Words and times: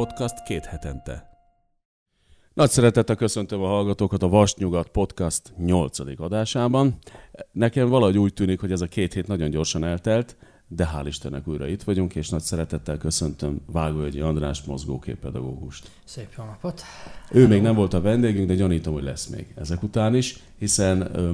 Podcast 0.00 0.42
két 0.42 0.64
hetente. 0.64 1.28
Nagy 2.52 2.70
szeretettel 2.70 3.16
köszöntöm 3.16 3.62
a 3.62 3.66
hallgatókat 3.66 4.22
a 4.22 4.28
Vasnyugat 4.28 4.88
podcast 4.88 5.52
8. 5.56 6.20
adásában. 6.20 6.98
Nekem 7.52 7.88
valahogy 7.88 8.18
úgy 8.18 8.34
tűnik, 8.34 8.60
hogy 8.60 8.72
ez 8.72 8.80
a 8.80 8.86
két 8.86 9.12
hét 9.12 9.26
nagyon 9.26 9.50
gyorsan 9.50 9.84
eltelt, 9.84 10.36
de 10.68 10.90
hál' 10.94 11.06
Istennek 11.06 11.48
újra 11.48 11.66
itt 11.66 11.82
vagyunk, 11.82 12.14
és 12.14 12.28
nagy 12.28 12.40
szeretettel 12.40 12.98
köszöntöm 12.98 13.60
Vágóegyi 13.66 14.20
András 14.20 14.62
mozgóképpedagógust. 14.62 15.90
Szép 16.04 16.28
jó 16.38 16.44
napot! 16.44 16.82
Ő 17.30 17.46
még 17.46 17.62
nem 17.62 17.74
volt 17.74 17.94
a 17.94 18.00
vendégünk, 18.00 18.48
de 18.48 18.54
gyanítom, 18.54 18.92
hogy 18.92 19.04
lesz 19.04 19.26
még 19.26 19.54
ezek 19.56 19.82
után 19.82 20.14
is, 20.14 20.38
hiszen 20.58 21.16
ö, 21.16 21.32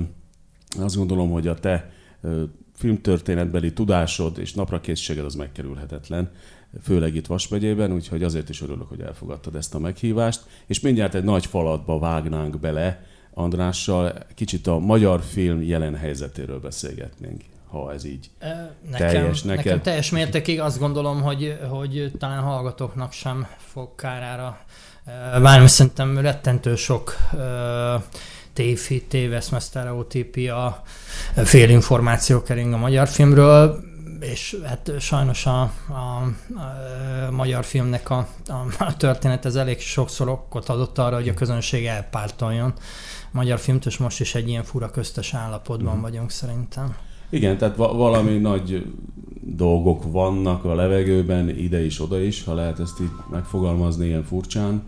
azt 0.78 0.96
gondolom, 0.96 1.30
hogy 1.30 1.46
a 1.46 1.54
te 1.54 1.90
ö, 2.20 2.42
filmtörténetbeli 2.74 3.72
tudásod 3.72 4.38
és 4.38 4.54
naprakészséged 4.54 5.24
az 5.24 5.34
megkerülhetetlen, 5.34 6.30
főleg 6.82 7.14
itt 7.14 7.26
Vas 7.26 7.48
megyében, 7.48 7.92
úgyhogy 7.92 8.22
azért 8.22 8.48
is 8.48 8.62
örülök, 8.62 8.88
hogy 8.88 9.00
elfogadtad 9.00 9.54
ezt 9.54 9.74
a 9.74 9.78
meghívást, 9.78 10.40
és 10.66 10.80
mindjárt 10.80 11.14
egy 11.14 11.24
nagy 11.24 11.46
falatba 11.46 11.98
vágnánk 11.98 12.60
bele 12.60 13.04
Andrással, 13.34 14.12
kicsit 14.34 14.66
a 14.66 14.78
magyar 14.78 15.22
film 15.22 15.62
jelen 15.62 15.94
helyzetéről 15.94 16.60
beszélgetnénk 16.60 17.42
ha 17.70 17.92
ez 17.92 18.04
így 18.04 18.30
nekem, 18.90 19.08
teljes 19.08 19.42
neked. 19.42 19.64
Nekem 19.64 19.82
teljes 19.82 20.10
mértékig 20.10 20.60
azt 20.60 20.78
gondolom, 20.78 21.22
hogy, 21.22 21.58
hogy 21.68 22.12
talán 22.18 22.42
hallgatóknak 22.42 23.12
sem 23.12 23.46
fog 23.56 23.94
kárára. 23.94 24.58
Válni, 25.40 25.68
szerintem 25.68 26.18
rettentő 26.18 26.76
sok 26.76 27.16
tévhit, 28.52 29.08
téveszme, 29.08 29.58
sztereotípia, 29.58 30.82
félinformáció 31.34 32.42
kering 32.42 32.72
a 32.72 32.76
magyar 32.76 33.08
filmről, 33.08 33.84
és 34.20 34.56
hát 34.64 34.92
sajnos 34.98 35.46
a, 35.46 35.60
a, 35.60 35.72
a 36.54 37.30
magyar 37.30 37.64
filmnek 37.64 38.10
a, 38.10 38.28
a, 38.46 38.84
a 38.84 38.96
történet 38.96 39.44
ez 39.44 39.54
elég 39.54 39.80
sokszor 39.80 40.28
okot 40.28 40.68
adott 40.68 40.98
arra, 40.98 41.16
hogy 41.16 41.28
a 41.28 41.34
közönség 41.34 41.84
elpártoljon 41.84 42.74
a 43.22 43.30
magyar 43.30 43.58
filmt, 43.58 43.86
és 43.86 43.96
most 43.96 44.20
is 44.20 44.34
egy 44.34 44.48
ilyen 44.48 44.64
fura 44.64 44.90
köztes 44.90 45.34
állapotban 45.34 45.96
mm. 45.96 46.00
vagyunk 46.00 46.30
szerintem. 46.30 46.96
Igen, 47.30 47.58
tehát 47.58 47.76
va- 47.76 47.92
valami 47.92 48.38
nagy 48.38 48.86
dolgok 49.40 50.12
vannak 50.12 50.64
a 50.64 50.74
levegőben, 50.74 51.48
ide 51.48 51.84
is, 51.84 52.00
oda 52.00 52.20
is, 52.20 52.44
ha 52.44 52.54
lehet 52.54 52.80
ezt 52.80 53.00
így 53.00 53.10
megfogalmazni 53.30 54.06
ilyen 54.06 54.24
furcsán. 54.24 54.82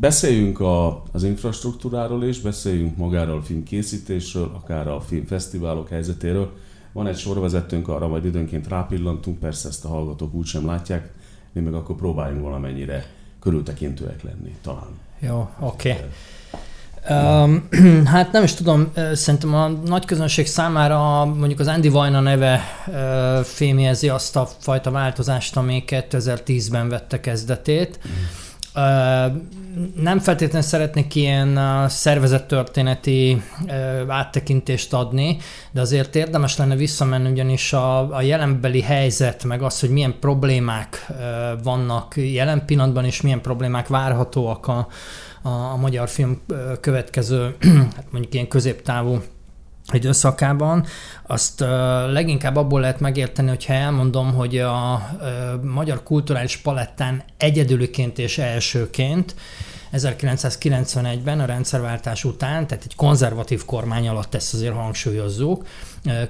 Beszéljünk 0.00 0.60
a, 0.60 1.02
az 1.12 1.22
infrastruktúráról 1.22 2.24
is, 2.24 2.40
beszéljünk 2.40 2.96
magáról 2.96 3.36
a 3.36 3.42
filmkészítésről, 3.42 4.50
akár 4.54 4.88
a 4.88 5.00
filmfesztiválok 5.00 5.88
helyzetéről. 5.88 6.52
Van 6.92 7.06
egy 7.06 7.18
sorvezetőnk, 7.18 7.88
arra 7.88 8.08
majd 8.08 8.24
időnként 8.24 8.68
rápillantunk, 8.68 9.38
persze 9.38 9.68
ezt 9.68 9.84
a 9.84 9.88
hallgatók 9.88 10.34
úgysem 10.34 10.66
látják, 10.66 11.12
mi 11.52 11.60
meg 11.60 11.74
akkor 11.74 11.96
próbáljunk 11.96 12.42
valamennyire 12.42 13.06
körültekintőek 13.40 14.22
lenni, 14.22 14.56
talán. 14.62 14.98
Jó, 15.18 15.48
oké. 15.60 15.90
Okay. 15.90 16.08
Um, 17.10 17.68
hát 18.14 18.32
nem 18.32 18.42
is 18.42 18.54
tudom, 18.54 18.92
szerintem 19.12 19.54
a 19.54 19.68
nagy 19.68 20.04
közönség 20.04 20.46
számára 20.46 21.24
mondjuk 21.24 21.60
az 21.60 21.66
Andy 21.66 21.88
Vajna 21.88 22.20
neve 22.20 22.60
fémjezi 23.42 24.08
azt 24.08 24.36
a 24.36 24.48
fajta 24.58 24.90
változást, 24.90 25.56
ami 25.56 25.84
2010-ben 25.86 26.88
vette 26.88 27.20
kezdetét. 27.20 27.98
Uh, 28.04 28.10
nem 29.94 30.18
feltétlenül 30.18 30.68
szeretnék 30.68 31.14
ilyen 31.14 31.58
szervezettörténeti 31.88 33.42
áttekintést 34.08 34.92
adni, 34.92 35.36
de 35.70 35.80
azért 35.80 36.16
érdemes 36.16 36.56
lenne 36.56 36.76
visszamenni, 36.76 37.30
ugyanis 37.30 37.72
a, 37.72 38.14
a 38.14 38.22
jelenbeli 38.22 38.80
helyzet, 38.80 39.44
meg 39.44 39.62
az, 39.62 39.80
hogy 39.80 39.90
milyen 39.90 40.14
problémák 40.20 41.06
vannak 41.62 42.16
jelen 42.16 42.64
pillanatban, 42.66 43.04
és 43.04 43.20
milyen 43.20 43.40
problémák 43.40 43.88
várhatóak 43.88 44.66
a, 44.66 44.88
a, 45.42 45.48
a 45.48 45.76
magyar 45.76 46.08
film 46.08 46.40
következő, 46.80 47.56
hát 47.96 48.06
mondjuk 48.10 48.34
ilyen 48.34 48.48
középtávú 48.48 49.22
időszakában, 49.92 50.86
azt 51.26 51.60
leginkább 52.10 52.56
abból 52.56 52.80
lehet 52.80 53.00
megérteni, 53.00 53.48
hogyha 53.48 53.72
elmondom, 53.72 54.34
hogy 54.34 54.58
a 54.58 55.08
magyar 55.62 56.02
kulturális 56.02 56.56
palettán 56.56 57.22
egyedüliként 57.36 58.18
és 58.18 58.38
elsőként 58.38 59.34
1991-ben 59.92 61.40
a 61.40 61.44
rendszerváltás 61.44 62.24
után, 62.24 62.66
tehát 62.66 62.84
egy 62.84 62.94
konzervatív 62.94 63.64
kormány 63.64 64.08
alatt 64.08 64.34
ezt 64.34 64.54
azért 64.54 64.74
hangsúlyozzuk, 64.74 65.66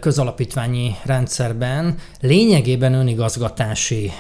közalapítványi 0.01 0.97
rendszerben 1.05 1.99
lényegében 2.21 2.95
önigazgatási 2.95 4.12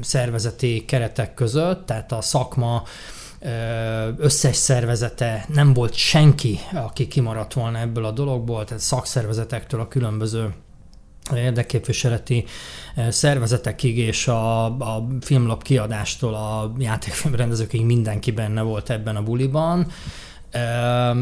szervezeti 0.00 0.84
keretek 0.84 1.34
között, 1.34 1.86
tehát 1.86 2.12
a 2.12 2.20
szakma 2.20 2.82
összes 4.16 4.56
szervezete, 4.56 5.44
nem 5.48 5.72
volt 5.72 5.94
senki, 5.94 6.58
aki 6.72 7.06
kimaradt 7.06 7.52
volna 7.52 7.78
ebből 7.78 8.04
a 8.04 8.10
dologból, 8.10 8.64
tehát 8.64 8.82
szakszervezetektől 8.82 9.80
a 9.80 9.88
különböző 9.88 10.54
érdekképviseleti 11.34 12.44
szervezetekig 13.08 13.98
és 13.98 14.28
a, 14.28 14.64
a 14.64 15.06
filmlap 15.20 15.62
kiadástól 15.62 16.34
a 16.34 16.72
játékfilmrendezőkig 16.78 17.84
mindenki 17.84 18.30
benne 18.30 18.62
volt 18.62 18.90
ebben 18.90 19.16
a 19.16 19.22
buliban. 19.22 19.86
E, 20.50 21.14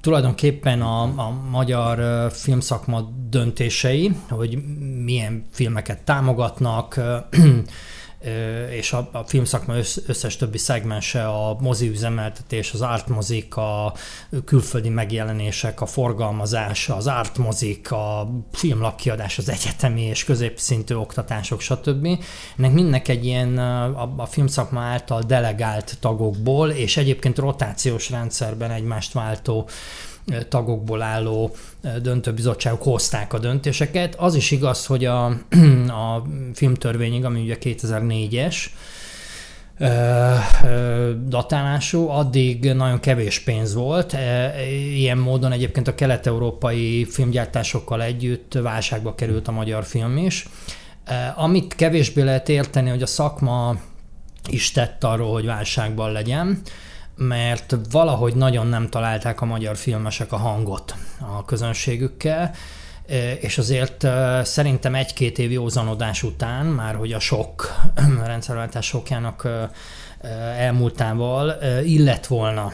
tulajdonképpen 0.00 0.82
a, 0.82 1.02
a 1.02 1.30
magyar 1.50 2.30
filmszakma 2.32 3.10
döntései, 3.28 4.16
hogy 4.28 4.58
milyen 5.04 5.46
filmeket 5.50 6.02
támogatnak, 6.02 7.00
és 8.70 8.92
a, 8.92 9.08
a 9.12 9.24
filmszakma 9.24 9.74
összes 10.06 10.36
többi 10.36 10.58
szegmense, 10.58 11.28
a 11.28 11.56
mozi 11.60 11.88
üzemeltetés, 11.88 12.72
az 12.72 12.80
artmozik, 12.80 13.56
a 13.56 13.94
külföldi 14.44 14.88
megjelenések, 14.88 15.80
a 15.80 15.86
forgalmazás, 15.86 16.88
az 16.88 17.06
artmozik, 17.06 17.92
a 17.92 18.30
filmlapkiadás, 18.52 19.38
az 19.38 19.48
egyetemi 19.48 20.02
és 20.02 20.24
középszintű 20.24 20.94
oktatások, 20.94 21.60
stb. 21.60 22.08
Ennek 22.58 22.72
mindnek 22.72 23.08
egy 23.08 23.24
ilyen 23.24 23.58
a, 23.58 24.12
a 24.16 24.26
filmszakma 24.26 24.80
által 24.80 25.22
delegált 25.22 25.96
tagokból, 26.00 26.70
és 26.70 26.96
egyébként 26.96 27.38
rotációs 27.38 28.10
rendszerben 28.10 28.70
egymást 28.70 29.12
váltó 29.12 29.68
tagokból 30.48 31.02
álló 31.02 31.54
döntőbizottságok 32.02 32.82
hozták 32.82 33.32
a 33.32 33.38
döntéseket. 33.38 34.14
Az 34.14 34.34
is 34.34 34.50
igaz, 34.50 34.86
hogy 34.86 35.04
a, 35.04 35.24
a 36.04 36.22
filmtörvényig, 36.54 37.24
ami 37.24 37.40
ugye 37.40 37.56
2004-es, 37.60 38.56
datálású, 41.26 42.08
addig 42.08 42.72
nagyon 42.72 43.00
kevés 43.00 43.38
pénz 43.38 43.74
volt. 43.74 44.16
Ilyen 44.94 45.18
módon 45.18 45.52
egyébként 45.52 45.88
a 45.88 45.94
kelet-európai 45.94 47.04
filmgyártásokkal 47.04 48.02
együtt 48.02 48.54
válságba 48.54 49.14
került 49.14 49.48
a 49.48 49.52
magyar 49.52 49.84
film 49.84 50.16
is. 50.16 50.48
Amit 51.36 51.74
kevésbé 51.74 52.22
lehet 52.22 52.48
érteni, 52.48 52.90
hogy 52.90 53.02
a 53.02 53.06
szakma 53.06 53.76
is 54.48 54.70
tett 54.70 55.04
arról, 55.04 55.32
hogy 55.32 55.46
válságban 55.46 56.12
legyen 56.12 56.62
mert 57.28 57.76
valahogy 57.90 58.34
nagyon 58.34 58.66
nem 58.66 58.88
találták 58.88 59.40
a 59.40 59.44
magyar 59.44 59.76
filmesek 59.76 60.32
a 60.32 60.36
hangot 60.36 60.94
a 61.18 61.44
közönségükkel, 61.44 62.54
e, 63.06 63.32
és 63.32 63.58
azért 63.58 64.04
e, 64.04 64.44
szerintem 64.44 64.94
egy-két 64.94 65.38
év 65.38 65.50
józanodás 65.50 66.22
után, 66.22 66.66
már 66.66 66.94
hogy 66.94 67.12
a 67.12 67.18
sok 67.20 67.74
rendszerváltás 68.24 68.86
sokjának 68.86 69.44
e, 69.44 69.70
elmúltával 70.58 71.54
illet 71.84 72.26
volna 72.26 72.72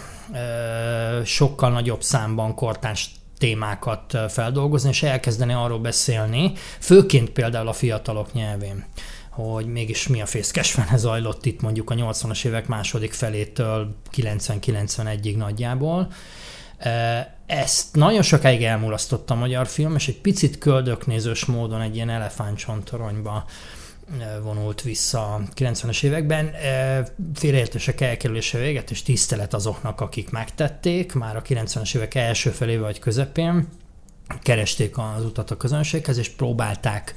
sokkal 1.24 1.70
nagyobb 1.70 2.02
számban 2.02 2.54
kortárs 2.54 3.10
témákat 3.38 4.18
feldolgozni, 4.28 4.88
és 4.88 5.02
elkezdeni 5.02 5.52
arról 5.52 5.78
beszélni, 5.78 6.52
főként 6.80 7.30
például 7.30 7.68
a 7.68 7.72
fiatalok 7.72 8.32
nyelvén 8.32 8.84
hogy 9.36 9.66
mégis 9.66 10.06
mi 10.06 10.20
a 10.20 10.26
fészkesvene 10.26 10.96
zajlott 10.96 11.46
itt 11.46 11.60
mondjuk 11.60 11.90
a 11.90 11.94
80-as 11.94 12.44
évek 12.44 12.66
második 12.66 13.12
felétől 13.12 13.94
90-91-ig 14.16 15.36
nagyjából. 15.36 16.12
Ezt 17.46 17.94
nagyon 17.94 18.22
sokáig 18.22 18.62
elmulasztott 18.62 19.30
a 19.30 19.34
magyar 19.34 19.66
film, 19.66 19.94
és 19.94 20.08
egy 20.08 20.20
picit 20.20 20.58
köldöknézős 20.58 21.44
módon 21.44 21.80
egy 21.80 21.94
ilyen 21.94 22.10
elefántcsontoronyba 22.10 23.44
vonult 24.42 24.82
vissza 24.82 25.34
a 25.34 25.40
90-es 25.56 26.02
években. 26.02 26.50
Félreértések 27.34 28.00
elkerülése 28.00 28.58
véget, 28.58 28.90
és 28.90 29.02
tisztelet 29.02 29.54
azoknak, 29.54 30.00
akik 30.00 30.30
megtették, 30.30 31.12
már 31.12 31.36
a 31.36 31.42
90-es 31.42 31.96
évek 31.96 32.14
első 32.14 32.50
felével 32.50 32.84
vagy 32.84 32.98
közepén 32.98 33.68
keresték 34.42 34.98
az 34.98 35.24
utat 35.24 35.50
a 35.50 35.56
közönséghez, 35.56 36.18
és 36.18 36.28
próbálták 36.28 37.14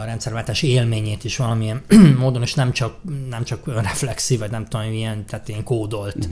a 0.00 0.04
rendszerváltás 0.04 0.62
élményét 0.62 1.24
is 1.24 1.36
valamilyen 1.36 1.82
módon, 2.18 2.42
és 2.42 2.54
nem 2.54 2.72
csak, 2.72 2.96
nem 3.28 3.44
csak 3.44 3.82
reflexív, 3.82 4.38
vagy 4.38 4.50
nem 4.50 4.66
tudom, 4.66 4.92
ilyen, 4.92 5.26
tehát 5.26 5.48
ilyen 5.48 5.64
kódolt 5.64 6.28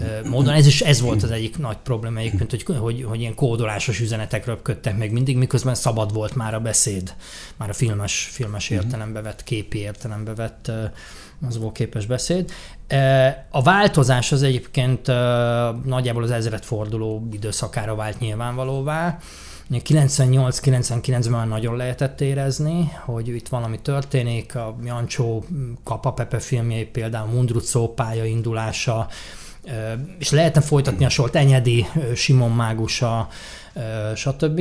uh-huh. 0.00 0.28
módon. 0.28 0.54
Ez 0.54 0.66
is 0.66 0.80
ez 0.80 1.00
volt 1.00 1.22
az 1.22 1.30
egyik 1.30 1.58
nagy 1.58 1.76
probléma 1.76 2.18
egyébként, 2.18 2.50
hogy, 2.50 2.64
hogy, 2.78 3.04
hogy 3.08 3.20
ilyen 3.20 3.34
kódolásos 3.34 4.00
üzenetek 4.00 4.46
röpködtek 4.46 4.98
meg 4.98 5.12
mindig, 5.12 5.36
miközben 5.36 5.74
szabad 5.74 6.12
volt 6.12 6.34
már 6.34 6.54
a 6.54 6.60
beszéd, 6.60 7.14
már 7.56 7.68
a 7.68 7.72
filmes, 7.72 8.28
filmes 8.32 8.70
uh-huh. 8.70 8.84
értelembe 8.84 9.20
vett, 9.20 9.44
képi 9.44 9.78
értelembe 9.78 10.34
vett 10.34 10.70
mozgóképes 11.38 12.06
beszéd. 12.06 12.52
A 13.50 13.62
változás 13.62 14.32
az 14.32 14.42
egyébként 14.42 15.06
nagyjából 15.84 16.22
az 16.22 16.30
ezredforduló 16.30 17.28
időszakára 17.32 17.94
vált 17.94 18.18
nyilvánvalóvá. 18.18 19.18
98-99-ben 19.78 21.30
már 21.30 21.48
nagyon 21.48 21.76
lehetett 21.76 22.20
érezni, 22.20 22.92
hogy 23.04 23.28
itt 23.28 23.48
valami 23.48 23.80
történik, 23.80 24.54
a 24.54 24.76
Jancsó 24.84 25.44
Kapa 25.84 26.12
Pepe 26.12 26.38
filmjei 26.38 26.84
például 26.84 27.26
Mundrucó 27.26 27.94
pályaindulása, 27.94 29.08
és 30.18 30.30
lehetne 30.30 30.60
folytatni 30.60 31.04
a 31.04 31.08
sort 31.08 31.36
Enyedi, 31.36 31.86
Simon 32.14 32.50
Mágusa, 32.50 33.28
stb. 34.14 34.58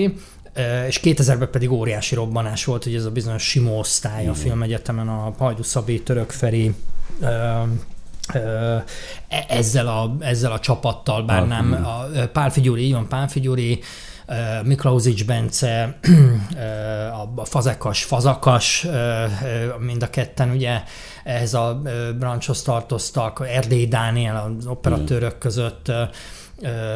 És 0.87 0.99
2000-ben 1.03 1.49
pedig 1.51 1.71
óriási 1.71 2.15
robbanás 2.15 2.65
volt, 2.65 2.83
hogy 2.83 2.95
ez 2.95 3.05
a 3.05 3.11
bizonyos 3.11 3.43
Simó 3.43 3.79
osztály 3.79 4.27
a 4.27 4.33
filmegyetemen, 4.33 5.07
a 5.07 5.33
Hajdu 5.37 5.63
Szabi, 5.63 6.01
Török 6.01 6.29
Feri, 6.31 6.73
e, 8.29 8.83
ezzel 9.47 9.87
a, 9.87 10.15
ezzel 10.19 10.51
a 10.51 10.59
csapattal, 10.59 11.23
bár 11.23 11.47
nem, 11.47 11.85
a 11.85 12.27
Pál 12.33 12.51
Figyuri, 12.51 12.81
így 12.81 12.93
van, 12.93 13.07
Pál 13.07 13.27
Figyuri, 13.27 13.79
Miklauzics 14.63 15.25
Bence, 15.25 15.99
a 17.37 17.45
Fazekas, 17.45 18.03
Fazakas, 18.03 18.87
mind 19.79 20.03
a 20.03 20.09
ketten 20.09 20.49
ugye 20.49 20.81
ehhez 21.23 21.53
a 21.53 21.81
branchhoz 22.19 22.61
tartoztak, 22.61 23.47
Erdély 23.53 23.87
Dániel 23.87 24.55
az 24.59 24.65
operatőrök 24.65 25.37
között, 25.37 25.91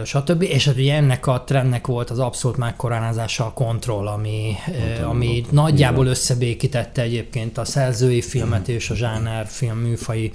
stb. 0.05 0.41
És 0.41 0.65
hát 0.65 0.75
ugye 0.75 0.95
ennek 0.95 1.27
a 1.27 1.43
trendnek 1.43 1.87
volt 1.87 2.09
az 2.09 2.19
abszolút 2.19 2.57
megkoronázása 2.57 3.45
a 3.45 3.53
kontroll, 3.53 4.07
ami, 4.07 4.55
ami 5.03 5.45
nagyjából 5.49 6.05
összebékítette 6.05 7.01
egyébként 7.01 7.57
a 7.57 7.65
szerzői 7.65 8.21
filmet 8.21 8.67
és 8.67 8.89
a 8.89 8.95
zsáner 8.95 9.45
film 9.47 9.77
műfai 9.77 10.31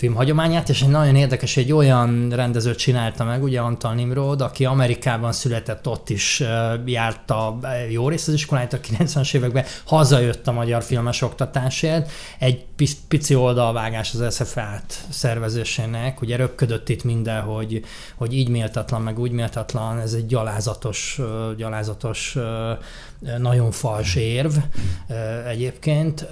film 0.00 0.14
hagyományát, 0.14 0.68
és 0.68 0.82
egy 0.82 0.88
nagyon 0.88 1.16
érdekes, 1.16 1.56
egy 1.56 1.72
olyan 1.72 2.30
rendezőt 2.30 2.78
csinálta 2.78 3.24
meg, 3.24 3.42
ugye 3.42 3.60
Antal 3.60 3.94
Nimrod, 3.94 4.40
aki 4.40 4.64
Amerikában 4.64 5.32
született, 5.32 5.88
ott 5.88 6.08
is 6.08 6.42
járta 6.84 7.58
jó 7.90 8.08
részt 8.08 8.28
az 8.28 8.34
iskoláját 8.34 8.72
a 8.72 8.80
90-es 8.80 9.34
években, 9.34 9.64
hazajött 9.84 10.46
a 10.46 10.52
magyar 10.52 10.82
filmes 10.82 11.22
oktatásért, 11.22 12.10
egy 12.38 12.64
pici 13.08 13.34
oldalvágás 13.34 14.14
az 14.14 14.34
SFA-t 14.34 15.04
szervezésének, 15.08 16.20
ugye 16.20 16.36
röpködött 16.36 16.88
itt 16.88 17.04
minden, 17.04 17.40
hogy, 17.40 17.84
hogy 18.16 18.34
így 18.34 18.48
méltatlan, 18.48 19.02
meg 19.02 19.18
úgy 19.18 19.30
méltatlan, 19.30 19.98
ez 19.98 20.12
egy 20.12 20.26
gyalázatos, 20.26 21.20
gyalázatos 21.56 22.36
nagyon 23.38 23.70
fals 23.70 24.14
érv 24.14 24.52
egyébként. 25.48 26.26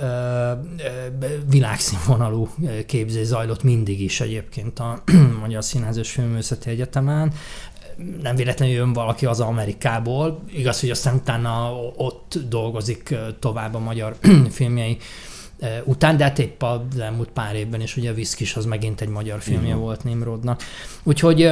Világszínvonalú 1.46 2.48
képzés 2.86 3.26
zajlott 3.26 3.57
mindig 3.62 4.00
is 4.00 4.20
egyébként 4.20 4.78
a 4.78 5.02
Magyar 5.40 5.64
Színház 5.64 5.96
és 5.96 6.10
Filmőszeti 6.10 6.70
Egyetemen 6.70 7.32
nem 8.22 8.36
véletlenül 8.36 8.74
jön 8.74 8.92
valaki 8.92 9.26
az 9.26 9.40
Amerikából, 9.40 10.42
igaz, 10.52 10.80
hogy 10.80 10.90
aztán 10.90 11.14
utána 11.14 11.74
ott 11.96 12.38
dolgozik 12.48 13.14
tovább 13.38 13.74
a 13.74 13.78
magyar 13.78 14.16
filmjei 14.50 14.96
után, 15.84 16.16
de 16.16 16.24
hát 16.24 16.38
épp 16.38 16.62
az 16.62 16.98
elmúlt 16.98 17.28
pár 17.28 17.54
évben 17.54 17.80
is 17.80 17.96
ugye 17.96 18.10
a 18.10 18.14
Viszkis 18.14 18.56
az 18.56 18.64
megint 18.64 19.00
egy 19.00 19.08
magyar 19.08 19.40
filmje 19.40 19.68
uh-huh. 19.68 19.82
volt 19.82 20.04
Nimrodnak. 20.04 20.62
Úgyhogy 21.02 21.50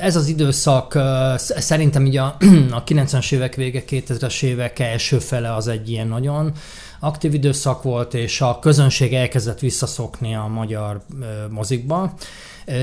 ez 0.00 0.16
az 0.16 0.26
időszak 0.26 0.98
szerintem 1.36 2.06
így 2.06 2.16
a, 2.16 2.36
a 2.70 2.84
90-es 2.84 3.32
évek 3.32 3.54
vége, 3.54 3.82
2000-es 3.88 4.42
évek 4.42 4.78
első 4.78 5.18
fele 5.18 5.54
az 5.54 5.68
egy 5.68 5.90
ilyen 5.90 6.08
nagyon 6.08 6.52
aktív 7.06 7.34
időszak 7.34 7.82
volt, 7.82 8.14
és 8.14 8.40
a 8.40 8.58
közönség 8.58 9.14
elkezdett 9.14 9.58
visszaszokni 9.58 10.34
a 10.34 10.46
magyar 10.46 11.00
mozikba. 11.50 12.14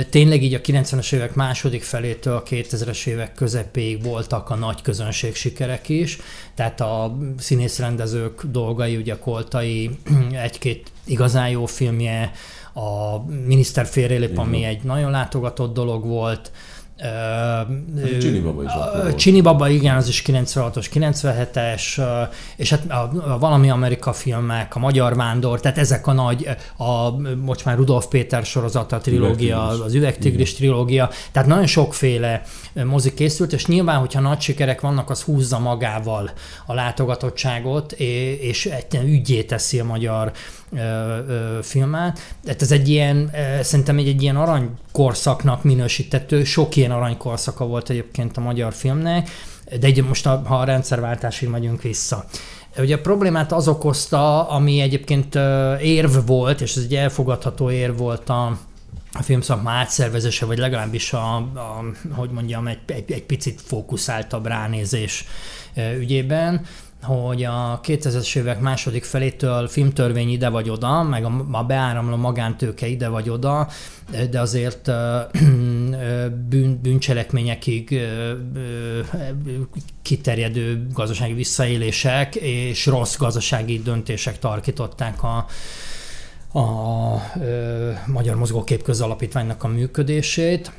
Tényleg 0.09 0.43
így 0.43 0.53
a 0.53 0.61
90-es 0.61 1.13
évek 1.13 1.35
második 1.35 1.83
felétől 1.83 2.35
a 2.35 2.43
2000-es 2.43 3.05
évek 3.05 3.33
közepéig 3.33 4.03
voltak 4.03 4.49
a 4.49 4.55
nagy 4.55 4.81
közönség 4.81 5.35
sikerek 5.35 5.89
is, 5.89 6.17
tehát 6.55 6.81
a 6.81 7.17
színészrendezők 7.37 8.43
dolgai, 8.43 8.95
ugye 8.95 9.17
Koltai 9.17 9.89
egy-két 10.45 10.91
igazán 11.05 11.49
jó 11.49 11.65
filmje, 11.65 12.31
a 12.73 13.19
Miniszter 13.45 13.85
félrélép, 13.85 14.37
ami 14.37 14.63
egy 14.63 14.83
nagyon 14.83 15.11
látogatott 15.11 15.73
dolog 15.73 16.05
volt, 16.05 16.51
Csini 18.19 18.39
Baba 18.39 18.63
is 18.63 18.71
Csini 19.15 19.41
Baba, 19.41 19.69
igen, 19.69 19.95
az 19.95 20.07
is 20.07 20.23
96-os, 20.25 20.85
97-es, 20.93 22.01
és 22.55 22.69
hát 22.69 22.91
a, 22.91 23.31
a 23.33 23.37
valami 23.39 23.69
Amerika 23.69 24.13
filmek, 24.13 24.75
a 24.75 24.79
Magyar 24.79 25.15
Vándor, 25.15 25.59
tehát 25.59 25.77
ezek 25.77 26.07
a 26.07 26.13
nagy, 26.13 26.47
a, 26.77 27.09
most 27.35 27.65
már 27.65 27.77
Rudolf 27.77 28.05
Péter 28.05 28.45
sorozata, 28.45 28.95
a 28.95 28.99
trilógia, 28.99 29.67
az 29.67 29.93
Üvegtigris 29.93 30.53
trilógia, 30.53 31.09
tehát 31.31 31.49
nagyon 31.49 31.67
sokféle 31.67 32.41
mozik 32.85 33.13
készült, 33.13 33.53
és 33.53 33.65
nyilván, 33.65 33.99
hogyha 33.99 34.19
nagy 34.19 34.39
sikerek 34.39 34.81
vannak, 34.81 35.09
az 35.09 35.21
húzza 35.21 35.59
magával 35.59 36.31
a 36.65 36.73
látogatottságot, 36.73 37.91
és 37.91 38.65
egy 38.65 39.03
ügyé 39.03 39.43
teszi 39.43 39.79
a 39.79 39.83
magyar 39.83 40.31
filmet. 41.61 42.19
Tehát 42.43 42.61
ez 42.61 42.71
egy 42.71 42.89
ilyen, 42.89 43.31
szerintem 43.61 43.97
egy, 43.97 44.07
egy 44.07 44.21
ilyen 44.21 44.35
aranykorszaknak 44.35 45.63
minősítető, 45.63 46.43
sok 46.43 46.75
ilyen 46.75 46.91
aranykorszaka 46.91 47.65
volt 47.65 47.89
egyébként 47.89 48.37
a 48.37 48.41
magyar 48.41 48.73
filmnek, 48.73 49.29
de 49.79 49.87
egy 49.87 50.03
most 50.03 50.25
a, 50.25 50.41
ha 50.45 50.59
a 50.59 50.63
rendszerváltásig 50.63 51.49
megyünk 51.49 51.81
vissza. 51.81 52.25
Ugye 52.77 52.95
a 52.95 53.01
problémát 53.01 53.51
az 53.51 53.67
okozta, 53.67 54.49
ami 54.49 54.79
egyébként 54.79 55.35
érv 55.81 56.25
volt, 56.25 56.61
és 56.61 56.75
ez 56.75 56.83
egy 56.83 56.95
elfogadható 56.95 57.71
érv 57.71 57.97
volt 57.97 58.29
a, 58.29 58.57
a 59.13 59.21
filmszakma 59.21 59.71
átszervezése, 59.71 60.45
vagy 60.45 60.57
legalábbis 60.57 61.13
a, 61.13 61.35
a 61.35 61.83
hogy 62.11 62.29
mondjam, 62.29 62.67
egy, 62.67 62.79
egy, 62.85 63.11
egy 63.11 63.23
picit 63.23 63.61
fókuszáltabb 63.61 64.45
ránézés 64.45 65.25
ügyében, 65.99 66.65
hogy 67.03 67.43
a 67.43 67.79
2000-es 67.83 68.35
évek 68.37 68.59
második 68.59 69.03
felétől 69.03 69.67
filmtörvény 69.67 70.29
ide 70.29 70.49
vagy 70.49 70.69
oda, 70.69 71.03
meg 71.03 71.25
a, 71.25 71.45
a 71.51 71.63
beáramló 71.63 72.15
magántőke 72.15 72.87
ide 72.87 73.07
vagy 73.07 73.29
oda, 73.29 73.67
de 74.29 74.39
azért 74.39 74.91
bűn, 76.49 76.79
bűncselekményekig 76.81 78.01
kiterjedő 80.01 80.87
gazdasági 80.93 81.33
visszaélések 81.33 82.35
és 82.35 82.85
rossz 82.85 83.17
gazdasági 83.17 83.81
döntések 83.81 84.39
tarkították 84.39 85.23
a, 85.23 85.45
a 86.59 87.21
ö, 87.41 87.91
Magyar 88.07 88.35
Mozgókép 88.35 88.83
Közalapítványnak 88.83 89.63
a 89.63 89.67
működését 89.67 90.71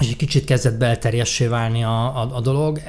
és 0.00 0.08
egy 0.08 0.16
kicsit 0.16 0.44
kezdett 0.44 0.78
belterjessé 0.78 1.46
válni 1.46 1.84
a, 1.84 2.20
a, 2.20 2.36
a 2.36 2.40
dolog. 2.40 2.80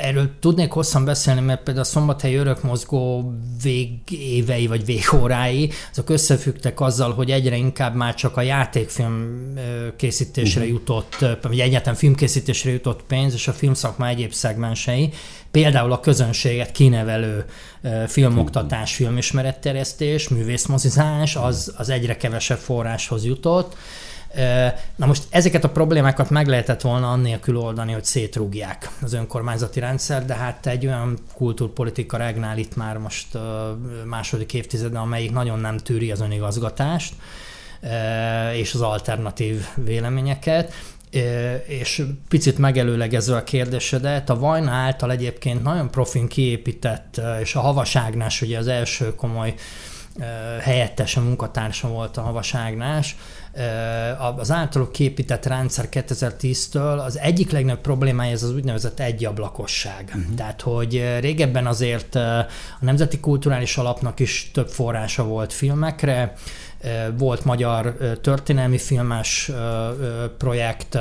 Erről 0.00 0.30
tudnék 0.40 0.70
hosszan 0.70 1.04
beszélni, 1.04 1.40
mert 1.40 1.62
például 1.62 1.86
a 1.86 1.88
szombathelyi 1.88 2.34
örökmozgó 2.34 3.32
végévei 3.62 4.66
vagy 4.66 4.84
végórái, 4.84 5.70
azok 5.90 6.10
összefüggtek 6.10 6.80
azzal, 6.80 7.12
hogy 7.12 7.30
egyre 7.30 7.56
inkább 7.56 7.94
már 7.94 8.14
csak 8.14 8.36
a 8.36 8.40
játékfilm 8.40 9.38
készítésre 9.96 10.60
uh-huh. 10.60 10.76
jutott, 10.76 11.16
vagy 11.42 11.60
egyáltalán 11.60 11.98
filmkészítésre 11.98 12.70
jutott 12.70 13.02
pénz, 13.02 13.34
és 13.34 13.48
a 13.48 13.52
filmszakma 13.52 14.08
egyéb 14.08 14.32
szegmensei, 14.32 15.12
például 15.50 15.92
a 15.92 16.00
közönséget 16.00 16.72
kinevelő 16.72 17.44
filmoktatás, 18.06 18.94
filmismeretterjesztés, 18.94 20.28
művészmozizás, 20.28 21.36
az, 21.36 21.74
az 21.76 21.88
egyre 21.88 22.16
kevesebb 22.16 22.58
forráshoz 22.58 23.24
jutott, 23.24 23.76
Na 24.96 25.06
most 25.06 25.26
ezeket 25.30 25.64
a 25.64 25.70
problémákat 25.70 26.30
meg 26.30 26.46
lehetett 26.46 26.80
volna 26.80 27.10
annélkül 27.10 27.56
oldani, 27.56 27.92
hogy 27.92 28.04
szétrúgják 28.04 28.90
az 29.02 29.12
önkormányzati 29.12 29.80
rendszer, 29.80 30.24
de 30.24 30.34
hát 30.34 30.66
egy 30.66 30.86
olyan 30.86 31.18
kultúrpolitika 31.34 32.16
regnál 32.16 32.58
itt 32.58 32.76
már 32.76 32.98
most 32.98 33.38
második 34.04 34.54
évtizedben, 34.54 35.02
amelyik 35.02 35.32
nagyon 35.32 35.58
nem 35.58 35.76
tűri 35.76 36.10
az 36.10 36.20
önigazgatást 36.20 37.14
és 38.52 38.74
az 38.74 38.80
alternatív 38.80 39.66
véleményeket, 39.74 40.72
és 41.66 42.02
picit 42.28 42.58
megelőlegezve 42.58 43.36
a 43.36 43.44
kérdésedet, 43.44 44.30
a 44.30 44.38
Vajna 44.38 44.70
által 44.70 45.10
egyébként 45.10 45.62
nagyon 45.62 45.90
profin 45.90 46.28
kiépített, 46.28 47.20
és 47.40 47.54
a 47.54 47.60
Havaságnás 47.60 48.42
ugye 48.42 48.58
az 48.58 48.66
első 48.66 49.14
komoly 49.14 49.54
helyettese 50.60 51.20
munkatársa 51.20 51.88
volt 51.88 52.16
a 52.16 52.20
Havas 52.20 52.54
Ágnás. 52.54 53.16
Az 54.36 54.50
általuk 54.50 54.92
képített 54.92 55.46
rendszer 55.46 55.88
2010-től 55.90 57.04
az 57.04 57.18
egyik 57.18 57.50
legnagyobb 57.50 57.80
problémája 57.80 58.32
ez 58.32 58.42
az 58.42 58.54
úgynevezett 58.54 59.00
egyablakosság. 59.00 60.12
Uh-huh. 60.16 60.34
Tehát, 60.34 60.60
hogy 60.60 61.16
régebben 61.20 61.66
azért 61.66 62.14
a 62.14 62.46
Nemzeti 62.80 63.20
Kulturális 63.20 63.76
Alapnak 63.76 64.20
is 64.20 64.50
több 64.54 64.68
forrása 64.68 65.24
volt 65.24 65.52
filmekre, 65.52 66.32
volt 67.16 67.44
magyar 67.44 67.96
történelmi 68.22 68.78
filmes 68.78 69.50
projekt, 70.38 70.98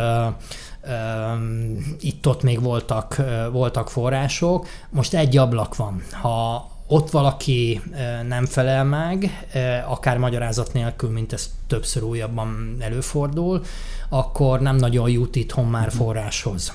itt-ott 2.00 2.44
még 2.44 2.62
voltak, 2.62 3.22
voltak 3.52 3.90
források, 3.90 4.68
most 4.90 5.14
egy 5.14 5.38
ablak 5.38 5.76
van. 5.76 6.04
Ha 6.12 6.72
ott 6.88 7.10
valaki 7.10 7.82
nem 8.28 8.46
felel 8.46 8.84
meg, 8.84 9.48
akár 9.88 10.18
magyarázat 10.18 10.74
nélkül, 10.74 11.10
mint 11.10 11.34
ez 11.34 11.50
többször 11.68 12.04
újabban 12.04 12.78
előfordul, 12.80 13.64
akkor 14.10 14.60
nem 14.60 14.76
nagyon 14.76 15.10
jut 15.10 15.36
itthon 15.36 15.66
már 15.66 15.88
mhm. 15.88 15.96
forráshoz. 15.96 16.74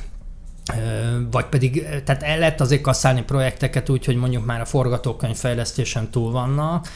Vagy 1.30 1.44
pedig, 1.44 1.86
tehát 2.04 2.22
el 2.22 2.38
lehet 2.38 2.60
azért 2.60 2.82
kasszálni 2.82 3.22
projekteket 3.22 3.88
úgy, 3.88 4.04
hogy 4.04 4.16
mondjuk 4.16 4.46
már 4.46 4.60
a 4.60 4.64
forgatókönyv 4.64 5.36
fejlesztésen 5.36 6.10
túl 6.10 6.32
vannak, 6.32 6.88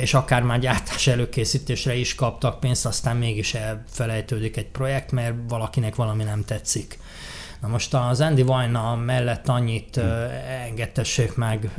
és 0.00 0.14
akár 0.14 0.42
már 0.42 0.58
gyártás 0.58 1.06
előkészítésre 1.06 1.94
is 1.94 2.14
kaptak 2.14 2.60
pénzt, 2.60 2.86
aztán 2.86 3.16
mégis 3.16 3.54
elfelejtődik 3.54 4.56
egy 4.56 4.66
projekt, 4.66 5.12
mert 5.12 5.34
valakinek 5.48 5.94
valami 5.94 6.24
nem 6.24 6.44
tetszik. 6.44 6.98
Na 7.60 7.68
most 7.68 7.94
az 7.94 8.20
Andy 8.20 8.42
Vajna 8.42 8.96
mellett 8.96 9.48
annyit 9.48 9.96
hm. 9.96 10.06
engedtessék 10.66 11.36
meg 11.36 11.70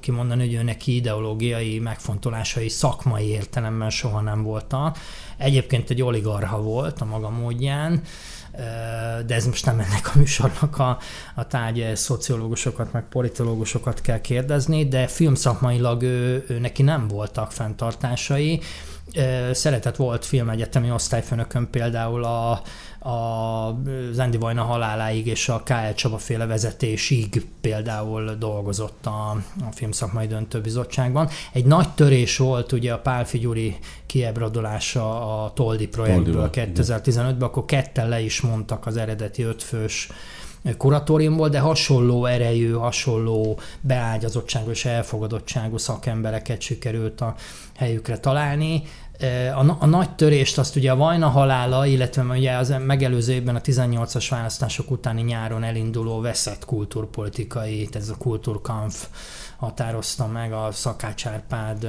kimondani, 0.00 0.44
hogy 0.44 0.54
ő 0.54 0.62
neki 0.62 0.94
ideológiai 0.94 1.78
megfontolásai 1.78 2.68
szakmai 2.68 3.26
értelemben 3.26 3.90
soha 3.90 4.20
nem 4.20 4.42
voltak. 4.42 4.98
Egyébként 5.36 5.90
egy 5.90 6.02
oligarha 6.02 6.60
volt 6.62 7.00
a 7.00 7.04
maga 7.04 7.30
módján, 7.30 8.02
de 9.26 9.34
ez 9.34 9.46
most 9.46 9.64
nem 9.64 9.80
ennek 9.80 10.10
a 10.14 10.18
műsornak 10.18 10.78
a, 10.78 10.98
a 11.34 11.46
tárgya, 11.46 11.96
szociológusokat, 11.96 12.92
meg 12.92 13.08
politológusokat 13.08 14.00
kell 14.00 14.20
kérdezni, 14.20 14.88
de 14.88 15.06
filmszakmailag 15.06 16.02
ő, 16.02 16.44
ő 16.48 16.58
neki 16.58 16.82
nem 16.82 17.08
voltak 17.08 17.52
fenntartásai. 17.52 18.60
Szeretett 19.52 19.96
volt 19.96 20.24
filmegyetemi 20.24 20.90
osztályfőnökön 20.90 21.68
például 21.70 22.24
a, 22.24 22.50
a 23.08 23.80
Zendi 24.12 24.36
Vajna 24.36 24.62
haláláig 24.62 25.26
és 25.26 25.48
a 25.48 25.62
K.L. 25.64 25.94
Csaba 25.94 26.18
féle 26.18 26.46
vezetésig 26.46 27.46
például 27.60 28.34
dolgozott 28.34 29.06
a, 29.06 29.30
a 29.60 29.72
filmszakmai 29.72 30.26
döntőbizottságban. 30.26 31.28
Egy 31.52 31.64
nagy 31.64 31.88
törés 31.88 32.36
volt 32.36 32.72
ugye 32.72 32.92
a 32.92 32.98
Pál 32.98 33.24
Figyuri 33.24 33.76
kiebrodolása 34.06 35.44
a 35.44 35.52
Toldi 35.52 35.88
projektből 35.88 36.50
2015-ben, 36.52 37.42
akkor 37.42 37.64
ketten 37.64 38.08
le 38.08 38.20
is 38.20 38.40
mondtak 38.40 38.86
az 38.86 38.96
eredeti 38.96 39.42
ötfős 39.42 40.08
kuratóriumból, 40.76 41.48
de 41.48 41.58
hasonló 41.58 42.26
erejű, 42.26 42.72
hasonló 42.72 43.60
beágyazottságú 43.80 44.70
és 44.70 44.84
elfogadottságú 44.84 45.78
szakembereket 45.78 46.60
sikerült 46.60 47.20
a 47.20 47.34
helyükre 47.76 48.18
találni. 48.18 48.82
A, 49.54 49.76
a 49.78 49.86
nagy 49.86 50.14
törést 50.14 50.58
azt 50.58 50.76
ugye 50.76 50.90
a 50.90 50.96
Vajna 50.96 51.28
halála, 51.28 51.86
illetve 51.86 52.22
ugye 52.22 52.52
az 52.52 52.74
megelőző 52.86 53.32
évben 53.32 53.56
a 53.56 53.60
18-as 53.60 54.26
választások 54.30 54.90
utáni 54.90 55.22
nyáron 55.22 55.62
elinduló 55.62 56.20
veszett 56.20 56.64
kultúrpolitikai, 56.64 57.88
ez 57.92 58.08
a 58.08 58.16
kultúrkampf 58.18 59.06
határozta 59.56 60.26
meg 60.26 60.52
a 60.52 60.68
Szakács 60.72 61.26
Árpád, 61.26 61.88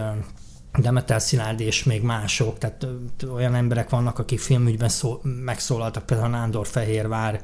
Demeter 0.77 1.22
Szilárd 1.22 1.60
és 1.60 1.84
még 1.84 2.01
mások, 2.01 2.57
tehát 2.57 2.88
olyan 3.34 3.55
emberek 3.55 3.89
vannak, 3.89 4.19
akik 4.19 4.39
filmügyben 4.39 4.89
szó, 4.89 5.22
megszólaltak, 5.24 6.05
például 6.05 6.29
Nándor 6.29 6.67
Fehérvár 6.67 7.41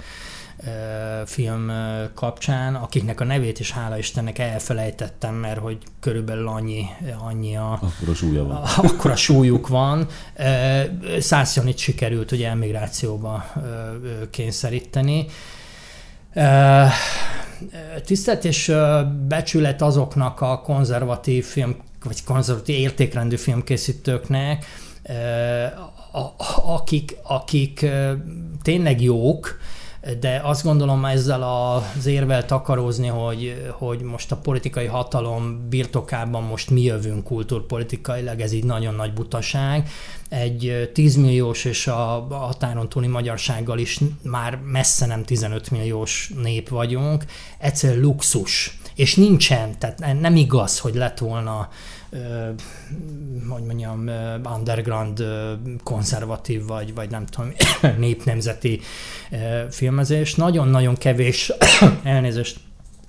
film 1.26 1.72
kapcsán, 2.14 2.76
akiknek 2.76 3.20
a 3.20 3.24
nevét 3.24 3.60
is 3.60 3.72
hála 3.72 3.98
Istennek 3.98 4.40
elfelejtettem, 4.40 5.34
mert 5.36 5.60
hogy 5.60 5.78
körülbelül 6.00 6.48
annyi, 6.48 6.86
annyi 7.28 7.58
a... 7.58 7.72
Akkor 7.72 8.10
a 8.10 8.14
súlya 8.16 8.44
van. 8.44 8.64
A 9.12 9.16
súlyuk 9.16 9.68
van. 9.68 10.08
Szászjanit 11.20 11.78
sikerült 11.78 12.32
ugye 12.32 12.50
emigrációba 12.50 13.46
kényszeríteni. 14.30 15.26
Tisztelt 18.06 18.46
és 18.46 18.74
becsület 19.28 19.82
azoknak 19.82 20.42
a 20.42 20.62
konzervatív 20.62 21.46
film, 21.46 21.76
vagy 22.04 22.24
konzervatív 22.24 22.76
értékrendű 22.76 23.36
filmkészítőknek, 23.36 24.66
akik, 26.66 27.18
akik 27.24 27.86
tényleg 28.62 29.02
jók, 29.02 29.60
de 30.20 30.42
azt 30.44 30.64
gondolom 30.64 31.06
ezzel 31.06 31.44
az 31.44 32.06
érvel 32.06 32.46
takarózni, 32.46 33.08
hogy, 33.08 33.68
hogy 33.72 34.02
most 34.02 34.32
a 34.32 34.36
politikai 34.36 34.86
hatalom 34.86 35.68
birtokában 35.70 36.44
most 36.44 36.70
mi 36.70 36.82
jövünk 36.82 37.24
kultúrpolitikailag, 37.24 38.40
ez 38.40 38.52
így 38.52 38.64
nagyon 38.64 38.96
nagy 38.96 39.14
butaság. 39.14 39.90
Egy 40.30 40.90
10 40.94 41.16
milliós 41.16 41.66
és 41.66 41.88
a 41.88 42.28
határon 42.30 42.90
túli 42.90 43.08
magyarsággal 43.08 43.80
is 43.80 44.00
már 44.22 44.60
messze 44.66 45.06
nem 45.06 45.24
15 45.24 45.72
milliós 45.72 46.32
nép 46.42 46.70
vagyunk. 46.70 47.26
Egyszerűen 47.58 48.02
luxus. 48.02 48.78
És 48.96 49.16
nincsen, 49.16 49.80
tehát 49.80 50.20
nem 50.20 50.36
igaz, 50.36 50.80
hogy 50.80 50.96
lett 50.96 51.18
volna 51.18 51.70
hogy 53.50 53.64
mondjam, 53.64 54.10
underground 54.56 55.24
konzervatív, 55.84 56.66
vagy, 56.66 56.94
vagy 56.94 57.10
nem 57.10 57.26
tudom, 57.26 57.52
népnemzeti 57.98 58.80
filmezés. 59.70 60.36
Nagyon-nagyon 60.36 60.96
kevés, 60.96 61.52
elnézést, 62.04 62.60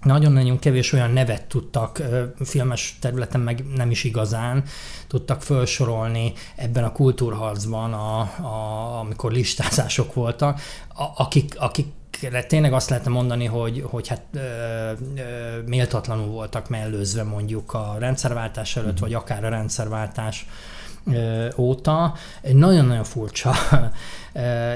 nagyon-nagyon 0.02 0.58
kevés 0.58 0.92
olyan 0.92 1.10
nevet 1.10 1.46
tudtak 1.46 2.02
filmes 2.44 2.96
területen, 3.00 3.40
meg 3.40 3.64
nem 3.74 3.90
is 3.90 4.04
igazán 4.04 4.64
tudtak 5.08 5.42
felsorolni 5.42 6.32
ebben 6.56 6.84
a 6.84 6.92
kultúrharcban, 6.92 7.92
a, 7.92 8.20
a, 8.20 8.98
amikor 8.98 9.32
listázások 9.32 10.14
voltak, 10.14 10.60
a, 10.94 11.22
akik, 11.22 11.54
akik 11.58 11.86
tényleg 12.46 12.72
azt 12.72 12.90
lehetne 12.90 13.10
mondani, 13.10 13.44
hogy, 13.44 13.84
hogy 13.86 14.08
hát 14.08 14.22
ö, 14.34 14.38
ö, 14.38 15.22
méltatlanul 15.66 16.26
voltak 16.26 16.68
mellőzve 16.68 17.22
mondjuk 17.22 17.72
a 17.72 17.96
rendszerváltás 17.98 18.76
előtt, 18.76 18.98
mm. 18.98 19.00
vagy 19.00 19.14
akár 19.14 19.44
a 19.44 19.48
rendszerváltás 19.48 20.46
ö, 21.12 21.48
óta. 21.56 22.14
Egy 22.42 22.54
nagyon-nagyon 22.54 23.04
furcsa 23.04 23.54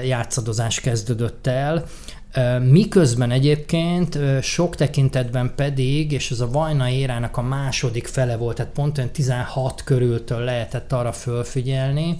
játszadozás 0.03 0.79
kezdődött 0.79 1.47
el, 1.47 1.85
Miközben 2.61 3.31
egyébként 3.31 4.19
sok 4.41 4.75
tekintetben 4.75 5.53
pedig, 5.55 6.11
és 6.11 6.31
ez 6.31 6.39
a 6.39 6.51
Vajna 6.51 6.89
érának 6.89 7.37
a 7.37 7.41
második 7.41 8.07
fele 8.07 8.37
volt, 8.37 8.55
tehát 8.55 8.71
pont 8.71 9.11
16 9.11 9.83
körültől 9.83 10.39
lehetett 10.39 10.91
arra 10.91 11.11
fölfigyelni, 11.11 12.17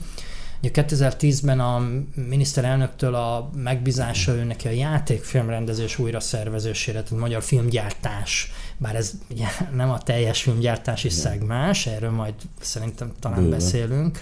Ugye 0.63 0.71
2010-ben 0.73 1.59
a 1.59 1.87
miniszterelnöktől 2.29 3.15
a 3.15 3.49
megbízása 3.55 4.33
ő 4.33 4.43
neki 4.43 4.67
a 4.67 4.71
játékfilmrendezés 4.71 5.99
újra 5.99 6.19
szervezésére, 6.19 7.03
tehát 7.03 7.19
magyar 7.21 7.43
filmgyártás, 7.43 8.51
bár 8.77 8.95
ez 8.95 9.11
ugye 9.29 9.45
nem 9.75 9.89
a 9.89 9.97
teljes 9.97 10.41
filmgyártási 10.41 11.09
szegmás, 11.09 11.87
erről 11.87 12.11
majd 12.11 12.33
szerintem 12.59 13.11
talán 13.19 13.41
Bőle. 13.41 13.55
beszélünk, 13.55 14.19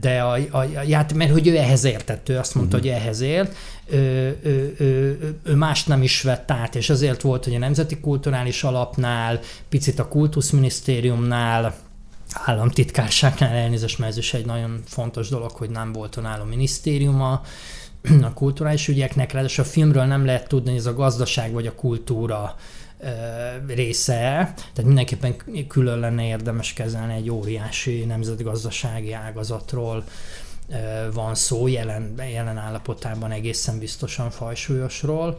de 0.00 0.20
a, 0.22 0.32
a, 0.50 0.58
a 0.58 0.82
játék, 0.86 1.16
mert 1.16 1.30
hogy 1.30 1.46
ő 1.46 1.56
ehhez 1.56 1.84
értett, 1.84 2.28
ő 2.28 2.38
azt 2.38 2.54
mondta, 2.54 2.76
uh-huh. 2.76 2.92
hogy 2.92 3.00
ehhez 3.00 3.20
ért, 3.20 3.56
ő, 3.86 4.38
ő, 4.42 4.74
ő, 4.78 5.18
ő 5.42 5.54
más 5.54 5.84
nem 5.84 6.02
is 6.02 6.22
vett 6.22 6.50
át, 6.50 6.74
és 6.74 6.90
azért 6.90 7.22
volt, 7.22 7.44
hogy 7.44 7.54
a 7.54 7.58
Nemzeti 7.58 8.00
Kulturális 8.00 8.64
Alapnál, 8.64 9.40
picit 9.68 9.98
a 9.98 10.08
Kultuszminisztériumnál, 10.08 11.74
államtitkárságnál 12.34 13.54
elnézést, 13.54 13.98
mert 13.98 14.10
ez 14.10 14.18
is 14.18 14.34
egy 14.34 14.46
nagyon 14.46 14.82
fontos 14.86 15.28
dolog, 15.28 15.50
hogy 15.50 15.70
nem 15.70 15.92
volt 15.92 16.16
önálló 16.16 16.44
minisztériuma 16.44 17.42
a 18.22 18.32
kulturális 18.32 18.88
ügyeknek, 18.88 19.32
ráadásul 19.32 19.64
a 19.64 19.66
filmről 19.66 20.04
nem 20.04 20.24
lehet 20.24 20.48
tudni, 20.48 20.70
hogy 20.70 20.78
ez 20.78 20.86
a 20.86 20.94
gazdaság 20.94 21.52
vagy 21.52 21.66
a 21.66 21.74
kultúra 21.74 22.56
része, 23.66 24.54
tehát 24.54 24.84
mindenképpen 24.84 25.36
külön 25.68 25.98
lenne 25.98 26.26
érdemes 26.26 26.72
kezelni 26.72 27.14
egy 27.14 27.30
óriási 27.30 28.04
nemzetgazdasági 28.04 29.12
ágazatról 29.12 30.04
van 31.12 31.34
szó, 31.34 31.66
jelen, 31.66 32.14
jelen 32.32 32.58
állapotában 32.58 33.30
egészen 33.30 33.78
biztosan 33.78 34.30
fajsúlyosról. 34.30 35.36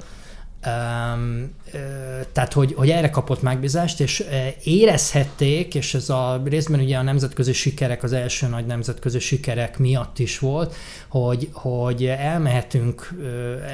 Tehát, 2.31 2.53
hogy, 2.53 2.73
hogy 2.73 2.89
erre 2.89 3.09
kapott 3.09 3.41
megbízást, 3.41 3.99
és 3.99 4.23
érezhették, 4.63 5.75
és 5.75 5.93
ez 5.93 6.09
a 6.09 6.41
részben 6.45 6.79
ugye 6.79 6.97
a 6.97 7.01
nemzetközi 7.01 7.53
sikerek, 7.53 8.03
az 8.03 8.13
első 8.13 8.47
nagy 8.47 8.65
nemzetközi 8.65 9.19
sikerek 9.19 9.77
miatt 9.77 10.19
is 10.19 10.39
volt, 10.39 10.75
hogy, 11.07 11.49
hogy 11.51 12.05
elmehetünk, 12.05 13.13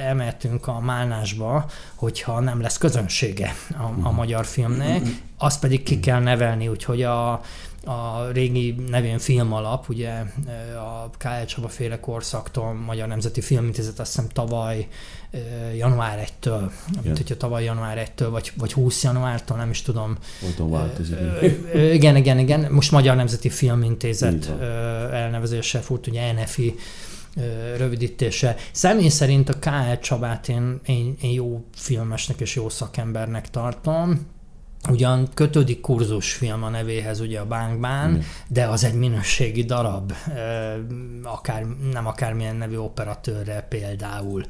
elmehetünk 0.05 0.67
a 0.67 0.79
málnásba, 0.79 1.65
hogyha 1.95 2.39
nem 2.39 2.61
lesz 2.61 2.77
közönsége 2.77 3.53
a, 3.69 4.07
a 4.07 4.11
magyar 4.11 4.45
filmnek, 4.45 5.01
azt 5.37 5.59
pedig 5.59 5.83
ki 5.83 5.99
kell 5.99 6.19
nevelni, 6.19 6.67
úgyhogy 6.67 7.03
a, 7.03 7.41
a 7.85 8.27
régi 8.31 8.75
nevén 8.89 9.19
Filmalap, 9.19 9.89
ugye 9.89 10.23
a 10.75 11.09
K.L. 11.17 11.45
Csaba 11.45 11.67
féle 11.67 11.99
korszaktól, 11.99 12.73
Magyar 12.73 13.07
Nemzeti 13.07 13.41
Filmintézet 13.41 13.99
azt 13.99 14.15
hiszem 14.15 14.29
tavaly 14.29 14.87
január 15.77 16.27
1-től, 16.27 16.71
amit 16.97 17.17
hogyha 17.17 17.37
tavaly 17.37 17.63
január 17.63 18.11
1-től, 18.15 18.27
vagy, 18.31 18.51
vagy 18.55 18.73
20 18.73 19.03
januártól, 19.03 19.57
nem 19.57 19.69
is 19.69 19.81
tudom. 19.81 20.17
Voltam 20.41 20.69
változik. 20.69 21.17
Igen, 21.73 22.15
igen, 22.15 22.39
igen. 22.39 22.71
Most 22.71 22.91
Magyar 22.91 23.15
Nemzeti 23.15 23.49
Filmintézet 23.49 24.51
elnevezése 25.11 25.79
fut, 25.79 26.07
ugye 26.07 26.31
NFI 26.31 26.75
rövidítése. 27.77 28.55
Személy 28.71 29.09
szerint 29.09 29.49
a 29.49 29.59
K.L. 29.59 29.99
Csabát 30.01 30.49
én, 30.49 30.79
én, 30.85 31.15
én 31.21 31.31
jó 31.31 31.65
filmesnek 31.75 32.39
és 32.39 32.55
jó 32.55 32.69
szakembernek 32.69 33.49
tartom 33.49 34.39
Ugyan 34.89 35.29
kötődik 35.33 35.81
kurzusfilm 35.81 36.63
a 36.63 36.69
nevéhez 36.69 37.19
ugye 37.19 37.39
a 37.39 37.45
bánkbán, 37.45 38.09
mm. 38.09 38.19
de 38.47 38.67
az 38.67 38.83
egy 38.83 38.93
minőségi 38.93 39.63
darab, 39.63 40.13
akár, 41.23 41.65
nem 41.91 42.07
akármilyen 42.07 42.55
nevű 42.55 42.77
operatőrrel 42.77 43.61
például, 43.61 44.45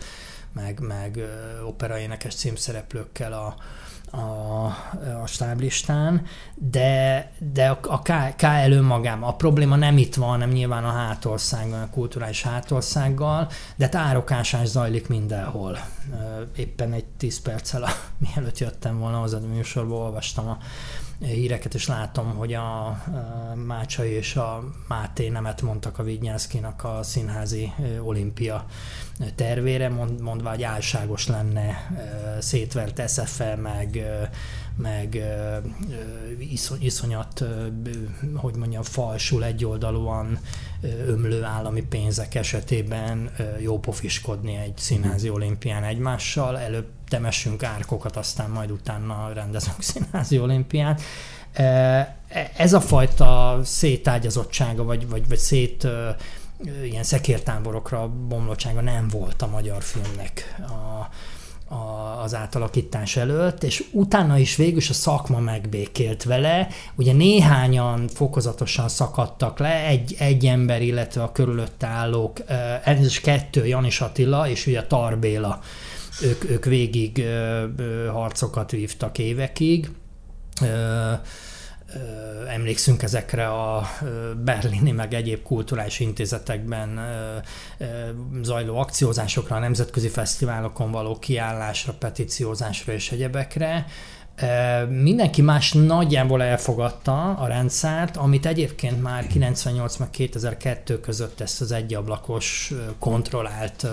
meg, 0.54 0.80
meg 0.80 1.20
operaénekes 1.66 2.36
címszereplőkkel 2.36 3.34
a, 3.34 3.56
a, 4.12 4.66
a 5.22 5.26
stáblistán, 5.26 6.26
de, 6.56 7.32
de 7.38 7.70
a, 7.70 7.80
a 7.82 8.02
K, 8.02 8.12
K 8.36 8.44
magám. 8.82 9.24
A 9.24 9.36
probléma 9.36 9.76
nem 9.76 9.98
itt 9.98 10.16
van, 10.16 10.38
nem 10.38 10.50
nyilván 10.50 10.84
a 10.84 10.92
hátországgal, 10.92 11.82
a 11.82 11.90
kulturális 11.90 12.42
hátországgal, 12.44 13.50
de 13.76 13.90
tárokásás 13.90 14.68
zajlik 14.68 15.08
mindenhol. 15.08 15.78
Éppen 16.56 16.94
egy 16.94 17.06
tíz 17.06 17.42
perccel, 17.42 17.84
a, 17.84 17.90
mielőtt 18.36 18.58
jöttem 18.58 19.00
volna 19.00 19.22
az 19.22 19.34
a 19.34 19.40
műsorba, 19.40 19.96
olvastam 19.96 20.48
a 20.48 20.58
híreket, 21.22 21.74
és 21.74 21.88
látom, 21.88 22.36
hogy 22.36 22.54
a 22.54 23.04
Mácsai 23.66 24.10
és 24.10 24.36
a 24.36 24.64
Máté 24.88 25.30
nemet 25.30 25.62
mondtak 25.62 26.00
a 26.00 26.04
Vignyászkinak 26.04 26.84
a 26.84 27.04
színházi 27.04 27.74
olimpia 28.04 28.66
tervére, 29.36 29.90
mondva, 30.22 30.50
hogy 30.50 30.64
álságos 30.64 31.28
lenne 31.28 31.92
szétvert 32.40 33.10
SFL, 33.10 33.56
meg, 33.62 34.06
meg 34.76 35.24
iszonyat, 36.80 37.44
hogy 38.36 38.56
mondjam, 38.56 38.84
falsul 38.84 39.44
egyoldalúan 39.44 40.40
ömlő 41.06 41.44
állami 41.44 41.82
pénzek 41.82 42.36
esetében 42.36 43.32
jó 43.60 43.80
pofiskodni 43.80 44.56
egy 44.56 44.78
színházi 44.78 45.30
olimpián 45.30 45.84
egymással. 45.84 46.60
Előbb 46.60 46.88
temessünk 47.08 47.64
árkokat, 47.64 48.16
aztán 48.16 48.50
majd 48.50 48.72
utána 48.72 49.34
rendezünk 49.34 49.82
színházi 49.94 50.40
olimpiát. 50.40 51.02
Ez 52.56 52.74
a 52.74 52.82
fajta 52.82 53.60
szétágyazottsága, 53.64 54.84
vagy, 54.84 55.10
vagy, 55.10 55.28
vagy 55.28 55.38
szét 55.38 55.88
ilyen 56.84 57.04
szekértáborokra 57.04 58.08
bomlottsága 58.08 58.82
nem 58.82 59.08
volt 59.08 59.42
a 59.42 59.48
magyar 59.48 59.84
filmnek 59.84 60.56
a, 60.60 61.10
az 62.24 62.36
átalakítás 62.36 63.16
előtt, 63.16 63.64
és 63.64 63.84
utána 63.92 64.38
is 64.38 64.56
végül 64.56 64.82
a 64.90 64.94
szakma 64.94 65.40
megbékélt 65.40 66.24
vele. 66.24 66.68
Ugye 66.96 67.14
néhányan 67.14 68.08
fokozatosan 68.08 68.90
szakadtak 68.90 69.60
le, 69.60 69.86
egy, 69.86 70.16
egy 70.20 70.46
ember, 70.46 70.82
illetve 70.82 71.24
a 71.24 71.32
körülötte 71.32 71.88
állók, 71.88 72.40
ez 72.84 73.06
is 73.06 73.22
kettő, 73.22 73.68
Janis 73.68 74.02
Attila 74.02 74.50
és 74.50 74.68
ugye 74.68 74.84
Tarbéla, 74.84 75.60
ők, 76.22 76.50
ők 76.50 76.66
végig 76.66 77.26
harcokat 78.12 78.72
vívtak 78.72 79.18
évekig 79.18 79.90
emlékszünk 82.48 83.04
ezekre 83.04 83.48
a 83.48 83.90
berlini 84.44 84.92
meg 84.92 85.14
egyéb 85.14 85.44
kulturális 85.44 86.00
intézetekben 86.00 87.00
zajló 88.42 88.78
akciózásokra, 88.78 89.56
a 89.56 89.60
nemzetközi 89.60 90.08
fesztiválokon 90.08 90.92
való 90.92 91.20
kiállásra, 91.20 91.94
petíciózásra 91.94 92.94
és 92.94 93.12
egyebekre. 93.12 93.86
Mindenki 94.90 95.42
más 95.42 95.72
nagyjából 95.72 96.44
elfogadta 96.44 97.34
a 97.34 97.48
rendszert, 97.48 98.18
amit 98.18 98.46
egyébként 98.46 99.02
már 99.02 99.28
98 99.28 99.98
meg 99.98 100.10
2002 100.10 101.00
között 101.00 101.40
ezt 101.40 101.62
az 101.62 101.72
egyablakos 101.72 102.74
kontrollált 103.00 103.88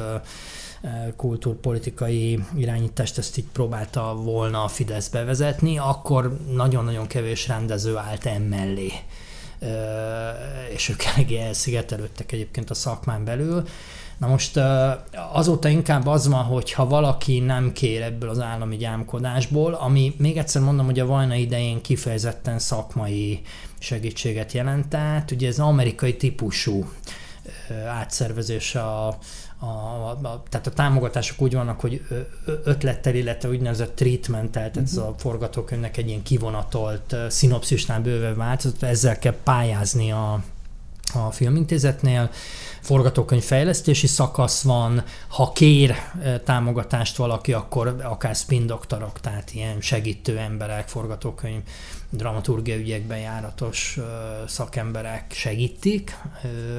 kultúrpolitikai 1.17 2.45
irányítást 2.57 3.19
ezt 3.19 3.39
így 3.39 3.47
próbálta 3.53 4.15
volna 4.15 4.65
a 4.65 4.69
Fidesz 4.69 5.09
bevezetni, 5.09 5.79
akkor 5.79 6.39
nagyon-nagyon 6.55 7.07
kevés 7.07 7.49
rendező 7.49 7.97
állt 7.97 8.27
emellé 8.27 8.93
és 10.73 10.89
ők 10.89 11.03
eléggé 11.05 11.39
elszigetelődtek 11.39 12.33
egyébként 12.33 12.71
a 12.71 12.75
szakmán 12.75 13.25
belül. 13.25 13.65
Na 14.19 14.27
most 14.27 14.61
azóta 15.33 15.69
inkább 15.69 16.07
az 16.07 16.29
van, 16.29 16.45
hogy 16.45 16.73
ha 16.73 16.87
valaki 16.87 17.39
nem 17.39 17.73
kér 17.73 18.03
ebből 18.03 18.29
az 18.29 18.41
állami 18.41 18.77
gyámkodásból, 18.77 19.75
ami 19.75 20.15
még 20.19 20.37
egyszer 20.37 20.63
mondom, 20.63 20.87
hogy 20.87 21.01
a 21.01 21.07
vajna 21.07 21.35
idején 21.35 21.81
kifejezetten 21.83 22.59
szakmai 22.59 23.41
segítséget 23.79 24.53
jelentett, 24.53 25.31
ugye 25.31 25.49
ez 25.49 25.59
amerikai 25.59 26.17
típusú 26.17 26.89
átszervezés 27.89 28.75
a, 28.75 29.19
a, 29.59 29.67
a, 29.67 30.43
tehát 30.49 30.67
a 30.67 30.71
támogatások 30.71 31.41
úgy 31.41 31.55
vannak, 31.55 31.81
hogy 31.81 32.07
ötlettel, 32.65 33.15
illetve 33.15 33.49
úgynevezett 33.49 33.97
treatmentel, 33.97 34.71
tehát 34.71 34.89
uh-huh. 34.91 34.91
ez 34.91 34.97
a 34.97 35.15
forgatókönyvnek 35.19 35.97
egy 35.97 36.09
ilyen 36.09 36.23
kivonatolt, 36.23 37.17
szinopszisnál 37.29 38.01
bőve 38.01 38.35
változat, 38.35 38.83
ezzel 38.83 39.19
kell 39.19 39.37
pályázni 39.43 40.13
a, 40.13 40.43
a 41.15 41.31
filmintézetnél, 41.31 42.31
forgatókönyv 42.81 43.43
fejlesztési 43.43 44.07
szakasz 44.07 44.63
van, 44.63 45.05
ha 45.29 45.53
kér 45.53 45.95
támogatást 46.45 47.17
valaki, 47.17 47.53
akkor 47.53 47.97
akár 48.03 48.35
spin 48.35 48.67
doktorok, 48.67 49.21
tehát 49.21 49.53
ilyen 49.53 49.81
segítő 49.81 50.39
emberek, 50.39 50.89
forgatókönyv 50.89 51.63
dramaturgia 52.11 52.77
ügyekben 52.77 53.19
járatos 53.19 53.99
szakemberek 54.47 55.33
segítik 55.33 56.17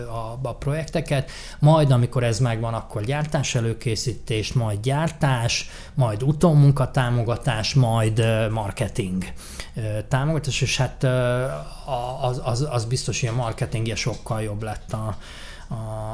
a, 0.08 0.48
a 0.48 0.56
projekteket, 0.56 1.32
majd 1.60 1.92
amikor 1.92 2.24
ez 2.24 2.40
megvan, 2.40 2.74
akkor 2.74 3.04
gyártás 3.04 3.56
előkészítés, 3.56 4.54
majd 4.54 4.80
gyártás, 4.82 5.70
majd 5.94 6.24
utómunkatámogatás, 6.24 7.74
majd 7.74 8.26
marketing 8.52 9.24
támogatás, 10.08 10.62
és 10.62 10.78
hát 10.78 11.04
az, 12.22 12.42
az, 12.44 12.68
az 12.70 12.86
biztos, 12.86 13.20
hogy 13.20 13.30
a 13.30 13.34
marketingje 13.34 13.96
sokkal 13.96 14.42
jobb 14.42 14.64
lett 14.64 14.94
a, 14.94 15.18
a, 15.68 15.74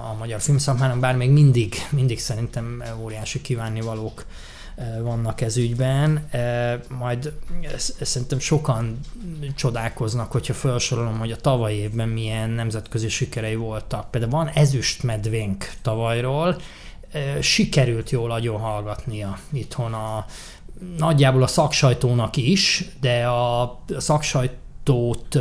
a 0.10 0.16
magyar 0.20 0.42
filmszakmának, 0.42 1.00
bár 1.00 1.16
még 1.16 1.30
mindig, 1.30 1.76
mindig 1.90 2.20
szerintem 2.20 2.84
óriási 3.02 3.42
kívánnivalók 3.42 4.26
vannak 5.02 5.42
ez 5.42 5.58
ügyben. 5.58 6.30
Majd 6.90 7.34
szerintem 8.02 8.40
sokan 8.40 9.00
csodálkoznak, 9.56 10.32
hogyha 10.32 10.54
felsorolom, 10.54 11.20
hogy 11.20 11.32
a 11.32 11.36
tavaly 11.36 11.74
évben 11.74 12.10
milyen 12.10 12.50
nemzetközi 12.50 13.10
sikerei 13.10 13.56
voltak. 13.56 14.12
Például 14.12 14.32
van 14.32 14.48
ezüstmedvénk 14.48 15.72
tavalyról, 15.82 16.56
sikerült 17.40 18.10
jól 18.10 18.32
agyon 18.32 18.60
hallgatnia 18.60 19.38
itthon 19.52 19.94
a 19.94 20.26
nagyjából 20.98 21.44
a 21.44 21.48
szaksajtónak 21.48 22.38
is, 22.38 22.86
de 23.02 23.28
a 23.28 23.80
szaksajtót 23.98 25.40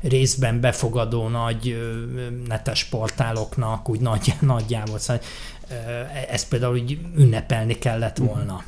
részben 0.00 0.60
befogadó 0.60 1.28
nagy 1.28 1.76
netes 2.46 2.84
portáloknak 2.84 3.88
úgy 3.88 4.00
nagy, 4.00 4.34
nagyjából. 4.40 4.98
Szóval 4.98 5.22
ezt 6.28 6.48
például 6.48 6.74
úgy 6.74 6.98
ünnepelni 7.16 7.78
kellett 7.78 8.18
mhm. 8.18 8.28
volna. 8.28 8.64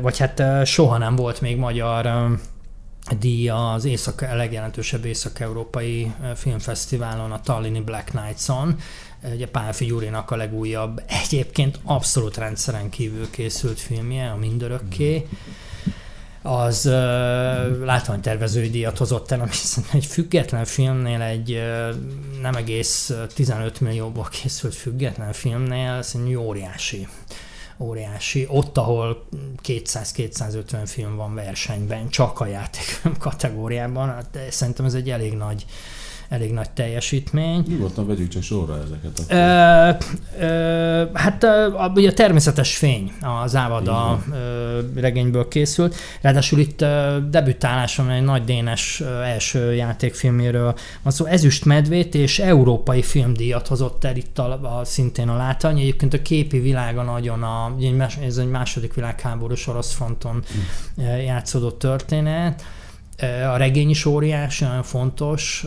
Vagy 0.00 0.18
hát 0.18 0.66
soha 0.66 0.98
nem 0.98 1.16
volt 1.16 1.40
még 1.40 1.56
magyar 1.56 2.28
díj 3.18 3.48
az 3.48 3.84
észak, 3.84 4.20
legjelentősebb 4.20 5.04
észak-európai 5.04 6.12
filmfesztiválon, 6.34 7.32
a 7.32 7.40
Tallini 7.40 7.80
Black 7.80 8.12
Nights-on. 8.12 8.76
Ugye 9.34 9.48
Pálfi 9.48 9.84
Gyurinak 9.84 10.30
a 10.30 10.36
legújabb, 10.36 11.02
egyébként 11.06 11.78
abszolút 11.84 12.36
rendszeren 12.36 12.90
kívül 12.90 13.30
készült 13.30 13.80
filmje, 13.80 14.30
a 14.30 14.36
Mindörökké. 14.36 15.16
Mm 15.16 15.72
az 16.46 16.86
uh, 16.86 16.92
látványtervezői 17.84 18.70
díjat 18.70 18.98
hozott 18.98 19.30
el, 19.30 19.40
ami 19.40 19.50
egy 19.92 20.06
független 20.06 20.64
filmnél, 20.64 21.20
egy 21.20 21.50
uh, 21.50 21.94
nem 22.40 22.54
egész 22.54 23.12
15 23.34 23.80
millióból 23.80 24.28
készült 24.30 24.74
független 24.74 25.32
filmnél, 25.32 26.02
szerintem 26.02 26.40
óriási 26.40 27.08
óriási. 27.78 28.46
Ott, 28.50 28.78
ahol 28.78 29.24
200-250 29.62 30.82
film 30.84 31.16
van 31.16 31.34
versenyben, 31.34 32.08
csak 32.08 32.40
a 32.40 32.46
játékfilm 32.46 33.16
kategóriában, 33.18 34.08
hát 34.08 34.38
szerintem 34.50 34.84
ez 34.84 34.94
egy 34.94 35.10
elég 35.10 35.32
nagy 35.32 35.64
elég 36.28 36.52
nagy 36.52 36.70
teljesítmény. 36.70 37.64
Nyugodtan 37.68 38.06
vegyük 38.06 38.28
csak 38.28 38.42
sorra 38.42 38.82
ezeket. 38.84 39.18
Akkor. 39.18 39.36
Ö, 40.40 40.46
ö, 40.46 41.04
hát 41.12 41.44
a, 41.44 41.92
ugye 41.94 42.08
a 42.08 42.12
természetes 42.12 42.76
fény 42.76 43.12
az 43.42 43.56
Ávada 43.56 44.24
regényből 44.94 45.48
készült. 45.48 45.94
Ráadásul 46.20 46.58
itt 46.58 46.84
debütálásom 47.30 48.08
egy 48.08 48.22
nagy 48.22 48.44
dénes 48.44 49.02
első 49.24 49.74
játékfilméről 49.74 50.74
van 51.02 51.12
szó. 51.12 51.24
Ezüst 51.24 51.64
medvét 51.64 52.14
és 52.14 52.38
európai 52.38 53.02
filmdíjat 53.02 53.66
hozott 53.66 54.04
el 54.04 54.16
itt 54.16 54.38
a, 54.38 54.78
a 54.78 54.84
szintén 54.84 55.28
a 55.28 55.36
látvány. 55.36 55.78
Egyébként 55.78 56.14
a 56.14 56.22
képi 56.22 56.58
világa 56.58 57.02
nagyon 57.02 57.42
a, 57.42 57.76
ez 58.24 58.36
egy 58.36 58.50
második 58.50 58.94
világháborús 58.94 59.66
orosz 59.66 59.94
fronton 59.94 60.44
mm. 61.00 61.04
játszódott 61.04 61.78
történet. 61.78 62.62
A 63.52 63.56
regény 63.56 63.90
is 63.90 64.04
óriási, 64.04 64.64
nagyon 64.64 64.82
fontos 64.82 65.66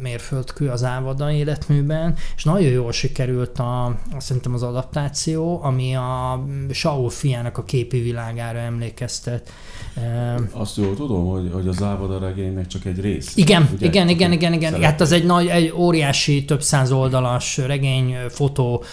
mérföldkő 0.00 0.68
az 0.68 0.84
Ávada 0.84 1.30
életműben, 1.30 2.16
és 2.36 2.44
nagyon 2.44 2.70
jól 2.70 2.92
sikerült 2.92 3.58
a, 3.58 3.98
szerintem 4.18 4.54
az 4.54 4.62
adaptáció, 4.62 5.62
ami 5.62 5.94
a 5.96 6.44
Saul 6.70 7.10
fiának 7.10 7.58
a 7.58 7.64
képi 7.64 8.00
világára 8.00 8.58
emlékeztet. 8.58 9.50
Azt 10.50 10.76
jól 10.76 10.96
tudom, 10.96 11.26
hogy, 11.26 11.50
hogy 11.52 11.68
az 11.68 11.82
Ávada 11.82 12.18
regénynek 12.18 12.66
csak 12.66 12.84
egy 12.84 13.00
rész. 13.00 13.36
Igen, 13.36 13.68
ugye? 13.74 13.86
igen, 13.86 14.08
igen, 14.08 14.32
igen, 14.32 14.52
igen. 14.52 14.82
Hát 14.82 15.00
az 15.00 15.12
egy 15.12 15.24
nagy, 15.24 15.46
egy 15.46 15.72
óriási, 15.76 16.44
több 16.44 16.62
száz 16.62 16.92
oldalas 16.92 17.56
regény, 17.56 18.16
fotó 18.28 18.84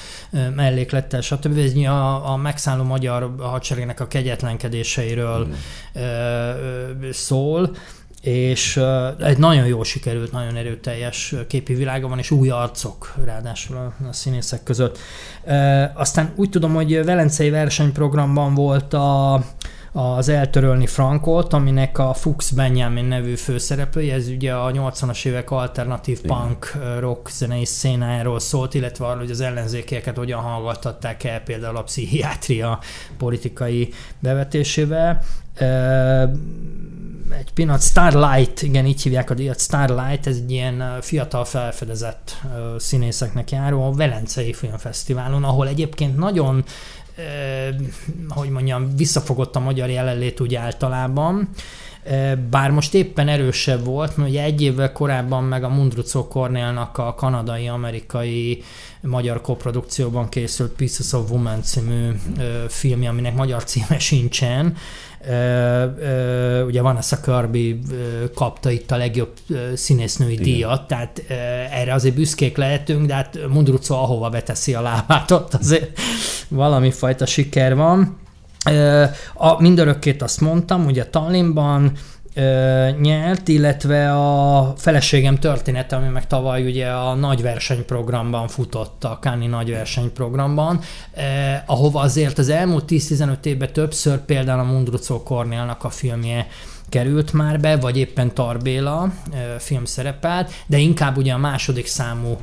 melléklettel, 0.56 1.22
stb. 1.22 1.58
Ez 1.58 1.76
a, 1.76 2.32
a 2.32 2.36
megszálló 2.36 2.84
magyar 2.84 3.36
hadseregnek 3.40 4.00
a 4.00 4.08
kegyetlenkedéseiről 4.08 5.48
mm. 5.48 7.10
szól 7.12 7.72
és 8.26 8.82
egy 9.20 9.38
nagyon 9.38 9.66
jól 9.66 9.84
sikerült, 9.84 10.32
nagyon 10.32 10.56
erőteljes 10.56 11.36
képi 11.48 11.74
világa 11.74 12.08
van, 12.08 12.18
és 12.18 12.32
új 12.32 12.50
arcok 12.50 13.14
ráadásul 13.24 13.78
a, 13.78 14.08
a 14.10 14.14
színészek 14.14 14.64
között. 14.64 14.98
Aztán 15.94 16.32
úgy 16.36 16.50
tudom, 16.50 16.74
hogy 16.74 17.06
Velencei 17.06 17.50
versenyprogramban 17.50 18.54
volt 18.54 18.94
a 18.94 19.44
az 19.98 20.30
Eltörölni 20.30 20.88
Frankot, 20.88 21.54
aminek 21.54 21.98
a 21.98 22.14
Fuchs 22.14 22.52
Benjamin 22.52 23.06
nevű 23.06 23.36
főszereplője, 23.36 24.14
ez 24.14 24.28
ugye 24.28 24.54
a 24.54 24.72
80-as 24.72 25.26
évek 25.26 25.52
alternatív 25.52 26.20
Igen. 26.24 26.38
punk 26.38 26.72
rock 27.00 27.30
zenei 27.30 27.66
szénájáról 27.66 28.40
szólt, 28.40 28.74
illetve 28.74 29.06
arról, 29.06 29.20
hogy 29.20 29.32
az 29.32 29.42
ellenzékieket 29.42 30.18
hogyan 30.18 30.42
hallgattatták 30.42 31.24
el 31.24 31.40
például 31.40 31.78
a 31.78 31.84
pszichiátria 31.84 32.80
politikai 33.18 33.94
bevetésével. 34.20 35.22
Egy 37.40 37.54
pillanat, 37.54 37.82
Starlight, 37.82 38.62
igen, 38.62 38.86
így 38.86 39.02
hívják 39.02 39.30
a 39.30 39.34
díjat, 39.34 39.60
Starlight, 39.60 40.28
ez 40.28 40.36
egy 40.36 40.52
ilyen 40.52 40.84
fiatal 41.02 41.46
felfedezett 41.46 42.42
színészeknek 42.78 43.52
járó 43.52 43.86
a 43.86 43.92
Velencei 43.92 44.54
Filmfesztiválon, 44.54 45.44
ahol 45.44 45.68
egyébként 45.68 46.18
nagyon 46.18 46.64
hogy 48.30 48.50
mondjam, 48.50 48.96
visszafogott 48.96 49.56
a 49.56 49.60
magyar 49.60 49.90
jelenlét 49.90 50.40
úgy 50.40 50.56
általában, 50.56 51.50
bár 52.50 52.72
most 52.72 52.94
éppen 52.94 53.28
erősebb 53.28 53.86
volt, 53.86 54.18
mert 54.18 54.30
ugye 54.30 54.44
egy 54.44 54.62
évvel 54.62 54.92
korábban 54.92 55.44
meg 55.44 55.64
a 55.64 55.70
Mundrucó 55.70 56.28
Cornélnak 56.28 56.98
a 56.98 57.14
kanadai-amerikai 57.14 58.64
magyar 59.02 59.42
koprodukcióban 59.42 60.30
készült 60.30 60.72
Pieces 60.72 61.14
of 61.14 61.32
Woman 61.32 61.62
című 61.62 62.12
filmje, 62.68 63.10
aminek 63.10 63.36
magyar 63.36 63.64
címe 63.64 64.00
sincsen, 64.00 64.76
ugye 66.66 66.82
Vanessa 66.82 67.20
Kirby 67.20 67.80
kapta 68.36 68.70
itt 68.70 68.92
a 68.92 68.98
legjobb 68.98 69.32
színésznői 69.74 70.32
Igen. 70.32 70.44
díjat, 70.44 70.88
tehát 70.88 71.24
erre 71.72 71.94
azért 71.94 72.16
büszkék 72.16 72.58
lehetünk, 72.58 73.06
de 73.06 73.14
hát 73.14 73.40
Mundrucó 73.50 73.96
ahova 73.96 74.30
beteszi 74.30 74.74
a 74.74 74.82
lábát, 74.82 75.32
ott 75.32 75.54
azért 75.54 76.00
valami 76.48 76.92
fajta 76.92 77.26
siker 77.26 77.76
van. 77.76 78.18
A 79.34 79.62
mindörökkét 79.62 80.22
azt 80.22 80.42
mondtam, 80.42 80.86
ugye 80.86 81.06
Tallinnban, 81.06 81.92
nyert, 83.02 83.48
illetve 83.48 84.14
a 84.14 84.74
feleségem 84.78 85.40
története, 85.40 85.96
ami 85.96 86.08
meg 86.08 86.28
tavaly 86.28 86.66
ugye 86.66 86.88
a 86.88 87.14
nagy 87.14 87.42
versenyprogramban 87.42 88.48
futott, 88.48 89.04
a 89.04 89.20
Káni 89.22 89.48
nagy 89.48 89.72
versenyprogramban, 89.72 90.80
eh, 91.12 91.62
ahova 91.66 92.00
azért 92.00 92.38
az 92.38 92.50
elmúlt 92.50 92.84
10-15 92.88 93.46
évben 93.46 93.74
többször 93.74 94.18
például 94.18 94.60
a 94.60 94.64
Mundrucó 94.64 95.24
Kornélnak 95.24 95.84
a 95.84 95.90
filmje 95.90 96.48
került 96.90 97.34
már 97.34 97.60
be, 97.60 97.76
vagy 97.76 97.98
éppen 97.98 98.34
Tarbéla 98.34 99.14
eh, 99.32 99.40
film 99.60 99.86
szerepelt, 99.86 100.52
de 100.68 100.78
inkább 100.78 101.18
ugye 101.18 101.34
a 101.34 101.38
második 101.38 101.88
számú 101.88 102.38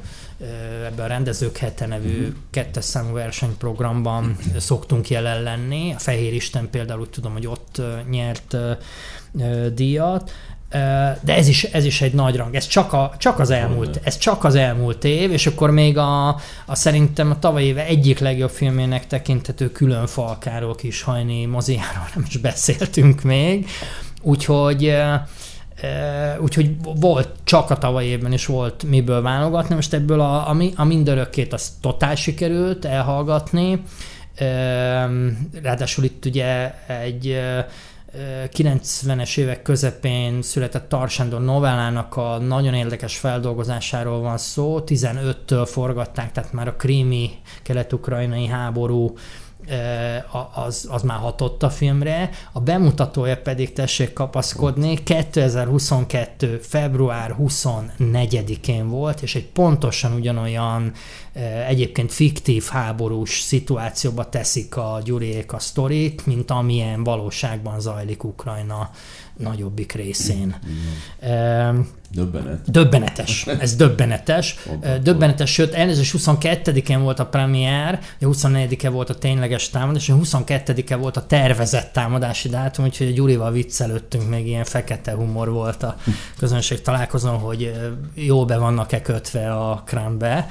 ebben 0.87 1.05
a 1.05 1.09
rendezők 1.09 1.57
hete 1.57 1.87
nevű 1.87 2.19
uh-huh. 2.19 2.35
kettes 2.51 2.85
számú 2.85 3.13
versenyprogramban 3.13 4.37
szoktunk 4.59 5.11
jelen 5.11 5.43
lenni. 5.43 5.93
A 5.93 5.99
Fehér 5.99 6.35
Isten 6.35 6.71
például 6.71 7.01
úgy 7.01 7.11
tudom, 7.11 7.33
hogy 7.33 7.47
ott 7.47 7.83
nyert 8.11 8.57
díjat, 9.75 10.33
de 11.21 11.37
ez 11.37 11.49
is, 11.49 11.65
ez 11.65 11.85
is 11.85 12.01
egy 12.01 12.15
nagy 12.15 12.37
rang. 12.37 12.55
Ez 12.55 12.67
csak, 12.67 12.93
a, 12.93 13.15
csak 13.19 13.39
az 13.39 13.51
elmúlt, 13.51 14.01
ez 14.03 14.19
csak 14.19 14.45
az 14.45 14.55
elmúlt 14.55 15.05
év, 15.05 15.33
és 15.33 15.47
akkor 15.47 15.71
még 15.71 15.99
a, 15.99 16.29
a 16.67 16.75
szerintem 16.75 17.31
a 17.31 17.39
tavaly 17.39 17.65
éve 17.65 17.87
egyik 17.87 18.19
legjobb 18.19 18.51
filmének 18.51 19.07
tekintető 19.07 19.71
külön 19.71 20.07
falkáról 20.07 20.75
kis 20.75 21.03
hajni 21.03 21.45
moziáról 21.45 22.09
nem 22.15 22.25
is 22.29 22.37
beszéltünk 22.37 23.23
még. 23.23 23.69
Úgyhogy 24.23 24.97
úgyhogy 26.41 26.77
volt, 27.01 27.29
csak 27.45 27.71
a 27.71 27.79
tavaly 27.79 28.05
évben 28.05 28.33
is 28.33 28.47
volt 28.47 28.83
miből 28.83 29.23
válogatni, 29.23 29.75
most 29.75 29.93
ebből 29.93 30.21
a, 30.21 30.51
a, 30.51 30.57
a 30.77 30.85
mindörökkét 30.85 31.53
az 31.53 31.73
totál 31.81 32.15
sikerült 32.15 32.85
elhallgatni, 32.85 33.83
ráadásul 35.63 36.05
itt 36.05 36.25
ugye 36.25 36.75
egy 36.87 37.41
90-es 38.53 39.39
évek 39.39 39.63
közepén 39.63 40.43
született 40.43 40.89
Tarsándor 40.89 41.41
novellának 41.41 42.17
a 42.17 42.39
nagyon 42.39 42.75
érdekes 42.75 43.17
feldolgozásáról 43.17 44.21
van 44.21 44.39
szó. 44.39 44.83
15-től 44.87 45.69
forgatták, 45.71 46.33
tehát 46.33 46.53
már 46.53 46.69
a 46.69 46.77
krími 46.77 47.31
kelet-ukrajnai 47.63 48.47
háború 48.47 49.15
az, 50.53 50.87
az 50.91 51.03
már 51.03 51.19
hatott 51.19 51.63
a 51.63 51.71
filmre, 51.71 52.31
a 52.53 52.61
bemutatója 52.61 53.37
pedig 53.37 53.73
tessék 53.73 54.13
kapaszkodni, 54.13 55.03
2022. 55.03 56.59
február 56.63 57.37
24-én 57.39 58.89
volt, 58.89 59.23
és 59.23 59.35
egy 59.35 59.47
pontosan 59.47 60.13
ugyanolyan 60.13 60.93
egyébként 61.69 62.13
fiktív 62.13 62.65
háborús 62.65 63.41
szituációba 63.41 64.29
teszik 64.29 64.77
a 64.77 65.01
Gyuriék 65.05 65.53
a 65.53 65.59
sztorit, 65.59 66.27
mint 66.27 66.51
amilyen 66.51 67.05
valóságban 67.05 67.81
zajlik 67.81 68.25
Ukrajna 68.25 68.91
nagyobbik 69.43 69.93
részén. 69.93 70.57
Mm. 70.67 71.81
Döbbenet. 72.15 72.71
Döbbenetes. 72.71 73.47
Ez 73.61 73.77
döbbenetes. 73.77 74.57
döbbenetes, 75.03 75.53
sőt, 75.53 75.73
elnézést 75.73 76.15
22-én 76.19 77.03
volt 77.03 77.19
a 77.19 77.27
premier, 77.27 78.01
24-e 78.21 78.89
volt 78.89 79.11
a 79.11 79.15
tényleges 79.15 79.71
támadás, 79.71 80.09
és 80.09 80.15
22-e 80.23 80.97
volt 80.97 81.17
a 81.17 81.27
tervezett 81.27 81.93
támadási 81.93 82.49
dátum, 82.49 82.85
úgyhogy 82.85 83.07
a 83.07 83.11
Gyurival 83.13 83.53
viccelődtünk, 83.53 84.29
még 84.29 84.47
ilyen 84.47 84.65
fekete 84.65 85.13
humor 85.13 85.51
volt 85.51 85.83
a 85.83 85.97
közönség 86.39 86.81
találkozón, 86.81 87.39
hogy 87.39 87.73
jó 88.15 88.45
be 88.45 88.57
vannak-e 88.57 89.03
kötve 89.03 89.53
a 89.53 89.83
krámbe. 89.87 90.49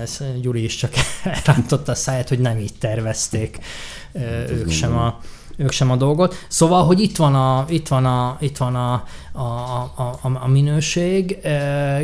Ez 0.00 0.22
Gyuri 0.40 0.64
is 0.64 0.76
csak 0.76 0.92
rántotta 1.46 1.92
a 1.92 1.94
száját, 1.94 2.28
hogy 2.28 2.38
nem 2.38 2.58
így 2.58 2.74
tervezték 2.78 3.58
hát, 4.14 4.50
ők 4.50 4.70
sem 4.70 4.96
a 4.96 5.18
ők 5.60 5.72
sem 5.72 5.90
a 5.90 5.96
dolgot. 5.96 6.34
Szóval, 6.48 6.84
hogy 6.84 7.00
itt 7.00 7.16
van 7.16 7.34
a, 7.34 7.64
itt 7.68 7.88
van 7.88 8.06
a, 8.06 8.36
itt 8.40 8.56
van 8.56 8.74
a, 8.74 8.92
a, 9.32 9.42
a, 9.94 10.18
a, 10.22 10.48
minőség, 10.48 11.38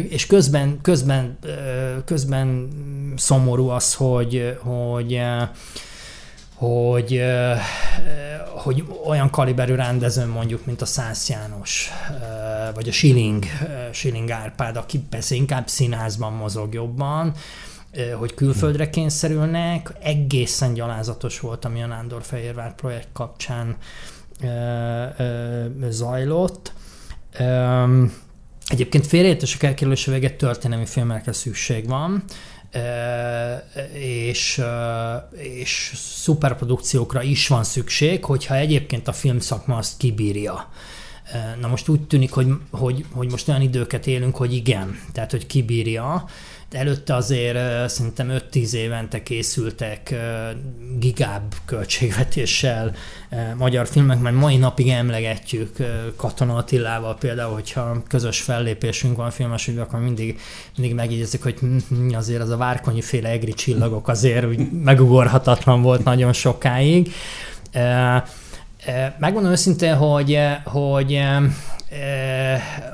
és 0.09 0.27
közben, 0.27 0.79
közben, 0.83 1.39
közben 2.05 2.69
szomorú 3.17 3.69
az, 3.69 3.95
hogy, 3.95 4.59
hogy 4.63 5.21
hogy, 6.55 7.23
hogy 8.55 8.85
olyan 9.07 9.31
kaliberű 9.31 9.75
rendező 9.75 10.27
mondjuk, 10.27 10.67
mint 10.67 10.83
a 10.83 10.87
Szász 10.87 11.29
János, 11.29 11.91
vagy 12.75 12.89
a 12.89 12.93
Schilling, 12.93 13.45
Schilling 13.93 14.31
Árpád, 14.31 14.77
aki 14.77 14.99
persze 14.99 15.35
inkább 15.35 15.69
színházban 15.69 16.33
mozog 16.33 16.75
jobban, 16.75 17.35
hogy 18.19 18.35
külföldre 18.35 18.91
kényszerülnek. 18.91 19.93
Egészen 20.03 20.75
gyalázatos 20.75 21.41
volt, 21.41 21.65
ami 21.65 21.83
a 21.83 21.87
Nándor 21.87 22.23
Fehérvár 22.23 22.75
projekt 22.75 23.09
kapcsán 23.13 23.77
zajlott. 25.89 26.73
Egyébként 28.67 29.07
félreértések 29.07 29.63
elkerülése 29.63 30.11
véget 30.11 30.35
történelmi 30.35 30.87
filmekre 30.87 31.33
szükség 31.33 31.89
van, 31.89 32.25
és, 33.93 34.63
és 35.37 35.93
szuperprodukciókra 35.97 37.23
is 37.23 37.49
van 37.49 37.65
szükség, 37.65 38.25
hogyha 38.25 38.55
egyébként 38.55 39.09
a 39.09 39.13
filmszakma 39.13 39.77
azt 39.77 39.97
kibírja. 39.97 40.71
Na 41.61 41.69
most 41.69 41.89
úgy 41.89 42.07
tűnik, 42.07 42.33
hogy, 42.33 42.49
hogy, 42.71 43.05
hogy 43.13 43.31
most 43.31 43.49
olyan 43.49 43.61
időket 43.61 44.07
élünk, 44.07 44.37
hogy 44.37 44.55
igen, 44.55 45.01
tehát 45.13 45.31
hogy 45.31 45.47
kibírja, 45.47 46.29
előtte 46.71 47.15
azért 47.15 47.89
szerintem 47.89 48.33
5-10 48.53 48.73
évente 48.73 49.23
készültek 49.23 50.15
gigább 50.99 51.55
költségvetéssel 51.65 52.95
magyar 53.57 53.87
filmek, 53.87 54.21
mert 54.21 54.37
mai 54.37 54.57
napig 54.57 54.89
emlegetjük 54.89 55.77
Katona 56.17 56.55
Attilával 56.55 57.17
például, 57.17 57.53
hogyha 57.53 58.03
közös 58.09 58.41
fellépésünk 58.41 59.17
van 59.17 59.31
filmes, 59.31 59.69
akkor 59.69 60.01
mindig, 60.01 60.41
mindig 60.77 60.97
megjegyezik, 60.97 61.43
hogy 61.43 61.59
hm, 61.59 61.77
hm, 61.89 62.15
azért 62.15 62.43
az 62.43 62.51
a 62.51 62.57
várkonyi 62.57 63.03
féle 63.03 63.29
egri 63.29 63.53
csillagok 63.53 64.09
azért 64.09 64.47
úgy 64.47 64.71
megugorhatatlan 64.71 65.83
volt 65.83 66.05
nagyon 66.05 66.33
sokáig. 66.33 67.13
Megmondom 69.19 69.51
őszintén, 69.51 69.95
hogy, 69.95 70.39
hogy 70.65 71.21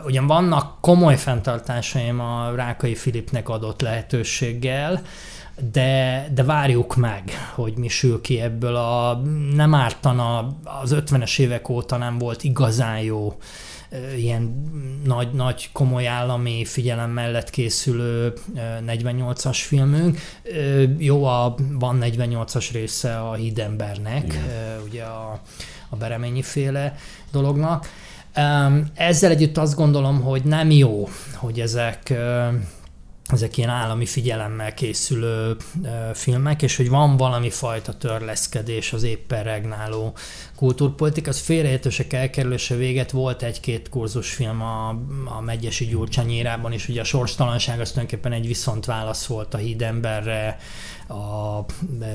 ugyan 0.07 0.27
vannak 0.27 0.81
komoly 0.81 1.17
fenntartásaim 1.17 2.21
a 2.21 2.55
Rákai 2.55 2.95
Filipnek 2.95 3.49
adott 3.49 3.81
lehetőséggel, 3.81 5.03
de, 5.73 6.27
de 6.35 6.43
várjuk 6.45 6.97
meg, 6.97 7.51
hogy 7.55 7.75
mi 7.77 7.89
sül 7.89 8.21
ki 8.21 8.41
ebből 8.41 8.77
a 8.77 9.23
nem 9.55 9.75
ártana, 9.75 10.57
az 10.83 10.95
50-es 10.97 11.39
évek 11.39 11.69
óta 11.69 11.97
nem 11.97 12.19
volt 12.19 12.45
igazán 12.45 12.99
jó 12.99 13.37
ilyen 14.17 14.71
nagy, 15.05 15.31
nagy 15.33 15.69
komoly 15.73 16.07
állami 16.07 16.65
figyelem 16.65 17.11
mellett 17.11 17.51
készülő 17.51 18.33
48-as 18.87 19.59
filmünk. 19.67 20.19
Jó, 20.99 21.25
a, 21.25 21.55
van 21.79 21.99
48-as 22.03 22.69
része 22.73 23.19
a 23.19 23.35
Hídembernek, 23.35 24.25
Igen. 24.25 24.43
ugye 24.89 25.03
a, 25.03 25.41
a 25.89 25.97
Bereményi 25.97 26.43
féle 26.43 26.95
dolognak. 27.33 27.89
Ezzel 28.95 29.31
együtt 29.31 29.59
azt 29.59 29.75
gondolom, 29.75 30.21
hogy 30.21 30.45
nem 30.45 30.71
jó, 30.71 31.09
hogy 31.35 31.61
ezek 31.61 32.15
ezek 33.33 33.57
ilyen 33.57 33.69
állami 33.69 34.07
figyelemmel 34.07 34.75
készülő 34.75 35.57
filmek, 36.15 36.63
és 36.63 36.77
hogy 36.77 36.89
van 36.89 37.17
valami 37.17 37.51
fajta 37.51 37.97
törleszkedés 37.97 38.93
az 38.93 39.03
éppen 39.03 39.43
regnáló 39.43 40.15
kultúrpolitika, 40.57 41.31
az 41.31 41.39
félreértősek 41.39 42.13
elkerülése 42.13 42.75
véget 42.75 43.11
volt 43.11 43.43
egy-két 43.43 43.89
kurzusfilm 43.89 44.63
a, 44.63 44.89
a 45.25 45.41
Megyesi 45.41 45.87
Gyurcsány 45.87 46.31
írában, 46.31 46.73
és 46.73 46.89
ugye 46.89 47.01
a 47.01 47.05
sorstalanság 47.05 47.81
az 47.81 47.91
tulajdonképpen 47.91 48.33
egy 48.33 48.47
viszont 48.47 48.85
válasz 48.85 49.27
volt 49.27 49.55
a 49.55 49.59
hídemberre, 49.59 50.59
a 51.09 51.65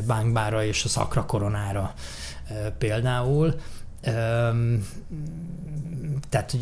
bánkbára 0.08 0.64
és 0.64 0.84
a 0.84 0.88
szakra 0.88 1.26
koronára 1.26 1.94
például 2.78 3.56
tehát, 6.30 6.58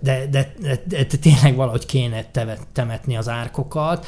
de, 0.00 0.26
de, 0.26 0.26
de, 0.60 0.82
de, 0.84 1.04
tényleg 1.04 1.54
valahogy 1.54 1.86
kéne 1.86 2.24
temetni 2.72 3.16
az 3.16 3.28
árkokat, 3.28 4.06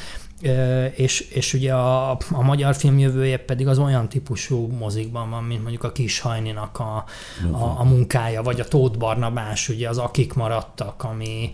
és, 0.95 1.19
és 1.19 1.53
ugye 1.53 1.73
a, 1.73 2.09
a 2.31 2.41
magyar 2.41 2.75
film 2.75 2.99
jövője 2.99 3.37
pedig 3.37 3.67
az 3.67 3.77
olyan 3.77 4.09
típusú 4.09 4.67
mozikban 4.67 5.29
van, 5.29 5.43
mint 5.43 5.61
mondjuk 5.61 5.83
a 5.83 5.91
Kis 5.91 6.19
Hajninak 6.19 6.79
a, 6.79 7.05
a, 7.51 7.79
a 7.79 7.83
munkája, 7.83 8.41
vagy 8.41 8.59
a 8.59 8.67
Tóth 8.67 8.97
Barnabás, 8.97 9.69
ugye 9.69 9.89
az 9.89 9.97
Akik 9.97 10.33
maradtak, 10.33 11.03
ami 11.03 11.49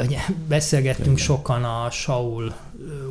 ugye 0.00 0.18
beszélgettünk 0.48 1.06
Igen. 1.06 1.24
sokan 1.24 1.64
a 1.64 1.90
Saul 1.90 2.54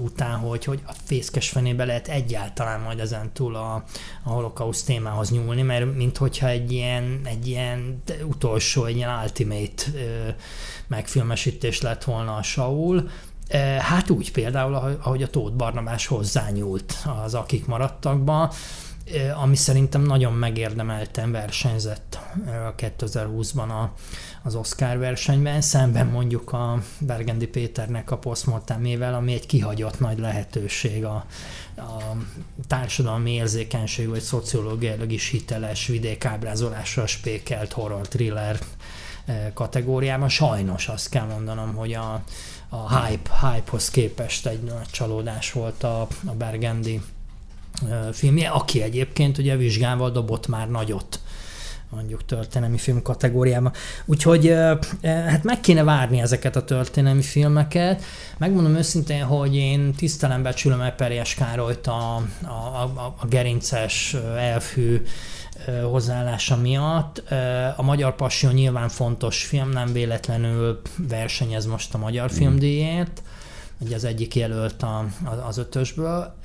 után, 0.04 0.38
hogy, 0.38 0.66
hogy 0.66 0.80
a 0.88 0.92
fészkes 1.04 1.50
fenébe 1.50 1.86
lehet 1.86 2.08
egyáltalán 2.08 2.80
majd 2.80 3.00
ezen 3.00 3.32
túl 3.34 3.56
a, 3.56 3.84
a 4.24 4.30
holokauszt 4.30 4.86
témához 4.86 5.32
nyúlni, 5.32 5.62
mert 5.62 5.96
mint 5.96 6.18
hogyha 6.18 6.48
egy 6.48 6.72
ilyen, 6.72 7.22
egy 7.24 7.48
ilyen 7.48 8.04
utolsó, 8.24 8.86
egy 8.86 8.96
ilyen 8.96 9.20
ultimate 9.24 9.84
megfilmesítés 10.88 11.82
lett 11.82 12.04
volna 12.04 12.36
a 12.36 12.44
Saul, 12.44 13.10
Hát 13.80 14.10
úgy 14.10 14.32
például, 14.32 14.74
ahogy 15.02 15.24
a 15.24 15.30
Tóth 15.30 15.56
Barnabás 15.56 16.08
hozzányúlt 16.08 16.94
az 17.24 17.34
Akik 17.34 17.66
maradtakba, 17.66 18.54
ami 19.44 19.56
szerintem 19.56 20.02
nagyon 20.02 20.34
megérdemelten 20.34 21.32
versenyzett 21.32 22.20
2020-ban 22.78 23.68
a, 23.68 23.94
az 24.44 24.56
Oscar 24.56 24.98
versenyben, 24.98 25.62
szemben 25.62 26.08
mondjuk 26.08 26.52
a 26.54 26.82
Bergendi 27.00 27.48
Péternek 27.48 28.12
a 28.12 28.18
posztmortemével, 28.18 29.14
ami 29.14 29.34
egy 29.34 29.46
kihagyott 29.46 30.00
nagy 30.00 30.20
lehetőség 30.20 31.06
a, 31.06 31.26
a 31.78 32.16
társadalmi 32.68 33.32
érzékenység 33.32 34.08
vagy 34.08 34.22
szociológiailag 34.22 35.12
is 35.12 35.30
hiteles 35.30 35.88
vidékábrázolásra 35.88 37.08
spékelt 37.08 37.72
horror 37.72 38.08
thriller 38.08 38.60
kategóriában. 39.54 40.30
Sajnos 40.30 40.88
azt 40.88 41.10
kell 41.10 41.26
mondanom, 41.26 41.76
hogy 41.76 41.94
a, 41.94 42.24
a 42.70 43.06
hype, 43.06 43.30
hype-hoz 43.42 43.90
képest 43.90 44.46
egy 44.46 44.62
nagy 44.62 44.90
csalódás 44.92 45.52
volt 45.52 45.84
a, 45.84 46.02
a 46.02 46.32
Bergendi 46.38 47.02
filmje, 48.12 48.50
aki 48.50 48.82
egyébként 48.82 49.38
ugye 49.38 49.56
vizsgával 49.56 50.12
dobott 50.12 50.48
már 50.48 50.70
nagyot 50.70 51.20
mondjuk 51.90 52.26
történelmi 52.26 52.78
film 52.78 53.02
kategóriában. 53.02 53.72
Úgyhogy 54.06 54.56
hát 55.04 55.44
meg 55.44 55.60
kéne 55.60 55.84
várni 55.84 56.22
ezeket 56.22 56.56
a 56.56 56.64
történelmi 56.64 57.22
filmeket. 57.22 58.04
Megmondom 58.38 58.76
őszintén, 58.76 59.24
hogy 59.24 59.56
én 59.56 59.94
tisztelem 59.94 60.44
becsülöm 60.44 60.82
Eperjes 60.82 61.34
Károlyt 61.34 61.88
a, 61.88 62.16
a, 62.44 62.48
a, 62.48 63.16
a 63.20 63.26
gerinces 63.26 64.16
elfű 64.38 65.02
hozzáállása 65.84 66.58
miatt. 66.58 67.24
A 67.76 67.82
Magyar 67.82 68.16
Passió 68.16 68.50
nyilván 68.50 68.90
fontos 68.90 69.44
film, 69.44 69.70
nem 69.70 69.94
véletlenül 69.94 70.82
versenyez 71.10 71.66
most 71.66 71.94
a 71.94 71.98
Magyar 71.98 72.32
mm. 72.32 72.36
Filmdíjért, 72.36 73.22
ugye 73.80 73.96
az 73.96 74.04
egyik 74.04 74.36
jelölt 74.36 74.84
a, 74.84 75.06
az 75.48 75.58
ötösből. 75.58 76.36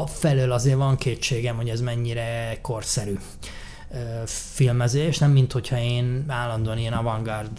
A 0.00 0.06
felől 0.06 0.52
azért 0.52 0.76
van 0.76 0.96
kétségem, 0.96 1.56
hogy 1.56 1.68
ez 1.68 1.80
mennyire 1.80 2.58
korszerű 2.62 3.18
filmezés, 4.26 5.18
nem 5.18 5.30
mint 5.30 5.52
hogyha 5.52 5.78
én 5.78 6.24
állandóan 6.28 6.78
ilyen 6.78 6.92
avantgárd 6.92 7.50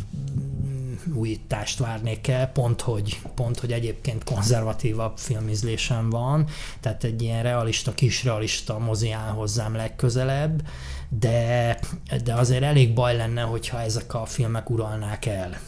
újítást 1.13 1.79
várnék 1.79 2.27
el, 2.27 2.47
pont 2.47 2.81
hogy, 2.81 3.19
pont, 3.35 3.59
hogy 3.59 3.71
egyébként 3.71 4.23
konzervatívabb 4.23 5.17
filmizlésem 5.17 6.09
van, 6.09 6.47
tehát 6.79 7.03
egy 7.03 7.21
ilyen 7.21 7.43
realista, 7.43 7.93
kisrealista 7.93 8.79
mozi 8.79 9.11
áll 9.11 9.31
hozzám 9.31 9.75
legközelebb, 9.75 10.61
de, 11.09 11.79
de 12.23 12.33
azért 12.33 12.63
elég 12.63 12.93
baj 12.93 13.15
lenne, 13.15 13.41
hogyha 13.41 13.81
ezek 13.81 14.13
a 14.13 14.25
filmek 14.25 14.69
uralnák 14.69 15.25
el 15.25 15.59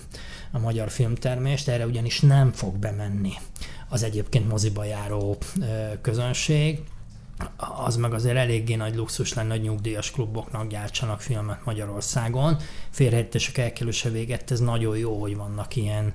a 0.51 0.59
magyar 0.59 0.89
filmtermést, 0.89 1.67
erre 1.67 1.85
ugyanis 1.85 2.19
nem 2.19 2.51
fog 2.51 2.77
bemenni 2.77 3.33
az 3.89 4.03
egyébként 4.03 4.47
moziba 4.47 4.83
járó 4.83 5.37
közönség, 6.01 6.79
az 7.85 7.95
meg 7.95 8.13
azért 8.13 8.37
eléggé 8.37 8.75
nagy 8.75 8.95
luxus 8.95 9.33
lenne, 9.33 9.51
hogy 9.51 9.61
nyugdíjas 9.61 10.11
kluboknak 10.11 10.67
gyártsanak 10.67 11.21
filmet 11.21 11.65
Magyarországon. 11.65 12.57
Félreértések 12.89 13.57
elkerülése 13.57 14.09
véget, 14.09 14.51
ez 14.51 14.59
nagyon 14.59 14.97
jó, 14.97 15.19
hogy 15.21 15.35
vannak 15.35 15.75
ilyen 15.75 16.13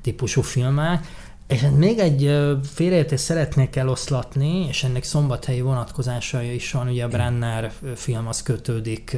típusú 0.00 0.42
filmek. 0.42 1.06
És 1.46 1.60
hát 1.60 1.76
még 1.76 1.98
egy 1.98 2.36
félreértést 2.74 3.24
szeretnék 3.24 3.76
eloszlatni, 3.76 4.66
és 4.66 4.84
ennek 4.84 5.04
szombathelyi 5.04 5.60
vonatkozása 5.60 6.42
is 6.42 6.72
van, 6.72 6.88
ugye 6.88 7.04
a 7.04 7.08
Brenner 7.08 7.72
film 7.94 8.26
az 8.26 8.42
kötődik 8.42 9.16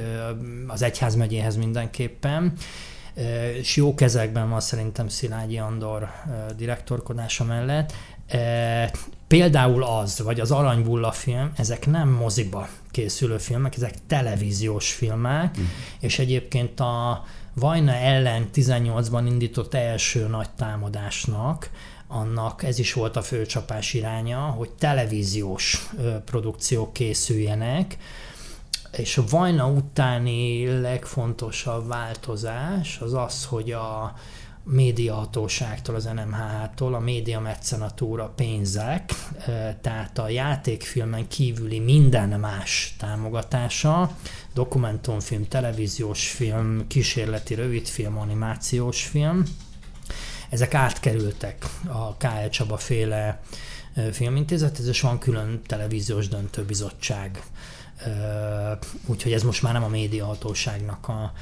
az 0.66 0.82
egyházmegyéhez 0.82 1.56
mindenképpen, 1.56 2.52
és 3.58 3.76
jó 3.76 3.94
kezekben 3.94 4.50
van 4.50 4.60
szerintem 4.60 5.08
Szilágyi 5.08 5.58
Andor 5.58 6.08
direktorkodása 6.56 7.44
mellett. 7.44 7.92
Például 9.32 9.84
az, 9.84 10.22
vagy 10.22 10.40
az 10.40 10.50
Aranybulla 10.50 11.12
film, 11.12 11.52
ezek 11.56 11.86
nem 11.86 12.08
moziba 12.08 12.68
készülő 12.90 13.38
filmek, 13.38 13.76
ezek 13.76 13.94
televíziós 14.06 14.92
filmek, 14.92 15.58
mm. 15.60 15.64
és 16.00 16.18
egyébként 16.18 16.80
a 16.80 17.24
Vajna 17.54 17.94
ellen 17.94 18.48
18-ban 18.54 19.22
indított 19.26 19.74
első 19.74 20.26
nagy 20.26 20.50
támadásnak, 20.50 21.70
annak 22.08 22.62
ez 22.62 22.78
is 22.78 22.92
volt 22.92 23.16
a 23.16 23.22
főcsapás 23.22 23.94
iránya, 23.94 24.38
hogy 24.38 24.70
televíziós 24.70 25.88
produkciók 26.24 26.92
készüljenek, 26.92 27.96
és 28.96 29.18
a 29.18 29.24
Vajna 29.30 29.66
utáni 29.66 30.66
legfontosabb 30.80 31.88
változás 31.88 32.98
az 33.00 33.14
az, 33.14 33.44
hogy 33.44 33.70
a, 33.70 34.14
médiahatóságtól, 34.64 35.94
az 35.94 36.04
NMHH-tól 36.04 36.94
a 36.94 36.98
média 36.98 37.40
mecenatúra 37.40 38.28
pénzek, 38.36 39.14
tehát 39.80 40.18
a 40.18 40.28
játékfilmen 40.28 41.28
kívüli 41.28 41.78
minden 41.78 42.28
más 42.28 42.94
támogatása, 42.98 44.16
dokumentumfilm, 44.54 45.48
televíziós 45.48 46.28
film, 46.28 46.86
kísérleti 46.86 47.54
rövidfilm, 47.54 48.18
animációs 48.18 49.04
film, 49.04 49.42
ezek 50.50 50.74
átkerültek 50.74 51.66
a 51.86 52.16
K.L. 52.16 52.48
Csaba 52.50 52.76
féle 52.76 53.40
filmintézethez, 54.12 54.86
és 54.86 55.00
van 55.00 55.18
külön 55.18 55.60
televíziós 55.66 56.28
döntőbizottság 56.28 57.42
Úgyhogy 59.06 59.32
ez 59.32 59.42
most 59.42 59.62
már 59.62 59.72
nem 59.72 59.84
a 59.84 59.88
médiahatóságnak 59.88 61.08
a... 61.08 61.32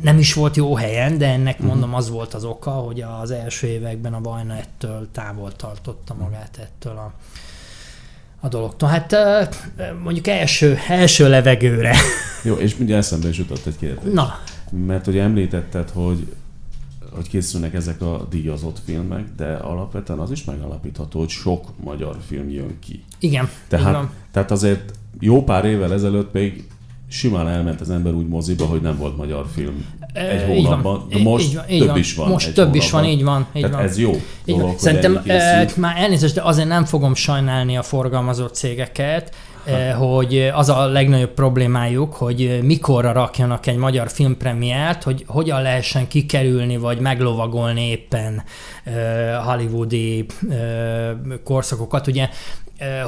Nem 0.00 0.18
is 0.18 0.34
volt 0.34 0.56
jó 0.56 0.76
helyen, 0.76 1.18
de 1.18 1.26
ennek 1.26 1.54
uh-huh. 1.54 1.68
mondom 1.68 1.94
az 1.94 2.10
volt 2.10 2.34
az 2.34 2.44
oka, 2.44 2.70
hogy 2.70 3.00
az 3.00 3.30
első 3.30 3.66
években 3.66 4.14
a 4.14 4.20
Vajna 4.20 4.56
ettől 4.56 5.08
távol 5.12 5.52
tartotta 5.52 6.14
magát 6.14 6.58
ettől 6.62 6.96
a, 6.96 7.12
a 8.40 8.48
dologtól. 8.48 8.88
Hát 8.88 9.16
mondjuk 10.02 10.26
első, 10.26 10.78
első 10.88 11.28
levegőre. 11.28 11.96
Jó, 12.42 12.54
és 12.54 12.76
mindjárt 12.76 13.02
eszembe 13.02 13.28
is 13.28 13.38
jutott 13.38 13.66
egy 13.66 13.76
kérdés. 13.76 14.12
Na. 14.12 14.38
Mert 14.70 15.06
ugye 15.06 15.22
említetted, 15.22 15.90
hogy 15.90 16.34
hogy 17.14 17.28
készülnek 17.28 17.74
ezek 17.74 18.00
a 18.00 18.26
díjazott 18.30 18.80
filmek, 18.84 19.24
de 19.36 19.54
alapvetően 19.54 20.18
az 20.18 20.30
is 20.30 20.44
megalapítható, 20.44 21.18
hogy 21.18 21.28
sok 21.28 21.68
magyar 21.84 22.16
film 22.26 22.48
jön 22.48 22.78
ki. 22.78 23.04
Igen. 23.18 23.50
Tehát, 23.68 24.06
tehát 24.30 24.50
azért 24.50 24.92
jó 25.20 25.44
pár 25.44 25.64
évvel 25.64 25.92
ezelőtt 25.92 26.32
még 26.32 26.64
simán 27.08 27.48
elment 27.48 27.80
az 27.80 27.90
ember 27.90 28.12
úgy 28.12 28.28
moziba, 28.28 28.64
hogy 28.64 28.80
nem 28.80 28.96
volt 28.98 29.16
magyar 29.16 29.46
film 29.54 29.86
egy 30.12 30.42
hónapban, 30.42 31.06
de 31.08 31.18
most 31.18 31.48
így 31.48 31.54
van, 31.54 31.64
így 31.68 31.78
több 31.78 31.88
van. 31.88 31.98
is 31.98 32.14
van. 32.14 32.28
Most 32.28 32.46
több 32.46 32.56
hónapban. 32.56 32.80
is 32.80 32.90
van, 32.90 33.04
így 33.04 33.24
van. 33.24 33.46
Így 33.52 33.62
Tehát 33.62 33.76
van. 33.76 33.86
ez 33.86 33.98
jó 33.98 34.10
így 34.44 34.56
dolog, 34.56 34.78
Szerintem 34.78 35.22
e, 35.26 35.66
már 35.76 35.96
elnézést, 35.96 36.34
de 36.34 36.42
azért 36.42 36.68
nem 36.68 36.84
fogom 36.84 37.14
sajnálni 37.14 37.76
a 37.76 37.82
forgalmazó 37.82 38.46
cégeket, 38.46 39.34
e, 39.64 39.92
hogy 39.92 40.50
az 40.54 40.68
a 40.68 40.86
legnagyobb 40.86 41.34
problémájuk, 41.34 42.14
hogy 42.14 42.60
mikorra 42.62 43.12
rakjanak 43.12 43.66
egy 43.66 43.76
magyar 43.76 44.10
filmpremiát, 44.10 45.02
hogy 45.02 45.24
hogyan 45.26 45.62
lehessen 45.62 46.08
kikerülni, 46.08 46.76
vagy 46.76 47.00
meglovagolni 47.00 47.88
éppen 47.88 48.42
hollywoodi 49.46 50.26
korszakokat. 51.44 52.06
Ugye 52.06 52.28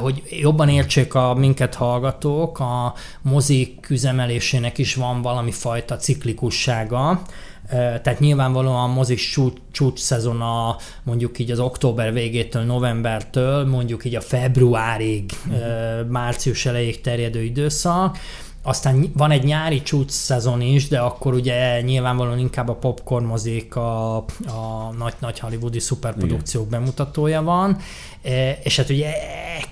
hogy 0.01 0.23
jobban 0.31 0.69
értsék 0.69 1.15
a 1.15 1.35
minket 1.35 1.75
hallgatók, 1.75 2.61
a 2.61 2.95
mozik 3.23 3.87
üzemelésének 3.91 4.79
is 4.79 4.95
van 4.95 5.23
valami 5.23 5.51
fajta 5.51 5.97
ciklikussága, 5.97 7.23
tehát 7.69 8.21
nyilvánvalóan 8.21 8.91
a 8.91 8.93
mozis 8.93 9.31
csúcs, 9.31 9.57
csúcs 9.71 9.99
szezon 9.99 10.41
a, 10.41 10.77
mondjuk 11.03 11.39
így 11.39 11.51
az 11.51 11.59
október 11.59 12.13
végétől, 12.13 12.63
novembertől, 12.63 13.67
mondjuk 13.67 14.05
így 14.05 14.15
a 14.15 14.21
februárig, 14.21 15.33
mm. 15.49 16.11
március 16.11 16.67
elejéig 16.67 17.01
terjedő 17.01 17.43
időszak, 17.43 18.19
aztán 18.67 19.11
van 19.15 19.31
egy 19.31 19.45
nyári 19.45 19.83
csúcs 19.83 20.11
szezon 20.11 20.61
is, 20.61 20.89
de 20.89 20.99
akkor 20.99 21.35
ugye 21.35 21.81
nyilvánvalóan 21.81 22.39
inkább 22.39 22.69
a 22.69 22.75
popcorn 22.75 23.25
mozik, 23.25 23.77
a, 23.77 24.17
a 24.47 24.93
nagy-nagy 24.99 25.39
hollywoodi 25.39 25.79
szuperprodukciók 25.79 26.67
Igen. 26.67 26.79
bemutatója 26.81 27.43
van, 27.43 27.77
e, 28.23 28.59
és 28.63 28.77
hát 28.77 28.91
ugye 28.91 29.13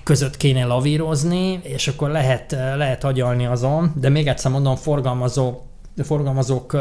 között 0.03 0.37
kéne 0.37 0.65
lavírozni, 0.65 1.59
és 1.63 1.87
akkor 1.87 2.09
lehet, 2.09 2.51
lehet 2.51 3.03
agyalni 3.03 3.45
azon, 3.45 3.91
de 3.95 4.09
még 4.09 4.27
egyszer 4.27 4.51
mondom, 4.51 4.75
forgalmazó 4.75 5.61
forgalmazók, 6.03 6.77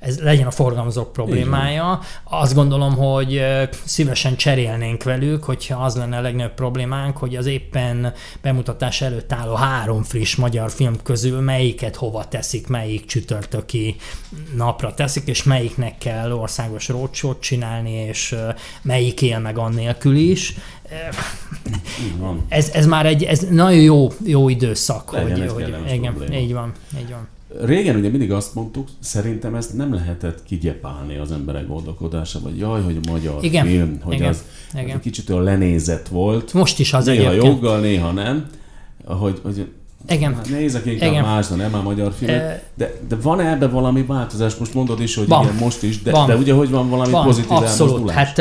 ez 0.00 0.18
legyen 0.18 0.46
a 0.46 0.50
forgalmazók 0.50 1.12
problémája. 1.12 2.00
Azt 2.24 2.54
gondolom, 2.54 2.96
hogy 2.96 3.42
szívesen 3.84 4.36
cserélnénk 4.36 5.02
velük, 5.02 5.44
hogyha 5.44 5.84
az 5.84 5.96
lenne 5.96 6.16
a 6.16 6.20
legnagyobb 6.20 6.54
problémánk, 6.54 7.16
hogy 7.16 7.36
az 7.36 7.46
éppen 7.46 8.12
bemutatás 8.42 9.00
előtt 9.00 9.32
álló 9.32 9.54
három 9.54 10.02
friss 10.02 10.34
magyar 10.34 10.70
film 10.70 11.02
közül 11.02 11.40
melyiket 11.40 11.96
hova 11.96 12.28
teszik, 12.28 12.66
melyik 12.66 13.06
csütörtöki 13.06 13.96
napra 14.56 14.94
teszik, 14.94 15.26
és 15.26 15.42
melyiknek 15.42 15.98
kell 15.98 16.32
országos 16.32 16.88
rócsót 16.88 17.40
csinálni, 17.40 17.92
és 17.92 18.36
melyik 18.82 19.22
él 19.22 19.38
meg 19.38 19.58
annélkül 19.58 20.16
is. 20.16 20.54
Ez, 22.48 22.70
ez 22.72 22.86
már 22.86 23.06
egy 23.06 23.22
ez 23.22 23.40
nagyon 23.50 23.80
jó, 23.80 24.08
jó 24.24 24.48
időszak, 24.48 25.12
Legyen 25.12 25.48
hogy, 25.48 25.50
hogy 25.50 25.92
igen, 25.92 26.32
így 26.32 26.52
van, 26.52 26.72
így 26.98 27.10
van. 27.10 27.28
Régen 27.62 27.96
ugye 27.96 28.08
mindig 28.08 28.32
azt 28.32 28.54
mondtuk, 28.54 28.88
szerintem 29.00 29.54
ezt 29.54 29.76
nem 29.76 29.94
lehetett 29.94 30.42
kigyepálni 30.42 31.16
az 31.16 31.32
emberek 31.32 31.66
gondolkodása, 31.66 32.40
vagy 32.40 32.58
jaj, 32.58 32.82
hogy 32.82 32.98
magyar 33.10 33.44
igen, 33.44 33.66
film, 33.66 34.00
hogy 34.02 34.14
igen, 34.14 34.28
az, 34.28 34.44
igen. 34.74 34.96
az 34.96 35.02
kicsit 35.02 35.30
olyan 35.30 35.42
lenézett 35.42 36.08
volt. 36.08 36.52
Most 36.52 36.78
is 36.78 36.92
az 36.92 37.04
Néha 37.06 37.30
egyébként. 37.30 37.52
joggal, 37.52 37.80
néha 37.80 38.10
nem. 38.10 38.46
Hogy, 39.04 39.40
hogy 39.42 39.68
igen. 40.08 40.34
Hát 40.34 40.48
nézek 40.48 40.86
inkább 40.86 41.10
igen. 41.10 41.24
más, 41.24 41.46
de 41.46 41.54
nem 41.54 41.70
már 41.70 41.82
magyar 41.82 42.12
filmet. 42.12 42.40
E... 42.40 42.62
De, 42.74 42.94
de 43.08 43.16
van 43.16 43.40
ebbe 43.40 43.68
valami 43.68 44.02
változás? 44.02 44.56
Most 44.56 44.74
mondod 44.74 45.00
is, 45.00 45.14
hogy 45.14 45.28
van. 45.28 45.44
igen, 45.44 45.56
most 45.56 45.82
is, 45.82 46.02
de, 46.02 46.10
van. 46.10 46.26
de 46.26 46.36
ugye, 46.36 46.52
hogy 46.52 46.70
van 46.70 46.88
valami 46.88 47.10
van. 47.10 47.24
pozitív 47.24 47.50
Abszolút. 47.52 47.92
elmozdulás? 47.92 48.16
Hát 48.16 48.36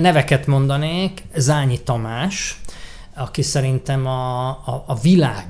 neveket 0.00 0.46
mondanék. 0.46 1.22
Zányi 1.36 1.78
Tamás, 1.78 2.60
aki 3.14 3.42
szerintem 3.42 4.06
a, 4.06 4.48
a, 4.48 4.84
a 4.86 4.94
világ 5.02 5.46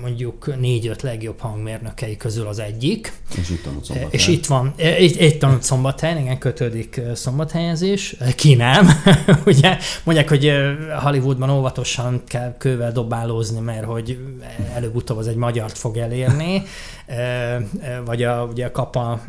mondjuk 0.00 0.56
négy-öt 0.60 1.02
legjobb 1.02 1.40
hangmérnökei 1.40 2.16
közül 2.16 2.46
az 2.46 2.58
egyik. 2.58 3.12
És 3.36 3.50
itt 3.50 3.62
tanult 3.62 3.84
szombathelyen. 3.84 4.10
És 4.10 4.26
itt 4.26 4.46
van, 4.46 4.74
itt, 4.98 5.20
itt 5.20 5.38
tanult 5.38 5.62
szombathelyen, 5.62 6.18
igen, 6.18 6.38
kötődik 6.38 7.00
szombathelyezés. 7.14 8.16
Ki 8.34 8.54
nem? 8.54 8.88
Ugye 9.46 9.78
mondják, 10.04 10.28
hogy 10.28 10.52
Hollywoodban 11.02 11.50
óvatosan 11.50 12.22
kell 12.26 12.54
kővel 12.58 12.92
dobálózni, 12.92 13.60
mert 13.60 13.84
hogy 13.84 14.18
előbb-utóbb 14.74 15.18
az 15.18 15.28
egy 15.28 15.36
magyart 15.36 15.78
fog 15.78 15.96
elérni. 15.96 16.62
Vagy 18.04 18.22
a, 18.22 18.48
ugye 18.50 18.66
a 18.66 18.70
kapa 18.70 19.24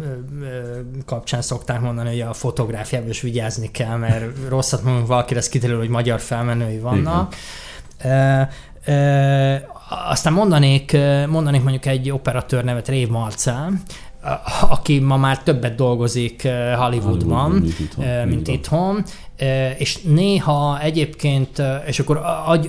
kapcsán 1.06 1.42
szokták 1.42 1.82
mondani, 1.82 2.10
hogy 2.10 2.22
a 2.22 2.34
fotográfiában 2.34 3.10
is 3.10 3.22
vigyázni 3.22 3.72
kell, 3.72 3.98
mert 3.98 4.26
rosszat 4.48 4.84
mondunk 4.84 5.08
valakire, 5.08 5.40
ez 5.40 5.50
kiderül, 5.50 5.78
hogy 5.78 5.90
magyar 5.90 6.20
felmenői 6.20 6.80
vannak. 6.80 7.36
Igen 8.04 8.50
aztán 10.10 10.34
mondanék, 10.34 10.98
mondanék 11.28 11.62
mondjuk 11.62 11.86
egy 11.86 12.12
operatőr 12.12 12.64
nevet 12.64 12.88
Rév 12.88 13.10
Marcel, 13.10 13.72
aki 14.70 15.00
ma 15.00 15.18
már 15.18 15.44
többet 15.44 15.76
dolgozik 15.76 16.48
Hollywoodban, 16.78 17.52
Hollywood, 17.52 17.62
mint 17.62 17.80
itthon. 17.80 18.28
Mint 18.28 18.48
itthon 18.48 19.06
és 19.78 20.02
néha 20.02 20.80
egyébként, 20.82 21.62
és 21.86 22.00
akkor 22.00 22.22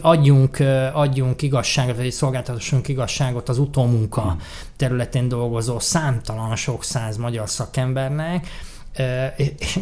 adjunk, 0.03 0.59
adjunk 0.93 1.43
igazságot, 1.43 1.97
vagy 1.97 2.11
szolgáltatássunk 2.11 2.89
igazságot 2.89 3.49
az 3.49 3.59
utómunka 3.59 4.23
hmm. 4.23 4.39
területén 4.77 5.29
dolgozó 5.29 5.79
számtalan 5.79 6.57
sok 6.57 6.85
száz 6.85 7.17
magyar 7.17 7.49
szakembernek, 7.49 8.47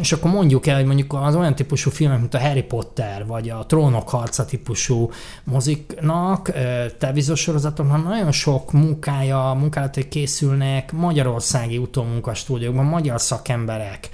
és 0.01 0.11
akkor 0.11 0.31
mondjuk 0.31 0.67
el, 0.67 0.75
hogy 0.75 0.85
mondjuk 0.85 1.13
az 1.13 1.35
olyan 1.35 1.55
típusú 1.55 1.89
filmek, 1.89 2.19
mint 2.19 2.33
a 2.33 2.39
Harry 2.39 2.63
Potter, 2.63 3.25
vagy 3.25 3.49
a 3.49 3.65
Trónok 3.65 4.09
harca 4.09 4.45
típusú 4.45 5.11
moziknak, 5.43 6.51
televíziósorozatoknak 6.97 8.03
nagyon 8.03 8.31
sok 8.31 8.71
munkája, 8.71 9.55
munkálatai 9.59 10.07
készülnek 10.07 10.91
magyarországi 10.91 11.77
utómunkastúdiókban, 11.77 12.85
magyar 12.85 13.21
szakemberek, 13.21 14.09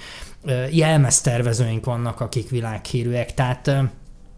jelmeztervezőink 0.72 1.86
vannak, 1.86 2.20
akik 2.20 2.50
világhírűek, 2.50 3.34
tehát 3.34 3.72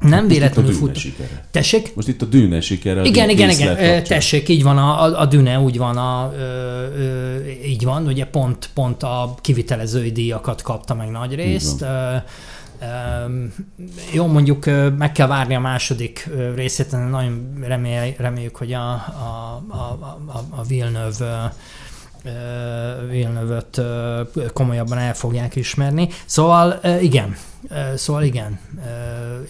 nem 0.04 0.28
véletlenül 0.28 0.74
fut. 0.74 1.02
Tessék? 1.52 1.96
Most 1.96 2.08
itt 2.08 2.22
a 2.22 2.26
dűne 2.26 2.62
sikere. 2.62 3.04
Igen, 3.04 3.30
igen, 3.30 3.50
igen. 3.50 3.68
Kapcsán. 3.68 4.04
Tessék, 4.04 4.50
így 4.50 4.64
van, 4.64 4.78
a, 4.78 5.20
a 5.20 5.26
dűne 5.26 5.60
úgy 5.60 5.78
van, 5.78 5.98
a, 5.98 6.34
ö, 6.38 6.42
ö, 6.98 7.38
így 7.66 7.84
van, 7.84 8.08
ugye 8.08 8.26
pont, 8.26 8.70
pont 8.74 9.04
a 9.04 9.36
kivitelezői 9.42 10.12
díjakat 10.12 10.62
kapta 10.62 10.94
meg 10.94 11.10
nagy 11.10 11.36
részt. 11.36 11.82
Ö, 11.82 11.86
ö, 11.86 12.86
jó, 14.14 14.28
mondjuk 14.28 14.66
meg 14.98 15.12
kell 15.12 15.28
várni 15.28 15.56
a 15.56 15.60
második 15.60 16.30
részét, 16.56 16.92
nagyon 16.92 17.54
remély, 17.62 18.16
reméljük, 18.18 18.56
hogy 18.56 18.74
a, 18.74 18.92
a, 18.92 19.64
a, 19.68 19.76
a, 20.26 20.44
a 20.50 20.64
Villeneuve 20.64 21.54
Villeneuve-öt 23.10 23.82
komolyabban 24.54 24.98
el 24.98 25.14
fogják 25.14 25.56
ismerni. 25.56 26.10
Szóval 26.26 26.80
igen, 27.02 27.36
Szóval 27.96 28.24
igen, 28.24 28.60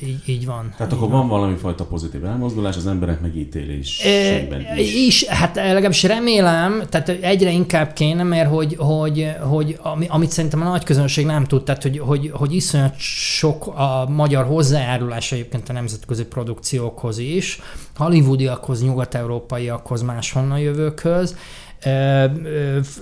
így, 0.04 0.22
így 0.26 0.46
van. 0.46 0.74
Tehát 0.78 0.92
így 0.92 0.98
akkor 0.98 1.10
van. 1.10 1.20
van 1.20 1.28
valami 1.28 1.56
fajta 1.56 1.86
pozitív 1.86 2.26
elmozdulás 2.26 2.76
az 2.76 2.88
emberek 2.88 3.22
megítélésében 3.22 4.66
is. 4.78 4.96
is. 4.96 5.26
Hát 5.26 5.56
legalábbis 5.56 6.04
remélem, 6.04 6.84
tehát 6.90 7.10
egyre 7.10 7.52
inkább 7.52 7.94
kéne, 7.94 8.24
mert 8.24 8.50
hogy, 8.50 8.76
hogy, 8.76 9.32
hogy 9.40 9.80
amit 10.08 10.30
szerintem 10.30 10.62
a 10.62 10.70
nagy 10.70 10.84
közönség 10.84 11.26
nem 11.26 11.44
tud, 11.44 11.64
tehát 11.64 11.82
hogy, 11.82 12.00
hogy, 12.00 12.32
hogy 12.34 12.56
iszonyat 12.56 12.94
sok 12.98 13.68
a 13.68 14.06
magyar 14.10 14.46
hozzájárulás 14.46 15.32
egyébként 15.32 15.70
a 15.70 15.74
nemzetközi 15.74 16.26
produkciókhoz 16.26 17.18
is, 17.18 17.60
hollywoodiakhoz, 17.96 18.84
nyugat-európaiakhoz, 18.84 20.02
máshonnan 20.02 20.60
jövőkhöz, 20.60 21.36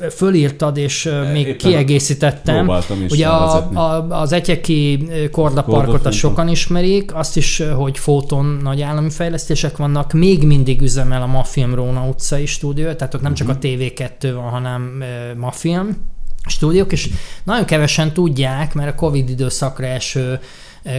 fölírtad, 0.09 0.77
és 0.77 1.09
még 1.31 1.47
Éppen 1.47 1.57
kiegészítettem. 1.57 2.71
Ugye 3.09 3.27
a, 3.27 3.69
a, 3.73 4.19
az 4.21 4.31
Etyeki 4.31 5.07
kordaparkot 5.31 6.05
azt 6.05 6.17
sokan 6.17 6.47
ismerik, 6.47 7.15
azt 7.15 7.37
is, 7.37 7.63
hogy 7.75 7.97
Fóton 7.97 8.59
nagy 8.63 8.81
állami 8.81 9.09
fejlesztések 9.09 9.77
vannak, 9.77 10.13
még 10.13 10.43
mindig 10.43 10.81
üzemel 10.81 11.21
a 11.21 11.25
Mafilm 11.25 11.75
Róna 11.75 12.07
utcai 12.07 12.45
stúdió, 12.45 12.91
tehát 12.91 13.13
ott 13.13 13.21
nem 13.21 13.33
csak 13.33 13.49
a 13.49 13.53
mhm. 13.53 13.61
TV2 13.61 14.31
van, 14.33 14.49
hanem 14.49 15.03
Mafilm 15.37 15.97
stúdiók, 16.45 16.91
és 16.91 17.09
nagyon 17.43 17.65
kevesen 17.65 18.13
tudják, 18.13 18.73
mert 18.73 18.89
a 18.89 18.95
Covid 18.95 19.29
időszakra 19.29 19.85
eső 19.85 20.39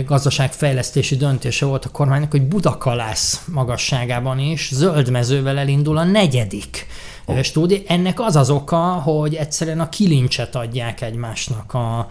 gazdaságfejlesztési 0.07 1.17
döntése 1.17 1.67
volt 1.67 1.85
a 1.85 1.89
kormánynak, 1.89 2.31
hogy 2.31 2.43
Budakalász 2.43 3.45
magasságában 3.53 4.39
is 4.39 4.71
zöld 4.73 5.11
mezővel 5.11 5.59
elindul 5.59 5.97
a 5.97 6.05
negyedik 6.05 6.87
oh. 7.25 7.43
stúdió. 7.43 7.79
Ennek 7.87 8.21
az 8.21 8.37
az 8.37 8.51
oka, 8.51 8.77
hogy 8.83 9.35
egyszerűen 9.35 9.81
a 9.81 9.89
kilincset 9.89 10.55
adják 10.55 11.01
egymásnak 11.01 11.75
a, 11.75 12.07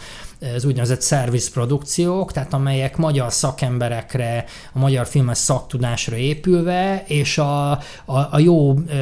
az 0.56 0.66
úgynevezett 0.66 1.02
szervizprodukciók, 1.02 2.32
tehát 2.32 2.54
amelyek 2.54 2.98
magyar 2.98 3.34
szakemberekre, 3.34 4.46
a 4.74 4.80
magyar 4.80 5.08
filmes 5.08 5.38
szaktudásra 5.38 6.16
épülve, 6.16 7.04
és 7.08 7.38
a, 7.38 7.72
a, 7.72 7.80
a 8.06 8.40
jó, 8.40 8.74
ö, 8.88 8.94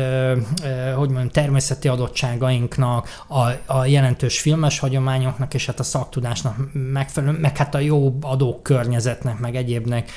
ö, 0.64 0.92
hogy 0.96 1.10
mondjam, 1.10 1.30
természeti 1.30 1.88
adottságainknak, 1.88 3.24
a, 3.28 3.74
a 3.74 3.86
jelentős 3.86 4.40
filmes 4.40 4.80
hagyományoknak, 4.80 5.54
és 5.54 5.66
hát 5.66 5.80
a 5.80 5.84
szaktudásnak 5.84 6.56
megfelelő, 6.74 7.38
meg 7.40 7.58
hát 7.58 7.76
a 7.76 7.80
jó 7.80 8.18
adókörnyezetnek, 8.22 9.40
meg 9.40 9.56
egyébnek 9.56 10.12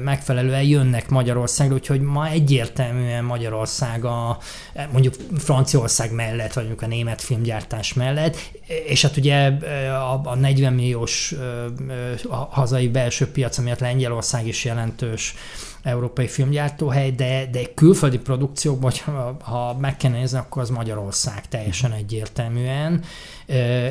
megfelelően 0.00 0.62
jönnek 0.62 1.08
Magyarországra, 1.08 1.74
úgyhogy 1.74 2.00
ma 2.00 2.28
egyértelműen 2.28 3.24
Magyarország 3.24 4.04
a 4.04 4.38
mondjuk 4.92 5.14
Franciaország 5.38 6.12
mellett, 6.12 6.52
vagy 6.52 6.64
mondjuk 6.64 6.90
a 6.90 6.94
német 6.94 7.22
filmgyártás 7.22 7.94
mellett, 7.94 8.36
és 8.86 9.02
hát 9.02 9.16
ugye 9.16 9.46
a, 9.90 10.20
a 10.24 10.34
40 10.34 10.72
milliós 10.72 11.34
a 12.28 12.36
hazai 12.36 12.88
belső 12.88 13.26
piac, 13.30 13.58
amiatt 13.58 13.78
Lengyelország 13.78 14.46
is 14.46 14.64
jelentős 14.64 15.34
európai 15.82 16.26
filmgyártóhely, 16.26 17.10
de, 17.10 17.46
de 17.52 17.60
külföldi 17.74 18.18
produkciókban, 18.18 18.92
ha, 19.04 19.36
ha 19.42 19.76
meg 19.78 19.96
kell 19.96 20.10
nézni, 20.10 20.38
akkor 20.38 20.62
az 20.62 20.70
Magyarország 20.70 21.48
teljesen 21.48 21.92
egyértelműen, 21.92 23.02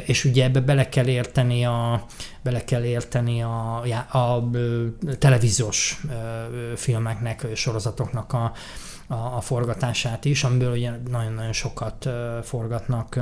és 0.06 0.26
ugye 0.26 0.44
ebbe 0.44 0.60
bele 0.60 0.90
kell 0.90 1.08
érteni 1.08 1.66
a, 1.66 2.06
bele 2.44 2.64
kell 2.64 2.84
érteni 2.84 3.42
a, 3.42 3.84
a, 4.10 4.18
a 4.18 4.50
televíziós 5.20 6.02
filmeknek, 6.76 7.46
sorozatoknak 7.56 8.34
a, 8.34 8.52
a, 9.08 9.36
a 9.36 9.42
forgatását 9.42 10.26
is, 10.26 10.44
amiből 10.44 10.72
ugye 10.72 10.92
nagyon-nagyon 11.10 11.54
sokat 11.54 12.10
forgatnak 12.44 13.20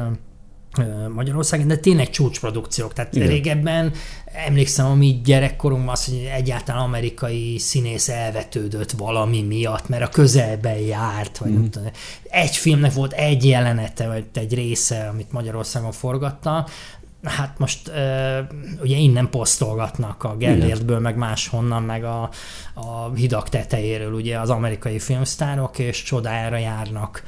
Magyarországon, 1.13 1.67
de 1.67 1.77
tényleg 1.77 2.09
csúcsprodukciók. 2.09 2.93
Tehát 2.93 3.15
Igen. 3.15 3.27
régebben 3.27 3.91
emlékszem, 4.25 4.85
ami 4.85 5.21
gyerekkorunkban 5.23 5.93
az, 5.93 6.05
hogy 6.05 6.29
egyáltalán 6.35 6.81
amerikai 6.81 7.57
színész 7.57 8.09
elvetődött 8.09 8.91
valami 8.91 9.41
miatt, 9.41 9.89
mert 9.89 10.03
a 10.03 10.09
közelben 10.09 10.77
járt, 10.77 11.37
vagy 11.37 11.51
mm. 11.51 11.53
nem 11.53 11.69
tudom. 11.69 11.89
Egy 12.29 12.55
filmnek 12.55 12.93
volt 12.93 13.13
egy 13.13 13.45
jelenete, 13.45 14.07
vagy 14.07 14.25
egy 14.33 14.53
része, 14.53 15.07
amit 15.07 15.31
Magyarországon 15.31 15.91
forgatta, 15.91 16.67
hát 17.25 17.59
most 17.59 17.91
ugye 18.81 18.97
innen 18.97 19.29
posztolgatnak 19.29 20.23
a 20.23 20.37
Gellértből, 20.37 20.99
meg 20.99 21.17
máshonnan, 21.17 21.83
meg 21.83 22.03
a, 22.03 22.29
a 22.73 23.13
hidak 23.13 23.49
tetejéről 23.49 24.13
ugye 24.13 24.39
az 24.39 24.49
amerikai 24.49 24.99
filmsztárok, 24.99 25.79
és 25.79 26.03
csodájára 26.03 26.57
járnak 26.57 27.23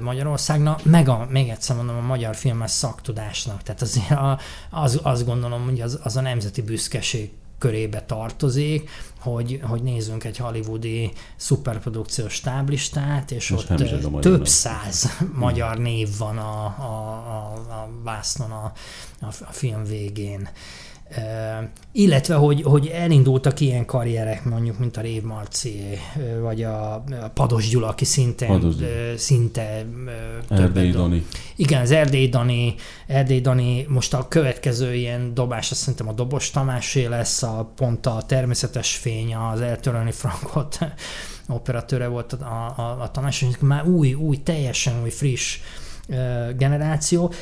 Magyarországnak, 0.00 0.84
meg 0.84 1.08
a, 1.08 1.26
még 1.30 1.48
egyszer 1.48 1.76
mondom, 1.76 1.96
a 1.96 2.06
magyar 2.06 2.36
filmes 2.36 2.70
szaktudásnak. 2.70 3.62
Tehát 3.62 3.82
azért 3.82 4.10
a, 4.10 4.38
az, 4.70 5.00
azt 5.02 5.26
gondolom, 5.26 5.64
hogy 5.64 5.80
az, 5.80 6.00
az 6.02 6.16
a 6.16 6.20
nemzeti 6.20 6.62
büszkeség 6.62 7.30
körébe 7.60 8.02
tartozik, 8.02 8.90
hogy, 9.18 9.60
hogy 9.62 9.82
nézzünk 9.82 10.24
egy 10.24 10.36
hollywoodi 10.36 11.12
szuperprodukciós 11.36 12.40
táblistát, 12.40 13.30
és 13.30 13.48
Most 13.48 13.70
ott 13.70 14.20
több 14.20 14.46
száz 14.46 15.18
magyar 15.34 15.78
név 15.78 16.08
van 16.18 16.38
a, 16.38 16.64
a, 16.64 17.10
a, 17.28 17.52
a 17.70 17.90
vásznon 18.02 18.50
a, 18.50 18.72
a, 19.20 19.26
a 19.26 19.52
film 19.52 19.84
végén 19.84 20.48
illetve, 21.92 22.34
hogy, 22.34 22.62
hogy 22.62 22.86
elindultak 22.86 23.60
ilyen 23.60 23.84
karrierek, 23.84 24.44
mondjuk, 24.44 24.78
mint 24.78 24.96
a 24.96 25.00
Rév 25.00 25.22
Marci, 25.22 25.98
vagy 26.40 26.62
a 26.62 27.04
Pados 27.34 27.68
Gyula, 27.68 27.88
aki 27.88 28.04
szinte, 28.04 28.46
Pados. 28.46 28.74
szinte 29.16 29.86
Erdély 30.48 30.90
Dani. 30.90 31.26
Igen, 31.56 31.80
az 31.80 31.90
Erdély 31.90 32.28
Dani, 32.28 32.74
Erdély 33.06 33.40
Dani, 33.40 33.84
most 33.88 34.14
a 34.14 34.28
következő 34.28 34.94
ilyen 34.94 35.34
dobás, 35.34 35.70
azt 35.70 35.80
szerintem 35.80 36.08
a 36.08 36.12
Dobos 36.12 36.50
Tamásé 36.50 37.04
lesz, 37.04 37.42
a 37.42 37.72
pont 37.76 38.06
a 38.06 38.22
természetes 38.26 38.96
fény, 38.96 39.34
az 39.34 39.60
eltörölni 39.60 40.12
Frankot 40.12 40.78
operatőre 41.48 42.06
volt 42.06 42.32
a, 42.32 42.74
a, 42.76 42.96
a 43.02 43.10
Tamás, 43.10 43.44
már 43.60 43.86
új, 43.86 44.14
új, 44.14 44.36
teljesen 44.36 45.02
új, 45.02 45.10
friss 45.10 45.58
generáció, 46.56 47.32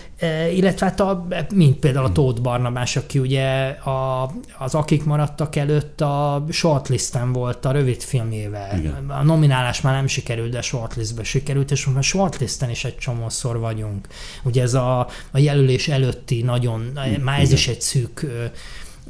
illetve 0.54 0.86
hát 0.86 1.00
a, 1.00 1.26
mint 1.54 1.78
például 1.78 2.04
a 2.04 2.12
Tóth 2.12 2.40
Barnabás, 2.40 2.96
aki 2.96 3.18
ugye 3.18 3.68
a, 3.68 4.30
az 4.58 4.74
akik 4.74 5.04
maradtak 5.04 5.56
előtt 5.56 6.00
a 6.00 6.44
shortlisten 6.50 7.32
volt 7.32 7.64
a 7.64 7.70
rövid 7.70 8.02
filmjével. 8.02 8.78
Igen. 8.78 9.10
A 9.10 9.22
nominálás 9.22 9.80
már 9.80 9.94
nem 9.94 10.06
sikerült, 10.06 10.50
de 10.50 10.60
shortlistbe 10.60 11.22
sikerült, 11.22 11.70
és 11.70 11.84
most 11.84 11.98
a 11.98 12.02
shortlisten 12.02 12.70
is 12.70 12.84
egy 12.84 12.96
csomószor 12.96 13.58
vagyunk. 13.58 14.08
Ugye 14.44 14.62
ez 14.62 14.74
a, 14.74 15.08
a 15.30 15.38
jelölés 15.38 15.88
előtti 15.88 16.42
nagyon, 16.42 16.90
Igen. 17.06 17.20
már 17.20 17.40
ez 17.40 17.52
is 17.52 17.68
egy 17.68 17.80
szűk 17.80 18.26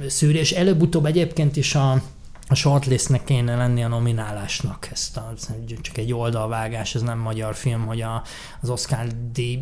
szűrés. 0.06 0.50
Előbb-utóbb 0.50 1.06
egyébként 1.06 1.56
is 1.56 1.74
a 1.74 2.02
a 2.48 2.54
shortlistnek 2.54 3.24
kéne 3.24 3.56
lenni 3.56 3.84
a 3.84 3.88
nominálásnak. 3.88 4.88
Ezt 4.92 5.16
a, 5.16 5.32
csak 5.80 5.98
egy 5.98 6.12
oldalvágás, 6.12 6.94
ez 6.94 7.02
nem 7.02 7.18
magyar 7.18 7.54
film, 7.54 7.86
hogy 7.86 8.00
a, 8.00 8.22
az 8.60 8.70
Oscar 8.70 9.06
díj 9.32 9.58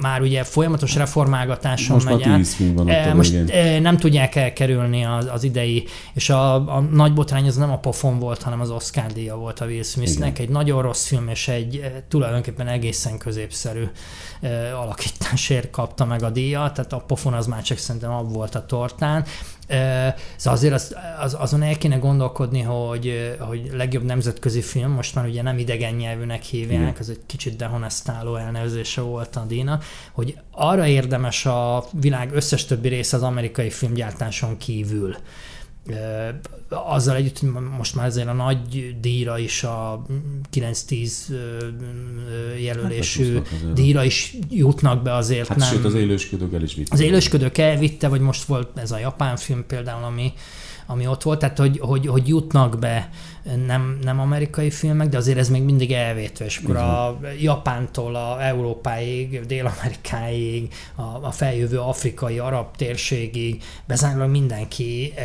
már 0.00 0.20
ugye 0.20 0.44
folyamatos 0.44 0.94
reformálgatáson 0.94 1.94
most 1.94 2.06
megy 2.06 2.22
át. 2.22 2.46
Film 2.46 2.74
van 2.74 2.88
e, 2.88 3.14
most 3.14 3.34
e, 3.34 3.78
nem 3.78 3.96
tudják 3.96 4.34
elkerülni 4.34 5.04
az, 5.04 5.28
az 5.32 5.44
idei, 5.44 5.86
és 6.14 6.30
a, 6.30 6.54
a 6.76 6.80
nagy 6.80 7.12
botrány 7.12 7.46
az 7.46 7.56
nem 7.56 7.70
a 7.70 7.78
pofon 7.78 8.18
volt, 8.18 8.42
hanem 8.42 8.60
az 8.60 8.70
Oscar 8.70 9.06
díja 9.06 9.36
volt 9.36 9.60
a 9.60 9.64
Will 9.64 9.82
Smithnek. 9.82 10.38
Egy 10.38 10.48
nagyon 10.48 10.82
rossz 10.82 11.06
film, 11.06 11.28
és 11.28 11.48
egy 11.48 11.76
e, 11.76 12.04
tulajdonképpen 12.08 12.68
egészen 12.68 13.18
középszerű 13.18 13.84
e, 14.40 14.76
alakításért 14.76 15.70
kapta 15.70 16.04
meg 16.04 16.22
a 16.22 16.30
díjat, 16.30 16.74
tehát 16.74 16.92
a 16.92 16.98
pofon 16.98 17.32
az 17.32 17.46
már 17.46 17.62
csak 17.62 17.78
szerintem 17.78 18.10
ab 18.10 18.32
volt 18.32 18.54
a 18.54 18.66
tortán. 18.66 19.24
Szóval 20.36 20.58
azért 20.58 20.74
az, 20.74 20.96
az, 21.20 21.36
azon 21.38 21.62
el 21.62 21.78
kéne 21.78 21.96
gondolkodni, 21.96 22.60
hogy, 22.60 23.36
hogy 23.38 23.70
legjobb 23.72 24.04
nemzetközi 24.04 24.60
film, 24.60 24.90
most 24.90 25.14
már 25.14 25.26
ugye 25.26 25.42
nem 25.42 25.58
idegen 25.58 25.94
nyelvűnek 25.94 26.42
hívják, 26.42 26.98
az 26.98 27.10
egy 27.10 27.20
kicsit 27.26 27.56
dehonestáló 27.56 28.36
elnevezése 28.36 29.00
volt 29.00 29.36
a 29.36 29.44
Dina, 29.48 29.78
hogy 30.12 30.36
arra 30.50 30.86
érdemes 30.86 31.46
a 31.46 31.84
világ 32.00 32.32
összes 32.32 32.64
többi 32.64 32.88
része 32.88 33.16
az 33.16 33.22
amerikai 33.22 33.70
filmgyártáson 33.70 34.56
kívül 34.56 35.16
azzal 36.68 37.16
együtt, 37.16 37.42
most 37.76 37.94
már 37.94 38.06
ezért 38.06 38.28
a 38.28 38.32
nagy 38.32 38.96
díjra 39.00 39.38
is 39.38 39.64
a 39.64 40.06
9-10 40.52 41.10
jelölésű 42.60 43.34
hát 43.34 43.72
díjra 43.72 44.04
is 44.04 44.36
jutnak 44.48 45.02
be 45.02 45.14
azért. 45.14 45.48
Hát 45.48 45.58
nem. 45.58 45.68
sőt, 45.68 45.84
az 45.84 45.94
élősködők 45.94 46.52
el 46.52 46.62
is 46.62 46.74
vitte. 46.74 46.94
Az 46.94 47.00
élősködők 47.00 47.58
elvitte, 47.58 48.08
vagy 48.08 48.20
most 48.20 48.44
volt 48.44 48.78
ez 48.78 48.90
a 48.90 48.98
japán 48.98 49.36
film 49.36 49.64
például, 49.66 50.04
ami, 50.04 50.32
ami 50.86 51.06
ott 51.06 51.22
volt, 51.22 51.38
tehát 51.38 51.58
hogy, 51.58 51.78
hogy, 51.78 52.06
hogy 52.06 52.28
jutnak 52.28 52.78
be 52.78 53.10
nem, 53.66 53.98
nem 54.02 54.20
amerikai 54.20 54.70
filmek, 54.70 55.08
de 55.08 55.16
azért 55.16 55.38
ez 55.38 55.48
még 55.48 55.62
mindig 55.62 55.92
elvétve, 55.92 56.44
és 56.44 56.60
akkor 56.64 56.76
a 56.76 57.18
Japántól 57.40 58.14
a 58.14 58.44
Európáig, 58.44 59.46
Dél-Amerikáig, 59.46 60.72
a, 60.94 61.02
a 61.02 61.30
feljövő 61.30 61.78
afrikai, 61.78 62.38
arab 62.38 62.76
térségig, 62.76 63.62
bezárólag 63.86 64.30
mindenki 64.30 65.12
eh, 65.16 65.24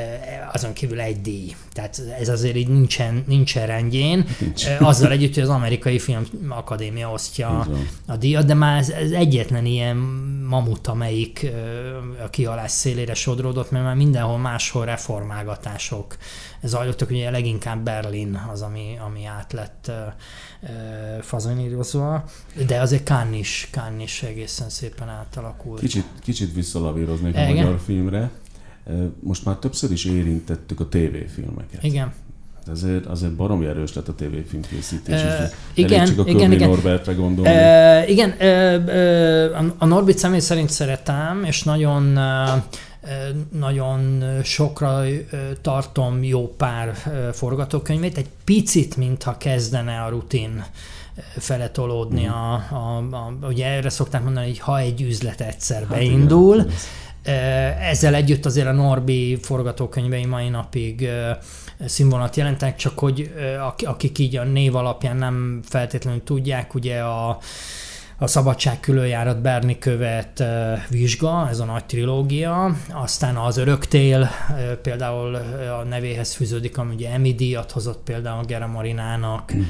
azon 0.53 0.73
kívül 0.73 0.99
egy 0.99 1.21
díj. 1.21 1.55
Tehát 1.73 2.01
ez 2.19 2.29
azért 2.29 2.55
így 2.55 2.67
nincsen, 2.67 3.23
nincsen 3.27 3.65
rendjén. 3.65 4.25
Nincs. 4.39 4.65
Eh, 4.67 4.87
azzal 4.87 5.11
együtt, 5.11 5.33
hogy 5.33 5.43
az 5.43 5.49
amerikai 5.49 5.99
film 5.99 6.25
akadémia 6.49 7.11
osztja 7.11 7.67
a 8.05 8.15
díjat, 8.15 8.45
de 8.45 8.53
már 8.53 8.77
ez, 8.77 8.89
ez 8.89 9.11
egyetlen 9.11 9.65
ilyen 9.65 9.95
mamut, 10.49 10.87
amelyik 10.87 11.43
eh, 11.43 12.23
a 12.23 12.29
kihalás 12.29 12.71
szélére 12.71 13.13
sodródott, 13.13 13.71
mert 13.71 13.85
már 13.85 13.95
mindenhol 13.95 14.37
máshol 14.37 14.85
reformálgatások 14.85 16.17
zajlottak, 16.65 17.09
ugye 17.09 17.29
leginkább 17.29 17.83
Berlin 17.83 18.41
az, 18.51 18.61
ami, 18.61 18.97
ami 19.05 19.25
át 19.25 19.53
lett 19.53 19.91
fazonírozva, 21.21 22.23
de 22.67 22.79
azért 22.79 23.05
Cannes 23.05 23.39
is, 23.39 23.67
Cannes 23.71 24.03
is 24.03 24.23
egészen 24.23 24.69
szépen 24.69 25.09
átalakult. 25.09 25.79
Kicsit, 25.79 26.05
kicsit 26.21 26.53
visszalavíroznék 26.53 27.35
a 27.35 27.47
magyar 27.53 27.79
filmre. 27.79 28.31
Most 29.19 29.45
már 29.45 29.55
többször 29.55 29.91
is 29.91 30.05
érintettük 30.05 30.79
a 30.79 30.89
tévéfilmeket. 30.89 31.83
Igen. 31.83 32.13
Azért, 32.71 33.05
azért 33.05 33.31
baromi 33.31 33.65
erős 33.65 33.93
lett 33.93 34.07
a 34.07 34.15
tévéfilm 34.15 34.61
készítés. 34.61 35.21
Uh, 35.21 35.29
igen, 35.73 36.05
csak 36.05 36.19
a 36.19 36.29
igen, 36.29 36.51
igen. 36.51 36.69
Norbertre 36.69 37.13
gondolni. 37.13 37.51
Uh, 37.51 38.09
igen, 38.09 38.29
uh, 38.29 39.63
uh, 39.63 39.73
a 39.77 39.85
Norbit 39.85 40.17
személy 40.17 40.39
szerint 40.39 40.69
szeretem, 40.69 41.43
és 41.43 41.63
nagyon 41.63 42.17
uh, 42.17 42.63
nagyon 43.59 44.23
sokra 44.43 45.03
tartom 45.61 46.23
jó 46.23 46.53
pár 46.57 46.93
forgatókönyvét, 47.33 48.17
egy 48.17 48.29
picit, 48.43 48.97
mintha 48.97 49.37
kezdene 49.37 50.01
a 50.01 50.09
rutin 50.09 50.65
fele 51.37 51.69
tolódni. 51.69 52.25
Mm. 52.25 52.29
A, 52.29 52.53
a, 52.53 52.97
a, 52.97 53.47
ugye 53.47 53.65
erre 53.65 53.89
szokták 53.89 54.23
mondani, 54.23 54.45
hogy 54.45 54.59
ha 54.59 54.79
egy 54.79 55.01
üzlet 55.01 55.41
egyszer 55.41 55.79
hát 55.79 55.87
beindul, 55.87 56.55
igen 56.55 56.73
Ezzel 57.79 58.15
együtt 58.15 58.45
azért 58.45 58.67
a 58.67 58.71
Norbi 58.71 59.37
forgatókönyvei 59.41 60.25
mai 60.25 60.49
napig 60.49 61.09
színvonalat 61.85 62.35
jelentenek, 62.35 62.75
csak 62.75 62.99
hogy 62.99 63.33
akik 63.85 64.19
így 64.19 64.35
a 64.35 64.43
név 64.43 64.75
alapján 64.75 65.17
nem 65.17 65.59
feltétlenül 65.63 66.23
tudják, 66.23 66.73
ugye 66.73 66.99
a 66.99 67.37
a 68.17 68.27
Szabadság 68.27 68.79
különjárat 68.79 69.41
Berni 69.41 69.77
követ 69.79 70.43
vizsga, 70.89 71.47
ez 71.49 71.59
a 71.59 71.65
nagy 71.65 71.85
trilógia, 71.85 72.75
aztán 72.93 73.35
az 73.35 73.57
Öröktél 73.57 74.29
például 74.81 75.35
a 75.79 75.83
nevéhez 75.83 76.33
fűződik, 76.33 76.77
ami 76.77 76.93
ugye 76.93 77.09
Emmy 77.09 77.33
díjat 77.33 77.71
hozott 77.71 78.03
például 78.03 78.43
Gera 78.43 78.67
Marinának, 78.67 79.55
mm. 79.55 79.61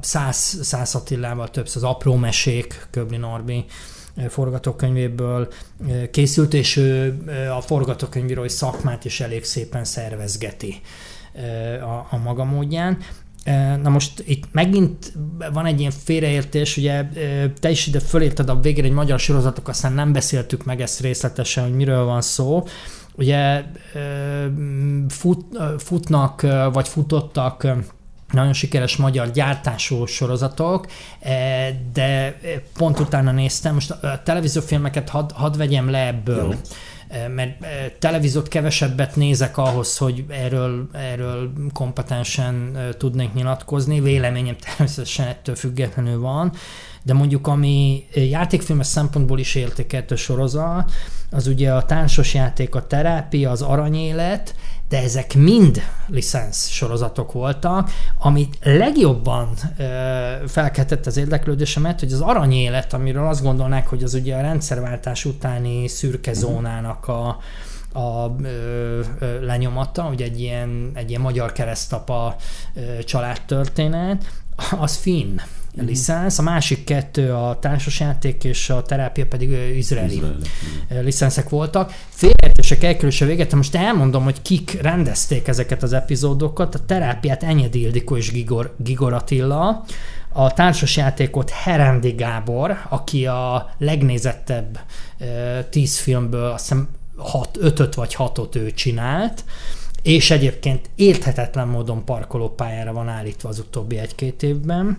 Száz, 0.00 0.58
Száz 0.62 0.94
Attilával 0.94 1.50
többször 1.50 1.84
az 1.84 1.88
Apró 1.90 2.14
Mesék, 2.14 2.86
Köbli 2.90 3.16
Norbi 3.16 3.64
forgatókönyvéből 4.28 5.48
készült, 6.10 6.54
és 6.54 6.76
ő 6.76 7.22
a 7.56 7.60
forgatókönyvírói 7.60 8.48
szakmát 8.48 9.04
is 9.04 9.20
elég 9.20 9.44
szépen 9.44 9.84
szervezgeti 9.84 10.80
a, 11.80 12.14
a 12.14 12.20
maga 12.22 12.44
módján. 12.44 12.98
Na 13.82 13.88
most 13.88 14.22
itt 14.26 14.44
megint 14.52 15.12
van 15.52 15.66
egy 15.66 15.80
ilyen 15.80 15.92
félreértés, 16.04 16.76
ugye 16.76 17.08
te 17.60 17.70
is 17.70 17.86
ide 17.86 18.00
fölírtad 18.00 18.48
a 18.48 18.60
végére 18.60 18.86
egy 18.86 18.92
magyar 18.92 19.18
sorozatok, 19.18 19.68
aztán 19.68 19.92
nem 19.92 20.12
beszéltük 20.12 20.64
meg 20.64 20.80
ezt 20.80 21.00
részletesen, 21.00 21.64
hogy 21.64 21.74
miről 21.74 22.04
van 22.04 22.20
szó. 22.20 22.64
Ugye 23.16 23.62
fut, 25.08 25.44
futnak, 25.78 26.46
vagy 26.72 26.88
futottak 26.88 27.66
nagyon 28.34 28.52
sikeres 28.52 28.96
magyar 28.96 29.30
gyártású 29.30 30.06
sorozatok, 30.06 30.86
de 31.92 32.38
pont 32.76 33.00
utána 33.00 33.30
néztem, 33.30 33.74
most 33.74 33.90
a 33.90 34.22
televíziófilmeket 34.24 35.08
hadd 35.08 35.30
had 35.34 35.56
vegyem 35.56 35.90
le 35.90 36.06
ebből. 36.06 36.50
Jó 36.50 36.58
mert 37.34 37.66
televízót 37.98 38.48
kevesebbet 38.48 39.16
nézek 39.16 39.58
ahhoz, 39.58 39.96
hogy 39.96 40.24
erről, 40.28 40.88
erről 40.92 41.52
kompetensen 41.72 42.78
tudnék 42.98 43.32
nyilatkozni. 43.32 44.00
Véleményem 44.00 44.56
természetesen 44.56 45.26
ettől 45.26 45.54
függetlenül 45.54 46.20
van, 46.20 46.52
de 47.02 47.12
mondjuk 47.12 47.46
ami 47.46 48.04
játékfilmes 48.14 48.86
szempontból 48.86 49.38
is 49.38 49.54
értékeltő 49.54 50.16
sorozat, 50.16 50.92
az 51.30 51.46
ugye 51.46 51.72
a 51.72 51.84
társas 51.84 52.34
játék, 52.34 52.74
a 52.74 52.86
terápia, 52.86 53.50
az 53.50 53.62
aranyélet, 53.62 54.54
de 54.94 55.02
ezek 55.02 55.34
mind 55.34 55.82
licensz 56.06 56.68
sorozatok 56.68 57.32
voltak, 57.32 57.90
amit 58.18 58.58
legjobban 58.62 59.48
ö, 59.78 59.84
felkeltett 60.46 61.06
az 61.06 61.16
érdeklődésemet, 61.16 62.00
hogy 62.00 62.12
az 62.12 62.20
aranyélet, 62.20 62.92
amiről 62.92 63.26
azt 63.26 63.42
gondolnák, 63.42 63.86
hogy 63.86 64.02
az 64.02 64.14
ugye 64.14 64.36
a 64.36 64.40
rendszerváltás 64.40 65.24
utáni 65.24 65.88
szürke 65.88 66.32
zónának 66.32 67.08
a, 67.08 67.38
a 67.94 68.36
ö, 68.42 69.00
ö, 69.18 69.44
lenyomata, 69.44 70.08
ugye 70.12 70.24
egy 70.24 70.40
ilyen, 70.40 70.90
egy 70.94 71.08
ilyen 71.08 71.20
magyar 71.20 71.52
keresztapa 71.52 72.36
ö, 72.74 73.02
családtörténet, 73.02 74.24
az 74.78 74.96
finn 74.96 75.40
mm. 75.82 75.86
licensz, 75.86 76.38
a 76.38 76.42
másik 76.42 76.84
kettő 76.84 77.32
a 77.32 77.58
társasjáték 77.58 78.44
és 78.44 78.70
a 78.70 78.82
terápia 78.82 79.26
pedig 79.26 79.76
izraeli, 79.76 80.14
izraeli. 80.14 80.36
licenszek 80.88 81.48
voltak. 81.48 81.92
Félreértések 82.08 82.82
elkerülése 82.82 83.24
véget, 83.24 83.54
most 83.54 83.74
elmondom, 83.74 84.24
hogy 84.24 84.42
kik 84.42 84.78
rendezték 84.82 85.48
ezeket 85.48 85.82
az 85.82 85.92
epizódokat. 85.92 86.74
A 86.74 86.84
terápiát 86.84 87.42
Enyedi 87.42 87.80
Ildikó 87.80 88.16
és 88.16 88.30
Gigor, 88.30 88.74
Gigor 88.78 89.12
Attila, 89.12 89.84
a 90.32 90.52
társasjátékot 90.52 91.50
Herendi 91.50 92.10
Gábor, 92.10 92.76
aki 92.88 93.26
a 93.26 93.70
legnézettebb 93.78 94.78
tíz 95.70 95.98
filmből 95.98 96.50
azt 96.50 96.68
hiszem 96.68 96.88
hat, 97.16 97.56
ötöt 97.60 97.94
vagy 97.94 98.14
hatot 98.14 98.54
ő 98.54 98.72
csinált, 98.72 99.44
és 100.02 100.30
egyébként 100.30 100.90
érthetetlen 100.94 101.68
módon 101.68 102.04
parkolópályára 102.04 102.92
van 102.92 103.08
állítva 103.08 103.48
az 103.48 103.58
utóbbi 103.58 103.98
egy-két 103.98 104.42
évben. 104.42 104.98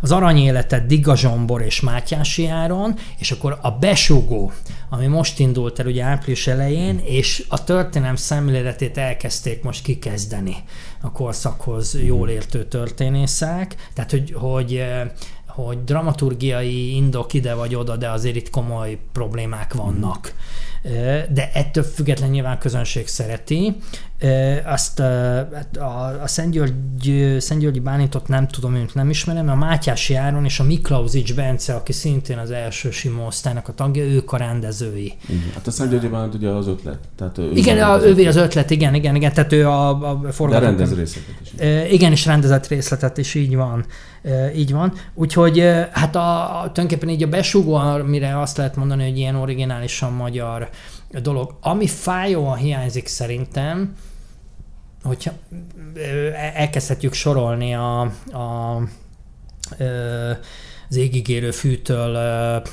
Az 0.00 0.12
aranyéletet 0.12 0.86
Diga 0.86 1.16
Zsombor 1.16 1.62
és 1.62 1.80
Mátyási 1.80 2.46
Áron, 2.46 2.94
és 3.18 3.30
akkor 3.30 3.58
a 3.62 3.70
Besugó, 3.70 4.52
ami 4.90 5.06
most 5.06 5.38
indult 5.38 5.78
el 5.78 5.86
ugye 5.86 6.02
április 6.02 6.46
elején, 6.46 7.00
és 7.04 7.44
a 7.48 7.64
történelem 7.64 8.16
szemléletét 8.16 8.98
elkezdték 8.98 9.62
most 9.62 9.82
kikezdeni 9.82 10.56
a 11.00 11.12
korszakhoz 11.12 11.98
jól 12.02 12.28
értő 12.28 12.64
történészek, 12.64 13.74
tehát 13.94 14.10
hogy, 14.10 14.32
hogy 14.32 14.84
hogy 15.54 15.84
dramaturgiai 15.84 16.94
indok 16.94 17.32
ide 17.32 17.54
vagy 17.54 17.74
oda, 17.74 17.96
de 17.96 18.10
azért 18.10 18.36
itt 18.36 18.50
komoly 18.50 18.98
problémák 19.12 19.74
vannak. 19.74 20.32
Mm 20.34 20.72
de 21.32 21.50
ettől 21.54 21.84
független 21.84 22.30
nyilván 22.30 22.58
közönség 22.58 23.06
szereti. 23.06 23.76
Azt 24.64 24.98
hát 25.54 25.76
a, 25.76 26.22
a 26.22 26.26
Szentgyörgy, 26.26 27.36
Szentgyörgyi 27.38 27.80
Bálintot 27.80 28.28
nem 28.28 28.48
tudom, 28.48 28.74
őt 28.74 28.94
nem 28.94 29.10
ismerem, 29.10 29.48
a 29.48 29.54
Mátyási 29.54 30.14
Áron 30.14 30.44
és 30.44 30.60
a 30.60 30.64
Miklausics 30.64 31.34
Bence, 31.34 31.74
aki 31.74 31.92
szintén 31.92 32.38
az 32.38 32.50
első 32.50 32.90
Simo 32.90 33.26
osztálynak 33.26 33.68
a 33.68 33.74
tagja, 33.74 34.04
ők 34.04 34.32
a 34.32 34.36
rendezői. 34.36 35.12
Igen. 35.28 35.50
Hát 35.54 35.66
a 35.66 35.70
Szentgyörgyi 35.70 36.08
Bálint 36.08 36.34
ugye 36.34 36.48
az 36.48 36.66
ötlet. 36.66 36.98
Tehát 37.16 37.38
ő 37.38 37.50
igen, 37.54 37.82
a, 37.82 38.04
ővé 38.04 38.26
az 38.26 38.36
ötlet, 38.36 38.70
igen, 38.70 38.94
igen, 38.94 39.14
igen, 39.14 39.32
tehát 39.32 39.52
ő 39.52 39.68
a, 39.68 39.88
a 39.88 40.32
forgatókönyv. 40.32 40.76
De 40.76 40.84
rendez 40.84 40.96
részletet 40.96 41.34
is. 41.42 41.92
Igen, 41.92 42.12
és 42.12 42.26
rendezett 42.26 42.66
részletet 42.66 43.18
is, 43.18 43.34
így 43.34 43.56
van. 43.56 43.84
Így 44.56 44.72
van. 44.72 44.92
Úgyhogy 45.14 45.58
hát 45.90 46.16
a, 46.16 46.42
a, 46.42 46.70
tulajdonképpen 46.72 47.08
így 47.08 47.22
a 47.22 47.26
besugó, 47.26 47.74
amire 47.74 48.40
azt 48.40 48.56
lehet 48.56 48.76
mondani, 48.76 49.08
hogy 49.08 49.18
ilyen 49.18 49.34
originálisan 49.34 50.12
magyar 50.12 50.68
dolog. 51.20 51.56
Ami 51.60 51.86
fájóan 51.86 52.56
hiányzik 52.56 53.06
szerintem, 53.06 53.96
hogyha 55.02 55.32
elkezdhetjük 56.54 57.12
sorolni 57.12 57.74
a, 57.74 58.00
a 58.32 58.80
az 60.88 60.96
égigérő 60.96 61.50
fűtől 61.50 62.16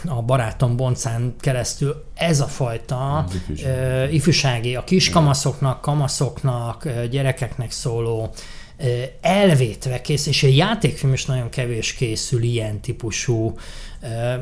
a 0.08 0.22
barátom 0.22 0.76
boncán 0.76 1.36
keresztül 1.40 2.06
ez 2.14 2.40
a 2.40 2.46
fajta 2.46 3.26
ifjúsági, 3.32 4.16
ifjúsági 4.16 4.76
a 4.76 4.84
kiskamaszoknak, 4.84 5.82
kamaszoknak, 5.82 6.88
gyerekeknek 7.10 7.72
szóló 7.72 8.34
elvétve 9.22 10.02
kész, 10.02 10.26
és 10.26 10.44
a 10.44 10.48
játékfilm 10.48 11.14
is 11.14 11.26
nagyon 11.26 11.50
kevés 11.50 11.94
készül 11.94 12.44
ilyen 12.44 12.80
típusú. 12.80 13.56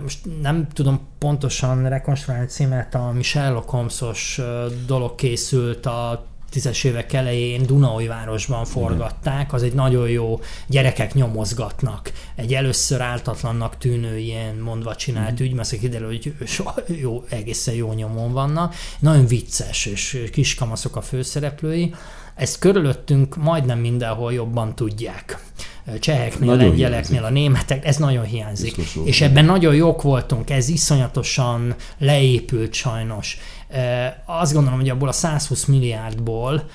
Most 0.01 0.19
nem 0.41 0.67
tudom 0.73 1.07
pontosan 1.19 1.89
rekonstruálni 1.89 2.45
címet, 2.47 2.95
a 2.95 3.13
Sherlock 3.21 3.69
Holmesos 3.69 4.41
dolog 4.85 5.15
készült 5.15 5.85
a 5.85 6.27
tízes 6.49 6.83
évek 6.83 7.13
elején 7.13 7.65
városban 8.07 8.65
forgatták, 8.65 9.53
az 9.53 9.63
egy 9.63 9.73
nagyon 9.73 10.09
jó, 10.09 10.39
gyerekek 10.67 11.13
nyomozgatnak. 11.13 12.11
Egy 12.35 12.53
először 12.53 13.01
áltatlannak 13.01 13.77
tűnő 13.77 14.17
ilyen 14.17 14.55
mondva 14.55 14.95
csinált 14.95 15.41
mm. 15.41 15.45
ügy, 15.45 15.53
mert 15.53 15.77
kiderül, 15.79 16.07
hogy 16.07 16.33
jó, 17.01 17.23
egészen 17.29 17.73
jó 17.73 17.93
nyomon 17.93 18.31
vannak. 18.31 18.75
Nagyon 18.99 19.27
vicces, 19.27 19.85
és 19.85 20.23
kiskamaszok 20.31 20.95
a 20.95 21.01
főszereplői. 21.01 21.93
Ezt 22.35 22.59
körülöttünk 22.59 23.35
majdnem 23.35 23.79
mindenhol 23.79 24.33
jobban 24.33 24.75
tudják. 24.75 25.39
Cseheknél, 25.99 26.49
nagyon 26.49 26.67
lengyeleknél, 26.67 27.19
hiányzik. 27.19 27.37
a 27.37 27.39
németek, 27.41 27.85
ez 27.85 27.97
nagyon 27.97 28.23
hiányzik. 28.23 28.75
Biztos 28.75 29.05
és 29.05 29.21
ebben 29.21 29.45
nagyon 29.45 29.75
jók 29.75 30.01
voltunk, 30.01 30.49
ez 30.49 30.69
iszonyatosan 30.69 31.75
leépült 31.97 32.73
sajnos. 32.73 33.37
Azt 34.25 34.53
gondolom, 34.53 34.79
hogy 34.79 34.89
abból 34.89 35.07
a 35.07 35.11
120 35.11 35.65
milliárdból 35.65 36.69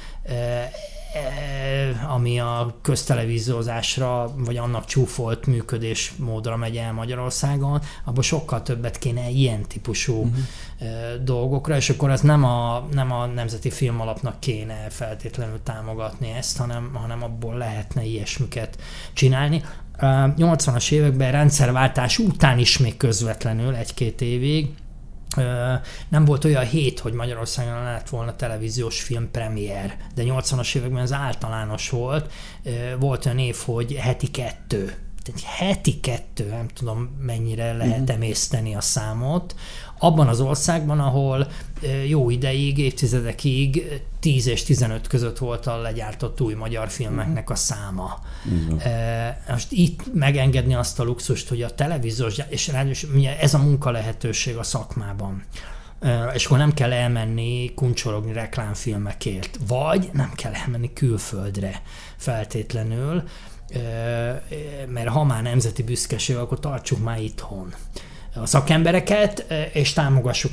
ami 2.09 2.41
a 2.41 2.75
köztelevíziózásra, 2.83 4.35
vagy 4.37 4.57
annak 4.57 4.85
csúfolt 4.85 5.47
működésmódra 5.47 6.57
megy 6.57 6.77
el 6.77 6.93
Magyarországon, 6.93 7.81
abban 8.05 8.23
sokkal 8.23 8.63
többet 8.63 8.99
kéne 8.99 9.29
ilyen 9.29 9.63
típusú 9.63 10.15
uh-huh. 10.15 11.23
dolgokra, 11.23 11.77
és 11.77 11.91
akkor 11.91 12.11
ez 12.11 12.21
nem 12.21 12.45
a, 12.45 12.87
nem 12.93 13.13
a 13.13 13.27
Nemzeti 13.27 13.71
Filmalapnak 13.71 14.41
kéne 14.41 14.87
feltétlenül 14.91 15.63
támogatni 15.63 16.31
ezt, 16.31 16.57
hanem, 16.57 16.91
hanem 16.95 17.23
abból 17.23 17.57
lehetne 17.57 18.05
ilyesmiket 18.05 18.79
csinálni. 19.13 19.63
80-as 20.01 20.93
években 20.93 21.33
rendszerváltás 21.33 22.19
után 22.19 22.59
is 22.59 22.79
még 22.79 22.97
közvetlenül 22.97 23.75
egy-két 23.75 24.21
évig 24.21 24.69
nem 26.09 26.25
volt 26.25 26.45
olyan 26.45 26.65
hét, 26.65 26.99
hogy 26.99 27.13
Magyarországon 27.13 27.83
lett 27.83 28.09
volna 28.09 28.37
televíziós 28.37 29.03
film 29.03 29.31
premier, 29.31 29.97
de 30.15 30.23
80-as 30.27 30.77
években 30.77 31.03
ez 31.03 31.13
általános 31.13 31.91
volt. 31.91 32.33
Volt 32.99 33.27
olyan 33.27 33.39
év, 33.39 33.57
hogy 33.65 33.93
heti 33.93 34.31
kettő 34.31 35.04
heti 35.45 36.01
kettő, 36.01 36.49
nem 36.49 36.69
tudom 36.69 37.17
mennyire 37.21 37.73
lehet 37.73 38.01
uh-huh. 38.01 38.17
emészteni 38.17 38.75
a 38.75 38.81
számot, 38.81 39.55
abban 39.99 40.29
az 40.29 40.41
országban, 40.41 41.01
ahol 41.01 41.51
jó 42.09 42.31
ideig, 42.31 42.79
évtizedekig 42.79 44.01
10 44.21 44.47
és 44.47 44.63
15 44.63 45.07
között 45.07 45.39
volt 45.39 45.67
a 45.67 45.81
legyártott 45.81 46.41
új 46.41 46.55
magyar 46.55 46.89
filmeknek 46.89 47.51
a 47.51 47.55
száma. 47.55 48.19
Uh-huh. 48.45 48.83
Most 49.49 49.73
itt 49.73 50.15
megengedni 50.15 50.75
azt 50.75 51.01
a 51.01 51.05
luxust, 51.05 51.49
hogy 51.49 51.63
a 51.63 51.75
televíziós, 51.75 52.41
és 52.49 52.69
ráadásul 52.69 53.27
ez 53.41 53.55
a 53.55 53.59
munka 53.59 53.91
lehetőség 53.91 54.57
a 54.57 54.63
szakmában 54.63 55.45
és 56.35 56.47
akkor 56.47 56.59
nem 56.59 56.75
kell 56.75 56.93
elmenni 56.93 57.73
kuncsorogni 57.75 58.33
reklámfilmekért, 58.33 59.59
vagy 59.67 60.11
nem 60.13 60.33
kell 60.35 60.53
elmenni 60.53 60.93
külföldre 60.93 61.83
feltétlenül, 62.17 63.23
mert 64.89 65.09
ha 65.09 65.25
már 65.25 65.43
nemzeti 65.43 65.83
büszkeség, 65.83 66.37
akkor 66.37 66.61
tartsuk 66.61 67.03
már 67.03 67.21
itthon 67.21 67.75
a 68.35 68.47
szakembereket, 68.47 69.47
és 69.73 69.93
támogassuk 69.93 70.53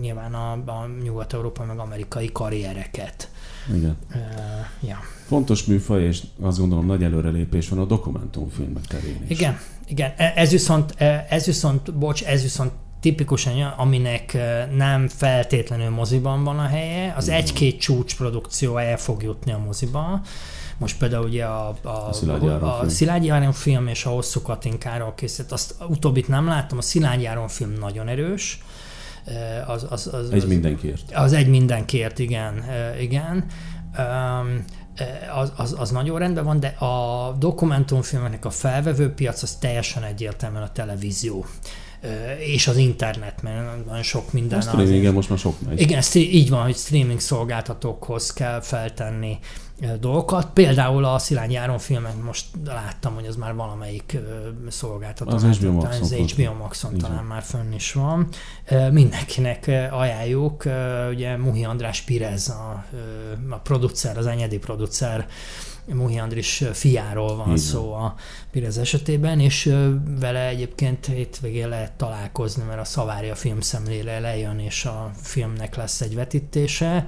nyilván 0.00 0.34
a, 0.34 0.52
a 0.52 0.88
nyugat-európai 1.02 1.66
meg 1.66 1.78
amerikai 1.78 2.32
karriereket. 2.32 3.30
Igen. 3.74 3.96
Uh, 4.14 4.88
ja. 4.88 4.98
Fontos 5.26 5.64
műfaj, 5.64 6.02
és 6.02 6.22
azt 6.40 6.58
gondolom 6.58 6.86
nagy 6.86 7.02
előrelépés 7.02 7.68
van 7.68 7.78
a 7.78 7.84
dokumentumfilmek 7.84 8.84
terén 8.84 9.24
is. 9.28 9.38
Igen, 9.38 9.58
igen. 9.86 10.12
E, 10.16 10.32
ez 10.36 10.50
viszont, 10.50 10.94
e, 10.96 11.26
ez 11.30 11.44
viszont, 11.44 11.94
bocs, 11.94 12.24
ez 12.24 12.42
viszont 12.42 12.72
tipikusan 13.00 13.62
aminek 13.62 14.36
nem 14.76 15.08
feltétlenül 15.08 15.90
moziban 15.90 16.44
van 16.44 16.58
a 16.58 16.66
helye, 16.66 17.14
az 17.16 17.28
egy-két 17.28 17.80
csúcsprodukció 17.80 18.76
el 18.76 18.96
fog 18.96 19.22
jutni 19.22 19.52
a 19.52 19.58
moziba. 19.58 20.20
Most 20.78 20.98
például 20.98 21.24
ugye 21.24 21.44
a, 21.44 21.76
a, 21.82 21.88
a, 22.26 22.80
a 22.80 22.88
Szilágyi 22.88 23.28
Áron 23.28 23.52
film 23.52 23.86
és 23.86 24.04
a 24.04 24.10
Hosszú 24.10 24.42
Katinkáról 24.42 25.14
készült, 25.14 25.52
azt 25.52 25.74
utóbbit 25.88 26.28
nem 26.28 26.46
láttam, 26.46 26.78
a 26.78 26.82
Szilágyi 26.82 27.26
Áron 27.26 27.48
film 27.48 27.72
nagyon 27.80 28.08
erős. 28.08 28.62
Az, 29.66 29.86
az, 29.90 30.06
az, 30.12 30.30
egy 30.30 30.46
mindenkiért. 30.46 31.12
Az 31.14 31.32
egy 31.32 31.48
mindenkiért, 31.48 32.18
igen. 32.18 32.64
igen. 33.00 33.44
Az, 35.34 35.52
az, 35.56 35.74
az 35.78 35.90
nagyon 35.90 36.18
rendben 36.18 36.44
van, 36.44 36.60
de 36.60 36.68
a 36.68 37.32
dokumentumfilmeknek 37.38 38.44
a 38.44 38.50
felvevő 38.50 39.12
piac 39.12 39.42
az 39.42 39.54
teljesen 39.54 40.02
egyértelműen 40.02 40.62
a 40.62 40.72
televízió 40.72 41.46
és 42.38 42.68
az 42.68 42.76
internet, 42.76 43.42
mert 43.42 43.86
nagyon 43.86 44.02
sok 44.02 44.32
minden. 44.32 44.58
A 44.58 44.62
streamingen 44.62 45.12
most 45.12 45.28
már 45.28 45.38
sok 45.38 45.60
megy. 45.60 45.80
Igen, 45.80 46.02
így 46.14 46.50
van, 46.50 46.62
hogy 46.62 46.76
streaming 46.76 47.20
szolgáltatókhoz 47.20 48.32
kell 48.32 48.60
feltenni 48.60 49.38
dolgokat. 50.00 50.50
Például 50.52 51.04
a 51.04 51.18
Szilány 51.18 51.50
Járon 51.50 51.78
filmek 51.78 52.22
most 52.22 52.46
láttam, 52.64 53.14
hogy 53.14 53.26
az 53.26 53.36
már 53.36 53.54
valamelyik 53.54 54.18
szolgáltató. 54.68 55.30
Az 55.30 55.42
HBO 55.42 55.72
Maxon. 55.72 56.02
Az 56.02 56.12
HBO 56.12 56.52
Maxon 56.52 56.98
talán 56.98 57.24
már 57.24 57.42
fönn 57.42 57.72
is 57.72 57.92
van. 57.92 58.28
Mindenkinek 58.90 59.70
ajánljuk. 59.90 60.64
Ugye 61.10 61.36
Muhi 61.36 61.64
András 61.64 62.00
Pirez, 62.00 62.48
a, 62.48 62.84
a 63.50 63.56
producer, 63.56 64.18
az 64.18 64.26
enyedi 64.26 64.58
producer 64.58 65.26
Muhi 65.92 66.18
Andris 66.18 66.64
fiáról 66.72 67.36
van 67.36 67.46
Igen. 67.46 67.58
szó 67.58 67.92
a 67.92 68.14
Pirez 68.50 68.78
esetében, 68.78 69.40
és 69.40 69.74
vele 70.20 70.46
egyébként 70.46 71.06
hétvégén 71.06 71.68
lehet 71.68 71.92
találkozni, 71.92 72.62
mert 72.62 72.80
a 72.80 72.84
Szavária 72.84 73.34
filmszemlére 73.34 74.18
lejön, 74.18 74.58
és 74.58 74.84
a 74.84 75.10
filmnek 75.22 75.76
lesz 75.76 76.00
egy 76.00 76.14
vetítése. 76.14 77.06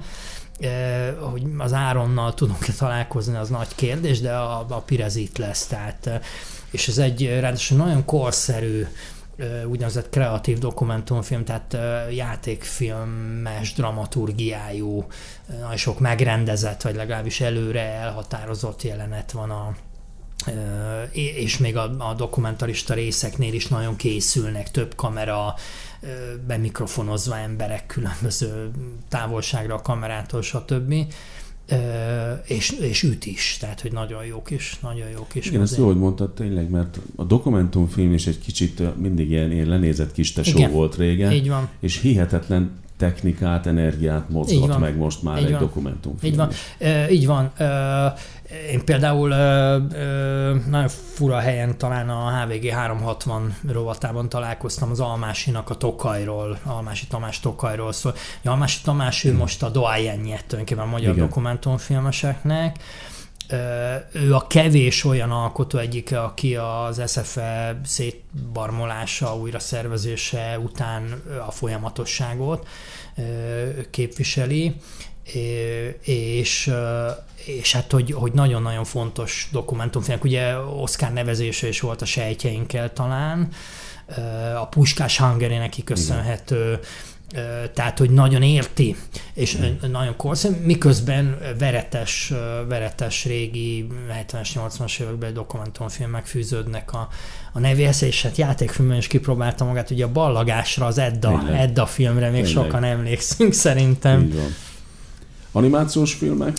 Hogy 1.19 1.43
az 1.57 1.73
Áronnal 1.73 2.33
tudunk-e 2.33 2.73
találkozni, 2.77 3.35
az 3.35 3.49
nagy 3.49 3.75
kérdés, 3.75 4.19
de 4.19 4.33
a, 4.33 4.65
a 4.69 4.81
Pirez 4.85 5.15
itt 5.15 5.37
lesz, 5.37 5.67
tehát 5.67 6.21
és 6.71 6.87
ez 6.87 6.97
egy 6.97 7.25
ráadásul 7.39 7.77
nagyon 7.77 8.05
korszerű 8.05 8.85
úgynevezett 9.65 10.09
kreatív 10.09 10.57
dokumentumfilm, 10.57 11.45
tehát 11.45 11.77
játékfilmes 12.11 13.73
dramaturgiájú, 13.73 15.05
nagyon 15.59 15.77
sok 15.77 15.99
megrendezett, 15.99 16.81
vagy 16.81 16.95
legalábbis 16.95 17.41
előre 17.41 17.81
elhatározott 17.81 18.81
jelenet 18.81 19.31
van 19.31 19.49
a, 19.49 19.75
és 21.11 21.57
még 21.57 21.77
a, 21.77 22.09
a 22.09 22.13
dokumentarista 22.13 22.93
részeknél 22.93 23.53
is 23.53 23.67
nagyon 23.67 23.95
készülnek, 23.95 24.71
több 24.71 24.95
kamera, 24.95 25.55
bemikrofonozva 26.47 27.37
emberek 27.37 27.85
különböző 27.85 28.71
távolságra 29.09 29.75
a 29.75 29.81
kamerától, 29.81 30.41
stb 30.41 30.93
és, 32.45 32.71
és 32.71 33.03
üt 33.03 33.25
is, 33.25 33.57
tehát 33.59 33.81
hogy 33.81 33.91
nagyon 33.91 34.25
jó 34.25 34.41
kis, 34.41 34.77
nagyon 34.81 35.09
jó 35.09 35.27
kis. 35.31 35.45
Igen, 35.45 35.61
ezt 35.61 35.77
jó, 35.77 35.85
hogy 35.85 35.97
mondtad 35.97 36.33
tényleg, 36.33 36.69
mert 36.69 36.99
a 37.15 37.23
dokumentumfilm 37.23 38.13
is 38.13 38.27
egy 38.27 38.39
kicsit 38.39 38.99
mindig 39.01 39.29
ilyen, 39.29 39.51
ilyen 39.51 39.67
lenézett 39.67 40.11
kis 40.11 40.31
tesó 40.31 40.57
Igen, 40.57 40.71
volt 40.71 40.95
régen. 40.95 41.31
Így 41.31 41.49
van. 41.49 41.69
És 41.79 41.99
hihetetlen 41.99 42.71
technikát, 43.01 43.67
energiát 43.67 44.29
mozgat 44.29 44.79
meg 44.79 44.97
most 44.97 45.23
már 45.23 45.37
így 45.37 45.45
egy 45.45 45.51
van. 45.51 45.59
dokumentumfilm. 45.59 46.31
Így 46.31 46.37
van. 46.37 46.49
E, 46.77 47.11
így 47.11 47.25
van. 47.25 47.51
E, 47.57 48.13
én 48.71 48.85
például 48.85 49.31
ö, 49.31 49.77
ö, 49.93 50.55
nagyon 50.69 50.87
fura 50.87 51.39
helyen 51.39 51.77
talán 51.77 52.09
a 52.09 52.43
HVG 52.43 52.69
360 52.69 53.55
rovatában 53.67 54.29
találkoztam 54.29 54.91
az 54.91 54.99
Almásinak 54.99 55.69
a 55.69 55.75
Tokajról, 55.75 56.57
Almási 56.63 57.07
Tamás 57.07 57.39
Tokajról 57.39 57.91
szól. 57.91 58.13
Almási 58.43 58.79
Tamás 58.83 59.23
ő 59.23 59.29
hmm. 59.29 59.37
most 59.37 59.63
a 59.63 59.69
doájenje 59.69 60.39
tulajdonképpen 60.47 60.83
a 60.83 60.91
magyar 60.91 61.13
Igen. 61.13 61.25
dokumentumfilmeseknek. 61.25 62.77
Ő 64.11 64.33
a 64.33 64.47
kevés 64.47 65.03
olyan 65.03 65.31
alkotó 65.31 65.77
egyike, 65.77 66.21
aki 66.21 66.55
az 66.55 67.01
SFE 67.07 67.79
szétbarmolása, 67.85 69.35
újra 69.35 69.59
szervezése 69.59 70.59
után 70.59 71.23
a 71.47 71.51
folyamatosságot 71.51 72.67
képviseli. 73.89 74.75
És, 76.03 76.71
és 77.45 77.71
hát, 77.71 77.91
hogy, 77.91 78.11
hogy 78.11 78.31
nagyon-nagyon 78.31 78.83
fontos 78.83 79.49
dokumentumfilmek, 79.51 80.23
ugye 80.23 80.57
Oscar 80.57 81.13
nevezése 81.13 81.67
is 81.67 81.79
volt 81.79 82.01
a 82.01 82.05
sejtjeinkkel 82.05 82.93
talán, 82.93 83.49
a 84.55 84.67
Puskás 84.67 85.17
Hungary 85.17 85.57
neki 85.57 85.83
köszönhető, 85.83 86.69
Igen 86.71 87.10
tehát, 87.73 87.97
hogy 87.97 88.09
nagyon 88.09 88.41
érti, 88.41 88.95
és 89.33 89.57
mm. 89.57 89.91
nagyon 89.91 90.15
korszerű, 90.15 90.55
miközben 90.63 91.37
veretes, 91.59 92.33
veretes 92.67 93.25
régi 93.25 93.87
70-es, 94.11 94.49
80-as 94.53 95.01
években 95.01 95.33
dokumentumfilmek 95.33 96.25
fűződnek 96.25 96.93
a, 96.93 97.07
a 97.53 97.59
nevéhez, 97.59 98.03
és 98.03 98.21
hát 98.21 98.37
játékfilmben 98.37 98.97
is 98.97 99.07
kipróbálta 99.07 99.65
magát, 99.65 99.89
ugye 99.89 100.05
a 100.05 100.11
ballagásra, 100.11 100.85
az 100.85 100.97
Edda, 100.97 101.49
Edda 101.53 101.85
filmre 101.85 102.29
még 102.29 102.43
Tényleg. 102.43 102.63
sokan 102.63 102.83
emlékszünk 102.83 103.53
szerintem. 103.53 104.21
Így 104.21 104.35
van. 104.35 104.55
Animációs 105.51 106.13
filmek? 106.13 106.57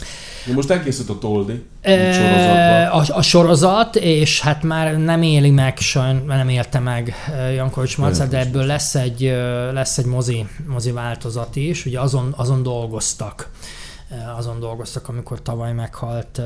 Most 0.55 0.71
elkészült 0.71 1.09
a 1.09 1.19
Toldi 1.19 1.63
e, 1.81 2.93
a, 2.93 3.05
a 3.09 3.23
sorozat, 3.23 3.97
és 3.97 4.41
hát 4.41 4.63
már 4.63 4.97
nem 4.97 5.23
éli 5.23 5.51
meg, 5.51 5.79
sajn, 5.79 6.25
nem 6.27 6.49
élte 6.49 6.79
meg 6.79 7.15
Jankovics 7.55 7.99
Marcel, 7.99 8.29
de 8.29 8.39
ebből 8.39 8.65
lesz 8.65 8.95
egy, 8.95 9.35
lesz 9.73 9.99
egy 9.99 10.05
mozi, 10.05 10.47
mozi 10.67 10.91
változat 10.91 11.57
is, 11.57 11.87
ugye 11.87 12.01
azon, 12.01 12.35
azon 12.37 12.63
dolgoztak 12.63 13.51
azon 14.37 14.61
dolgoztak, 14.61 15.09
amikor 15.09 15.43
tavaly 15.43 15.73
meghalt 15.73 16.41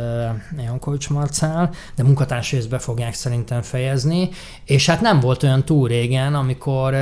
Jankovics 0.57 1.11
Marcel, 1.11 1.71
de 1.95 2.03
munkatársai 2.03 2.67
be 2.69 2.79
fogják 2.79 3.14
szerintem 3.14 3.62
fejezni, 3.62 4.29
és 4.64 4.87
hát 4.87 5.01
nem 5.01 5.21
volt 5.21 5.43
olyan 5.43 5.64
túl 5.64 5.89
régen, 5.89 6.35
amikor 6.35 6.95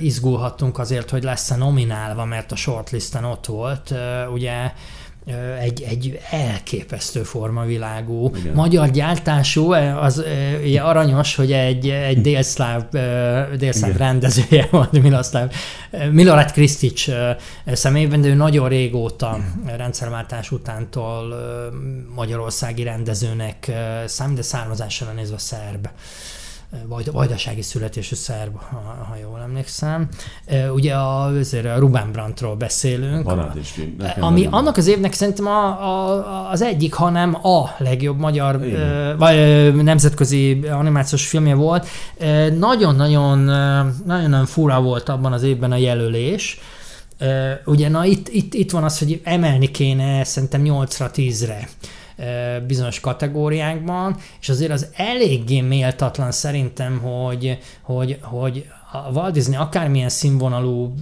izgulhattunk 0.00 0.78
azért, 0.78 1.10
hogy 1.10 1.22
lesz-e 1.22 1.56
nominálva, 1.56 2.24
mert 2.24 2.52
a 2.52 2.56
shortlisten 2.56 3.24
ott 3.24 3.46
volt, 3.46 3.94
ugye 4.32 4.72
egy, 5.60 5.82
egy 5.82 6.18
elképesztő 6.30 7.22
formavilágú, 7.22 8.30
Igen. 8.36 8.54
magyar 8.54 8.90
gyártású, 8.90 9.72
az 9.72 10.24
ugye 10.62 10.80
aranyos, 10.80 11.34
hogy 11.34 11.52
egy, 11.52 11.88
egy 11.88 12.20
délszláv, 12.20 12.82
délszláv 13.56 13.96
rendezője 13.96 14.68
volt 14.70 14.92
Miloszláv, 14.92 15.52
Milorad 16.10 16.52
Krisztics 16.52 17.08
személyben, 17.66 18.20
de 18.20 18.28
ő 18.28 18.34
nagyon 18.34 18.68
régóta 18.68 19.38
rendszerváltás 19.76 20.50
utántól 20.50 21.34
magyarországi 22.14 22.82
rendezőnek 22.82 23.72
számít, 24.06 24.36
de 24.36 24.42
származásra 24.42 25.12
nézve 25.12 25.38
szerb 25.38 25.88
vajdasági 27.12 27.62
születésű 27.62 28.14
szerb, 28.14 28.56
ha, 28.56 29.06
ha 29.08 29.16
jól 29.22 29.40
emlékszem. 29.40 30.08
Ugye 30.74 30.94
a, 30.94 31.24
a 31.74 31.78
Ruben 31.78 32.12
Brandtról 32.12 32.56
beszélünk. 32.56 33.24
is 33.60 33.74
ami 34.20 34.40
nagyon 34.40 34.52
annak 34.54 34.76
az 34.76 34.86
évnek 34.86 35.12
szerintem 35.12 35.46
a, 35.46 35.66
a, 35.66 36.50
az 36.50 36.62
egyik, 36.62 36.94
hanem 36.94 37.34
a 37.34 37.74
legjobb 37.78 38.18
magyar 38.18 38.60
vagy 39.18 39.74
nemzetközi 39.74 40.60
animációs 40.70 41.28
filmje 41.28 41.54
volt. 41.54 41.86
Nagyon-nagyon 42.58 43.38
nagyon 44.04 44.46
fura 44.46 44.80
volt 44.80 45.08
abban 45.08 45.32
az 45.32 45.42
évben 45.42 45.72
a 45.72 45.76
jelölés. 45.76 46.60
Ugye 47.64 47.88
na 47.88 48.04
itt, 48.04 48.28
itt, 48.28 48.54
itt 48.54 48.70
van 48.70 48.84
az, 48.84 48.98
hogy 48.98 49.20
emelni 49.24 49.70
kéne 49.70 50.24
szerintem 50.24 50.62
8-ra 50.64 51.10
10-re 51.14 51.68
bizonyos 52.66 53.00
kategóriákban, 53.00 54.16
és 54.40 54.48
azért 54.48 54.70
az 54.70 54.88
eléggé 54.96 55.60
méltatlan 55.60 56.32
szerintem, 56.32 56.98
hogy, 56.98 57.58
hogy, 57.82 58.18
hogy 58.22 58.66
a 58.92 59.10
Walt 59.12 59.32
Disney 59.32 59.56
akármilyen 59.56 60.08
színvonalú 60.08 60.94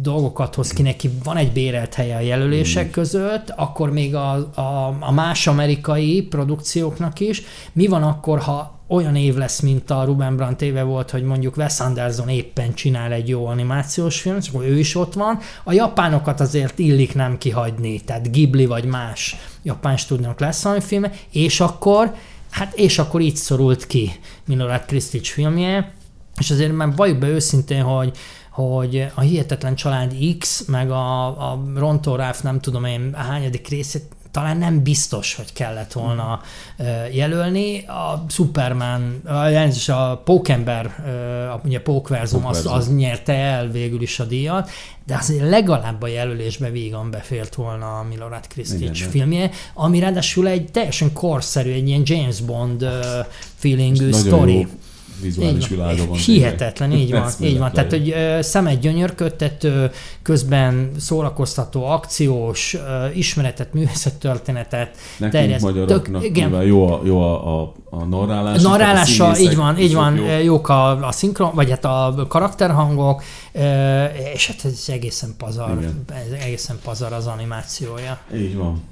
dolgokat 0.00 0.54
hoz 0.54 0.72
ki, 0.72 0.82
neki 0.82 1.10
van 1.24 1.36
egy 1.36 1.52
bérelt 1.52 1.94
helye 1.94 2.16
a 2.16 2.20
jelölések 2.20 2.86
mm. 2.86 2.90
között, 2.90 3.50
akkor 3.56 3.92
még 3.92 4.14
a, 4.14 4.32
a, 4.54 4.96
a 5.00 5.12
más 5.12 5.46
amerikai 5.46 6.22
produkcióknak 6.22 7.20
is. 7.20 7.42
Mi 7.72 7.86
van 7.86 8.02
akkor, 8.02 8.38
ha 8.38 8.80
olyan 8.92 9.16
év 9.16 9.36
lesz, 9.36 9.60
mint 9.60 9.90
a 9.90 10.04
Ruben 10.04 10.36
Brandt 10.36 10.62
éve 10.62 10.82
volt, 10.82 11.10
hogy 11.10 11.22
mondjuk 11.22 11.56
Wes 11.56 11.80
Anderson 11.80 12.28
éppen 12.28 12.74
csinál 12.74 13.12
egy 13.12 13.28
jó 13.28 13.46
animációs 13.46 14.20
film, 14.20 14.36
és 14.36 14.48
akkor 14.48 14.64
ő 14.64 14.78
is 14.78 14.94
ott 14.94 15.12
van. 15.12 15.38
A 15.64 15.72
japánokat 15.72 16.40
azért 16.40 16.78
illik 16.78 17.14
nem 17.14 17.38
kihagyni, 17.38 18.00
tehát 18.00 18.32
Ghibli 18.32 18.66
vagy 18.66 18.84
más 18.84 19.36
japán 19.62 19.96
stúdiók 19.96 20.40
lesz 20.40 20.62
valami 20.62 20.80
film, 20.80 21.04
és 21.30 21.60
akkor, 21.60 22.14
hát 22.50 22.74
és 22.74 22.98
akkor 22.98 23.20
így 23.20 23.36
szorult 23.36 23.86
ki 23.86 24.12
Milorad 24.44 24.84
Kristics 24.84 25.30
filmje, 25.30 25.92
és 26.38 26.50
azért 26.50 26.72
már 26.72 26.94
valljuk 26.96 27.18
be 27.18 27.28
őszintén, 27.28 27.82
hogy, 27.82 28.16
hogy 28.50 29.06
a 29.14 29.20
Hihetetlen 29.20 29.74
Család 29.74 30.14
X, 30.38 30.64
meg 30.64 30.90
a, 30.90 31.26
a 31.26 31.62
Ronto 31.74 32.16
Ralph 32.16 32.42
nem 32.42 32.60
tudom 32.60 32.84
én 32.84 33.14
hányadik 33.14 33.68
részét 33.68 34.04
talán 34.32 34.56
nem 34.56 34.82
biztos, 34.82 35.34
hogy 35.34 35.52
kellett 35.52 35.92
volna 35.92 36.40
jelölni. 37.12 37.84
A 37.86 38.24
Superman, 38.28 39.20
a, 39.24 39.92
a 39.92 40.16
Pókember, 40.16 40.86
a, 41.54 41.60
ugye 41.64 41.80
Pókverzum, 41.80 42.46
az, 42.46 42.66
az 42.66 42.94
nyerte 42.94 43.32
el 43.32 43.68
végül 43.68 44.02
is 44.02 44.20
a 44.20 44.24
díjat, 44.24 44.70
de 45.06 45.16
azért 45.16 45.48
legalább 45.48 46.02
a 46.02 46.06
jelölésbe 46.06 46.70
vígan 46.70 47.10
befért 47.10 47.54
volna 47.54 47.98
a 47.98 48.02
Milorad 48.02 48.46
Kristics 48.46 49.04
filmje, 49.04 49.50
ami 49.74 49.98
ráadásul 49.98 50.48
egy 50.48 50.70
teljesen 50.70 51.12
korszerű, 51.12 51.72
egy 51.72 51.88
ilyen 51.88 52.02
James 52.04 52.40
Bond 52.40 52.86
feelingű 53.56 54.12
sztori. 54.12 54.58
Jó 54.58 54.66
vizuális 55.22 55.68
világa 55.68 56.06
van. 56.06 56.16
Hihetetlen, 56.16 56.92
így 56.92 57.10
van. 57.10 57.30
így 57.40 57.58
van. 57.58 57.72
Tehát, 57.72 57.90
hogy 57.90 58.14
szemet 58.40 58.80
gyönyörködtető, 58.80 59.90
közben 60.22 60.90
szórakoztató, 60.98 61.84
akciós, 61.84 62.76
ismeretet, 63.14 63.72
művészettörténetet 63.72 64.96
Nekünk 65.18 65.42
terjeszt. 65.42 65.64
magyaroknak 65.64 66.20
Tök, 66.20 66.30
igen. 66.30 66.62
jó 66.62 66.92
a, 66.92 67.00
jó 67.04 67.20
a, 67.20 67.60
a, 67.60 67.72
a 67.90 68.04
narrálás. 68.04 68.64
A 68.64 68.68
narrálása, 68.68 69.38
így 69.38 69.56
van, 69.56 69.78
így 69.78 69.94
van, 69.94 70.16
jó. 70.16 70.38
jók 70.42 70.68
a, 70.68 71.06
a 71.06 71.12
szinkron, 71.12 71.50
vagy 71.54 71.70
hát 71.70 71.84
a 71.84 72.26
karakterhangok, 72.28 73.22
és 74.34 74.46
hát 74.46 74.64
ez 74.64 74.84
egészen 74.88 75.34
pazar, 75.38 75.76
igen. 75.78 76.04
ez 76.08 76.40
egészen 76.44 76.78
pazar 76.84 77.12
az 77.12 77.26
animációja. 77.26 78.18
Így 78.34 78.56
van. 78.56 78.82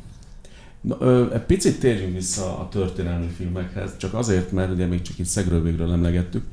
Na, 0.81 0.97
ö, 1.01 1.35
egy 1.35 1.41
picit 1.41 1.81
térjünk 1.81 2.14
vissza 2.14 2.59
a 2.59 2.68
történelmi 2.68 3.28
filmekhez, 3.37 3.97
csak 3.97 4.14
azért, 4.14 4.53
mert 4.53 4.72
ugye 4.72 4.87
még 4.87 5.03
csak 5.03 5.18
itt 5.18 5.26
szegről 5.26 5.62
végről 5.62 5.93
emlegettük. 5.93 6.45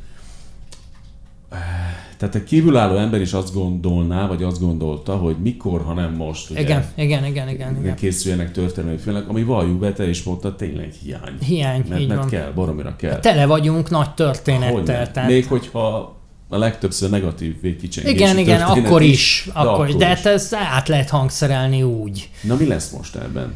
Tehát 2.17 2.35
egy 2.35 2.43
kívülálló 2.43 2.97
ember 2.97 3.21
is 3.21 3.33
azt 3.33 3.53
gondolná, 3.53 4.27
vagy 4.27 4.43
azt 4.43 4.59
gondolta, 4.59 5.15
hogy 5.15 5.35
mikor, 5.41 5.81
ha 5.81 5.93
nem 5.93 6.13
most, 6.13 6.49
ugye, 6.49 6.59
igen, 6.59 6.85
igen, 6.95 7.25
igen, 7.25 7.49
igen, 7.49 7.77
igen. 7.79 7.95
készüljenek 7.95 8.51
történelmi 8.51 8.97
filmek, 8.97 9.29
ami 9.29 9.43
valljuk 9.43 9.79
be, 9.79 9.93
te 9.93 10.09
is 10.09 10.23
mondta, 10.23 10.55
tényleg 10.55 10.91
hiány. 11.03 11.37
Hiány, 11.41 11.83
mert, 11.89 12.01
így 12.01 12.07
mert 12.07 12.19
van. 12.19 12.29
kell, 12.29 12.51
baromira 12.51 12.95
kell. 12.95 13.19
Tele 13.19 13.45
vagyunk 13.45 13.89
nagy 13.89 14.13
történettel. 14.13 15.11
Tehát... 15.11 15.29
Még 15.29 15.47
hogyha 15.47 16.15
a 16.49 16.57
legtöbbször 16.57 17.09
negatív 17.09 17.61
végkicsengési 17.61 18.15
Igen, 18.15 18.37
igen, 18.37 18.61
akkor 18.61 19.01
is. 19.01 19.09
is 19.11 19.49
akkor, 19.53 19.73
akkor 19.73 19.87
is. 19.87 19.95
De 19.95 20.05
hát 20.05 20.25
ezt 20.25 20.53
át 20.53 20.87
lehet 20.87 21.09
hangszerelni 21.09 21.83
úgy. 21.83 22.29
Na 22.41 22.55
mi 22.55 22.65
lesz 22.65 22.89
most 22.89 23.15
ebben? 23.15 23.55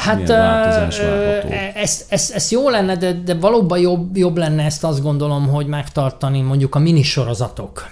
Hát 0.00 0.30
ezt, 1.74 2.04
ezt, 2.08 2.32
ezt 2.32 2.50
jó 2.50 2.68
lenne, 2.68 2.96
de, 2.96 3.12
de 3.12 3.34
valóban 3.34 3.78
jobb, 3.78 4.16
jobb 4.16 4.36
lenne 4.36 4.64
ezt 4.64 4.84
azt 4.84 5.02
gondolom, 5.02 5.48
hogy 5.48 5.66
megtartani 5.66 6.40
mondjuk 6.40 6.74
a 6.74 6.78
minisorozatok 6.78 7.88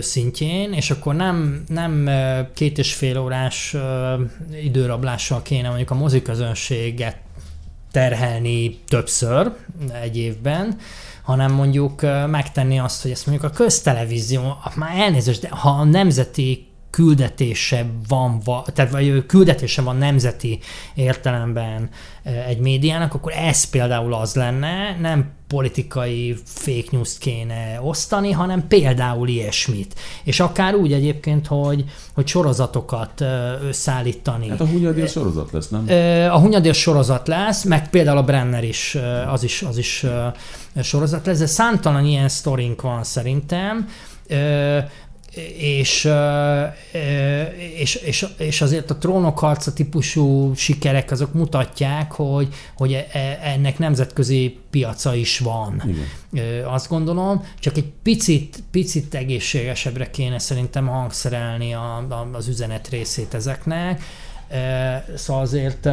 szintjén, 0.00 0.72
és 0.72 0.90
akkor 0.90 1.14
nem, 1.14 1.64
nem 1.68 2.10
két 2.54 2.78
és 2.78 2.94
fél 2.94 3.18
órás 3.18 3.76
időrablással 4.62 5.42
kéne 5.42 5.68
mondjuk 5.68 5.90
a 5.90 5.94
moziközönséget 5.94 7.16
terhelni 7.92 8.78
többször 8.88 9.52
egy 10.02 10.16
évben, 10.16 10.76
hanem 11.22 11.52
mondjuk 11.52 12.02
megtenni 12.26 12.78
azt, 12.78 13.02
hogy 13.02 13.10
ezt 13.10 13.26
mondjuk 13.26 13.50
a 13.52 13.54
köztelevízió, 13.54 14.56
már 14.76 14.98
elnézést, 14.98 15.40
de 15.40 15.48
ha 15.50 15.68
a 15.68 15.84
nemzeti 15.84 16.66
küldetése 16.94 17.86
van, 18.08 18.42
tehát 18.74 18.90
vagy 18.90 19.26
küldetése 19.26 19.82
van 19.82 19.96
nemzeti 19.96 20.58
értelemben 20.94 21.88
egy 22.46 22.58
médiának, 22.58 23.14
akkor 23.14 23.32
ez 23.32 23.64
például 23.64 24.14
az 24.14 24.34
lenne, 24.34 24.96
nem 25.00 25.30
politikai 25.48 26.36
fake 26.44 26.88
news 26.90 27.18
kéne 27.18 27.78
osztani, 27.82 28.30
hanem 28.30 28.66
például 28.68 29.28
ilyesmit. 29.28 29.94
És 30.24 30.40
akár 30.40 30.74
úgy 30.74 30.92
egyébként, 30.92 31.46
hogy, 31.46 31.84
hogy 32.14 32.26
sorozatokat 32.26 33.24
összeállítani. 33.68 34.48
Hát 34.48 34.60
a 34.60 34.66
Hunyadi 34.66 35.06
sorozat 35.06 35.52
lesz, 35.52 35.68
nem? 35.68 35.86
A 36.30 36.38
Hunyadi 36.38 36.72
sorozat 36.72 37.28
lesz, 37.28 37.64
meg 37.64 37.90
például 37.90 38.18
a 38.18 38.24
Brenner 38.24 38.64
is, 38.64 38.96
az 39.28 39.42
is, 39.42 39.62
az 39.62 39.78
is 39.78 40.06
sorozat 40.82 41.26
lesz, 41.26 41.38
de 41.38 41.46
számtalan 41.46 42.04
ilyen 42.04 42.28
sztorink 42.28 42.80
van 42.80 43.04
szerintem 43.04 43.88
és, 45.56 46.08
és, 47.78 47.94
és, 47.94 48.26
és 48.38 48.60
azért 48.60 48.90
a 48.90 48.96
trónok 48.96 49.38
harca 49.38 49.72
típusú 49.72 50.54
sikerek 50.54 51.10
azok 51.10 51.32
mutatják, 51.32 52.12
hogy, 52.12 52.48
hogy 52.76 52.92
e, 52.92 53.06
e, 53.12 53.38
ennek 53.42 53.78
nemzetközi 53.78 54.58
piaca 54.70 55.14
is 55.14 55.38
van. 55.38 55.82
Igen. 56.32 56.64
Azt 56.64 56.88
gondolom, 56.88 57.44
csak 57.58 57.76
egy 57.76 57.92
picit, 58.02 58.62
picit 58.70 59.14
egészségesebbre 59.14 60.10
kéne 60.10 60.38
szerintem 60.38 60.86
hangszerelni 60.86 61.74
a, 61.74 61.96
a, 61.96 62.28
az 62.32 62.48
üzenet 62.48 62.88
részét 62.88 63.34
ezeknek. 63.34 64.02
Szóval 65.14 65.42
azért 65.42 65.88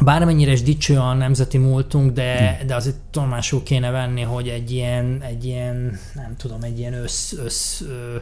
bármennyire 0.00 0.52
is 0.52 0.62
dicső 0.62 0.98
a 0.98 1.12
nemzeti 1.12 1.58
múltunk, 1.58 2.12
de, 2.12 2.58
hm. 2.60 2.66
de 2.66 2.74
azért 2.74 2.96
tudomásul 3.10 3.62
kéne 3.62 3.90
venni, 3.90 4.20
hogy 4.20 4.48
egy 4.48 4.70
ilyen, 4.70 5.22
egy 5.22 5.44
ilyen 5.44 5.98
nem 6.14 6.34
tudom, 6.36 6.62
egy 6.62 6.78
ilyen 6.78 6.94
össz, 6.94 7.32
össz 7.32 7.80
ö, 7.80 8.16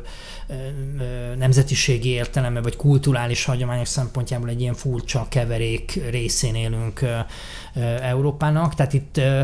ö, 0.48 0.54
ö, 0.98 1.34
nemzetiségi 1.34 2.08
értelemben, 2.08 2.62
vagy 2.62 2.76
kulturális 2.76 3.44
hagyományok 3.44 3.86
szempontjából 3.86 4.48
egy 4.48 4.60
ilyen 4.60 4.74
furcsa 4.74 5.26
keverék 5.28 6.00
részén 6.10 6.54
élünk 6.54 7.00
ö, 7.00 7.18
ö, 7.74 7.80
Európának. 7.80 8.74
Tehát 8.74 8.92
itt 8.92 9.16
ö, 9.16 9.40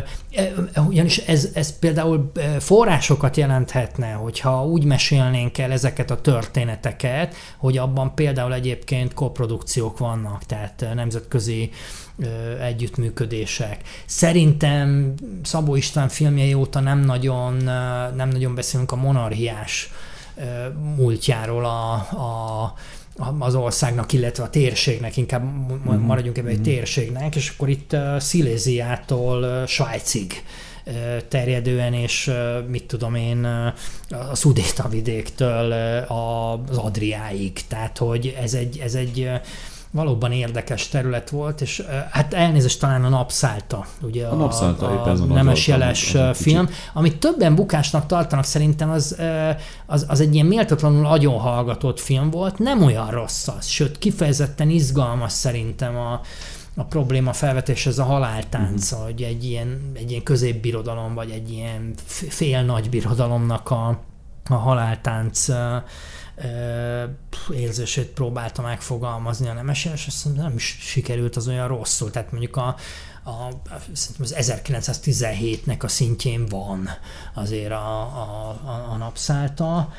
ugyanis 0.87 1.17
ez, 1.17 1.49
ez 1.53 1.79
például 1.79 2.31
forrásokat 2.59 3.37
jelenthetne, 3.37 4.11
hogyha 4.11 4.65
úgy 4.65 4.83
mesélnénk 4.83 5.57
el 5.57 5.71
ezeket 5.71 6.11
a 6.11 6.21
történeteket, 6.21 7.35
hogy 7.57 7.77
abban 7.77 8.15
például 8.15 8.53
egyébként 8.53 9.13
koprodukciók 9.13 9.97
vannak, 9.97 10.43
tehát 10.43 10.85
nemzetközi 10.93 11.71
együttműködések. 12.61 13.81
Szerintem 14.05 15.13
Szabó 15.43 15.75
István 15.75 16.09
filmjei 16.09 16.53
óta 16.53 16.79
nem 16.79 16.99
nagyon, 16.99 17.53
nem 18.15 18.29
nagyon 18.29 18.55
beszélünk 18.55 18.91
a 18.91 18.95
monarchiás 18.95 19.91
múltjáról 20.95 21.65
a, 21.65 21.93
a 21.93 22.73
az 23.39 23.55
országnak, 23.55 24.13
illetve 24.13 24.43
a 24.43 24.49
térségnek, 24.49 25.17
inkább 25.17 25.43
mhm. 25.43 25.99
maradjunk 25.99 26.37
ebben 26.37 26.51
egy 26.51 26.59
mhm. 26.59 26.67
térségnek, 26.67 27.35
és 27.35 27.49
akkor 27.49 27.69
itt 27.69 27.95
Sziléziától 28.19 29.65
Svájcig 29.65 30.43
terjedően, 31.27 31.93
és 31.93 32.31
mit 32.67 32.83
tudom 32.83 33.15
én, 33.15 33.43
a 34.09 34.35
Szudéta 34.35 34.87
vidéktől 34.89 35.71
az 36.07 36.77
Adriáig. 36.77 37.67
Tehát, 37.67 37.97
hogy 37.97 38.35
ez 38.41 38.53
egy, 38.53 38.77
ez 38.77 38.93
egy 38.95 39.29
valóban 39.91 40.31
érdekes 40.31 40.87
terület 40.87 41.29
volt, 41.29 41.61
és 41.61 41.83
hát 42.09 42.33
elnézést 42.33 42.79
talán 42.79 43.03
a 43.03 43.09
Napszálta, 43.09 43.85
ugye 44.01 44.25
a, 44.25 44.31
a, 44.31 44.35
napszálta, 44.35 45.03
a, 45.03 45.09
a 45.09 45.25
nemes 45.25 45.67
jeles 45.67 46.15
film, 46.33 46.65
kicsit. 46.65 46.91
amit 46.93 47.19
többen 47.19 47.55
bukásnak 47.55 48.05
tartanak 48.05 48.45
szerintem, 48.45 48.89
az, 48.89 49.17
az, 49.85 50.05
az 50.09 50.19
egy 50.19 50.33
ilyen 50.33 50.45
méltatlanul 50.45 51.05
agyon 51.05 51.39
hallgatott 51.39 51.99
film 51.99 52.29
volt, 52.29 52.59
nem 52.59 52.83
olyan 52.83 53.09
rossz 53.09 53.47
az, 53.47 53.65
sőt 53.65 53.97
kifejezetten 53.97 54.69
izgalmas 54.69 55.31
szerintem 55.31 55.97
a, 55.97 56.21
a 56.75 56.83
probléma 56.83 57.33
felvetés 57.33 57.85
ez 57.85 57.99
a 57.99 58.03
haláltánc, 58.03 58.91
uh-huh. 58.91 59.05
hogy 59.05 59.21
egy 59.21 59.43
ilyen, 59.43 59.91
egy 59.93 60.11
ilyen 60.11 60.23
középbirodalom, 60.23 61.13
vagy 61.13 61.29
egy 61.29 61.51
ilyen 61.51 61.93
fél 62.05 62.61
nagy 62.61 62.89
birodalomnak 62.89 63.71
a, 63.71 63.99
a 64.49 64.55
haláltánc 64.55 65.47
érzését 67.53 68.05
próbálta 68.05 68.61
megfogalmazni 68.61 69.47
a 69.47 69.53
nemes, 69.53 69.85
és 69.85 70.07
azt 70.07 70.35
nem 70.35 70.53
is 70.55 70.77
sikerült 70.79 71.35
az 71.35 71.47
olyan 71.47 71.67
rosszul. 71.67 72.11
Tehát 72.11 72.31
mondjuk 72.31 72.55
a, 72.55 72.75
a, 73.23 73.47
az 74.19 74.35
1917-nek 74.37 75.83
a 75.83 75.87
szintjén 75.87 76.45
van 76.45 76.89
azért 77.33 77.71
a, 77.71 78.01
a, 78.01 78.59
a, 78.65 78.91
a 78.91 78.97
napszálta. 78.97 79.89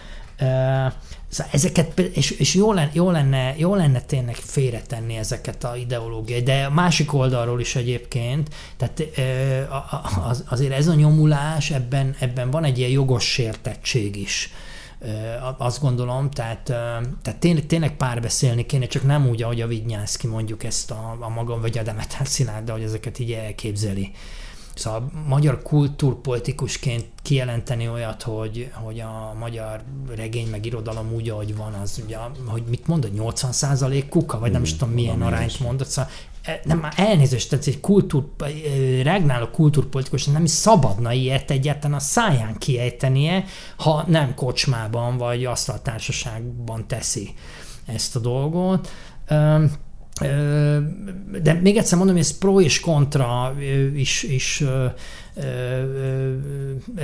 Szóval 1.28 1.53
ezeket, 1.53 1.99
és, 1.99 2.30
és 2.30 2.55
jó, 2.55 2.72
lenne, 2.72 2.91
jó, 2.93 3.11
lenne, 3.11 3.55
jó 3.57 3.74
lenne 3.74 4.01
tényleg 4.01 4.34
félretenni 4.34 5.16
ezeket 5.16 5.64
a 5.64 5.76
ideológiai, 5.76 6.43
de 6.43 6.64
a 6.64 6.70
másik 6.70 7.12
oldalról 7.12 7.61
is 7.61 7.76
egyébként, 7.76 8.55
tehát 8.76 9.03
az, 10.28 10.45
azért 10.49 10.72
ez 10.72 10.89
a 10.89 10.95
nyomulás, 10.95 11.70
ebben, 11.70 12.16
ebben 12.18 12.51
van 12.51 12.64
egy 12.64 12.78
ilyen 12.78 12.91
jogos 12.91 13.24
sértettség 13.24 14.16
is 14.16 14.53
azt 15.59 15.80
gondolom, 15.80 16.30
tehát, 16.30 16.62
tehát 17.22 17.38
tényleg, 17.38 17.66
tényleg 17.66 17.96
párbeszélni 17.96 18.66
kéne, 18.66 18.86
csak 18.86 19.03
nem 19.03 19.28
úgy, 19.28 19.42
ahogy 19.42 19.61
a 19.61 19.66
Vignyánszki 19.66 20.26
mondjuk 20.26 20.64
ezt 20.64 20.90
a, 20.90 21.16
a 21.20 21.28
magam, 21.28 21.61
vagy 21.61 21.78
a 21.78 21.82
Demeter 21.82 22.26
Szilárd, 22.26 22.64
de 22.64 22.72
hogy 22.72 22.82
ezeket 22.82 23.18
így 23.18 23.32
elképzeli. 23.32 24.12
Szóval 24.74 25.11
magyar 25.26 25.62
kultúrpolitikusként 25.62 27.05
kijelenteni 27.22 27.88
olyat, 27.88 28.22
hogy, 28.22 28.70
hogy 28.72 29.01
a 29.01 29.34
magyar 29.38 29.82
regény 30.16 30.49
meg 30.51 30.66
irodalom 30.66 31.12
úgy, 31.12 31.28
ahogy 31.28 31.57
van, 31.57 31.72
az 31.72 32.01
ugye, 32.05 32.16
hogy 32.46 32.62
mit 32.68 32.86
mondod, 32.86 33.12
80 33.12 34.09
kuka, 34.09 34.38
vagy 34.38 34.53
nem 34.53 34.62
is 34.62 34.76
tudom 34.76 34.94
milyen 34.94 35.22
arányt 35.22 35.61
mondod, 35.61 35.86
szóval 35.86 36.11
nem, 36.64 36.78
már 36.78 36.92
elnézést, 36.96 37.51
tehát 37.51 37.66
egy 37.66 37.80
kultúr, 37.80 38.24
e, 38.38 38.46
regnáló 39.03 39.46
kultúrpolitikus 39.46 40.24
nem 40.24 40.44
is 40.44 40.51
szabadna 40.51 41.12
ilyet 41.12 41.51
egyáltalán 41.51 41.96
a 41.96 42.01
száján 42.01 42.59
kiejtenie, 42.59 43.44
ha 43.76 44.05
nem 44.07 44.34
kocsmában 44.34 45.16
vagy 45.16 45.44
asztaltársaságban 45.44 46.86
teszi 46.86 47.34
ezt 47.86 48.16
a 48.16 48.18
dolgot. 48.18 48.88
De 51.42 51.53
még 51.53 51.76
egyszer 51.76 51.99
mondom, 51.99 52.16
hogy 52.16 52.24
ez 52.24 52.38
pro 52.38 52.61
és 52.61 52.80
kontra 52.80 53.55
is, 53.94 54.22
is 54.22 54.64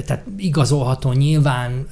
tehát 0.04 0.24
igazolható 0.36 1.12
nyilván 1.12 1.86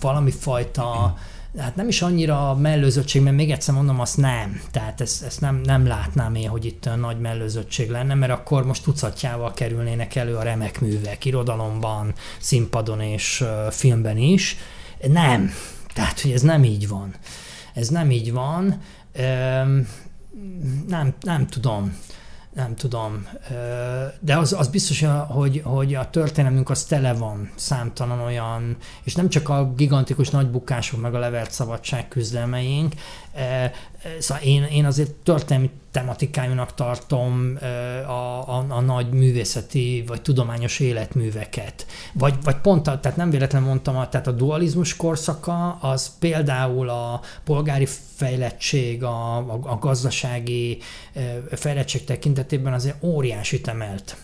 valami 0.00 0.30
fajta 0.30 1.16
hát 1.58 1.76
nem 1.76 1.88
is 1.88 2.02
annyira 2.02 2.54
mellőzöttség, 2.54 3.22
mert 3.22 3.36
még 3.36 3.50
egyszer 3.50 3.74
mondom, 3.74 4.00
azt 4.00 4.16
nem. 4.16 4.60
Tehát 4.70 5.00
ezt, 5.00 5.22
ezt 5.22 5.40
nem, 5.40 5.60
nem 5.64 5.86
látnám 5.86 6.34
én, 6.34 6.48
hogy 6.48 6.64
itt 6.64 6.88
nagy 6.96 7.20
mellőzöttség 7.20 7.90
lenne, 7.90 8.14
mert 8.14 8.32
akkor 8.32 8.66
most 8.66 8.82
tucatjával 8.82 9.52
kerülnének 9.52 10.14
elő 10.14 10.36
a 10.36 10.42
remek 10.42 10.80
művek, 10.80 11.24
irodalomban, 11.24 12.14
színpadon 12.38 13.00
és 13.00 13.44
filmben 13.70 14.16
is. 14.16 14.56
Nem. 15.08 15.50
Tehát, 15.94 16.20
hogy 16.20 16.32
ez 16.32 16.42
nem 16.42 16.64
így 16.64 16.88
van. 16.88 17.14
Ez 17.74 17.88
nem 17.88 18.10
így 18.10 18.32
van 18.32 18.80
nem, 20.88 21.14
nem 21.20 21.46
tudom 21.46 21.96
nem 22.54 22.74
tudom, 22.74 23.26
de 24.20 24.36
az, 24.36 24.52
az 24.52 24.68
biztos, 24.68 25.04
hogy, 25.28 25.60
hogy 25.64 25.94
a 25.94 26.10
történelmünk 26.10 26.70
az 26.70 26.84
tele 26.84 27.12
van 27.12 27.50
számtalan 27.54 28.20
olyan, 28.20 28.76
és 29.02 29.14
nem 29.14 29.28
csak 29.28 29.48
a 29.48 29.72
gigantikus 29.76 30.30
nagy 30.30 30.50
bukások, 30.50 31.00
meg 31.00 31.14
a 31.14 31.18
levert 31.18 31.50
szabadság 31.50 32.08
küzdelmeink, 32.08 32.94
Szóval 34.18 34.42
én, 34.42 34.62
én 34.62 34.84
azért 34.84 35.10
történelmi 35.10 35.70
tematikájúnak 35.90 36.74
tartom 36.74 37.58
a, 38.06 38.10
a, 38.10 38.64
a 38.68 38.80
nagy 38.80 39.10
művészeti 39.10 40.04
vagy 40.06 40.22
tudományos 40.22 40.80
életműveket. 40.80 41.86
Vagy, 42.12 42.34
vagy 42.42 42.56
pont, 42.56 42.86
a, 42.86 43.00
tehát 43.00 43.16
nem 43.16 43.30
véletlenül 43.30 43.68
mondtam, 43.68 43.94
tehát 43.94 44.26
a 44.26 44.32
dualizmus 44.32 44.96
korszaka 44.96 45.78
az 45.80 46.18
például 46.18 46.88
a 46.88 47.20
polgári 47.44 47.86
fejlettség, 48.16 49.02
a, 49.02 49.36
a, 49.36 49.58
a 49.62 49.78
gazdasági 49.78 50.78
fejlettség 51.50 52.04
tekintetében 52.04 52.72
azért 52.72 53.02
óriási 53.02 53.60
emelt 53.64 54.16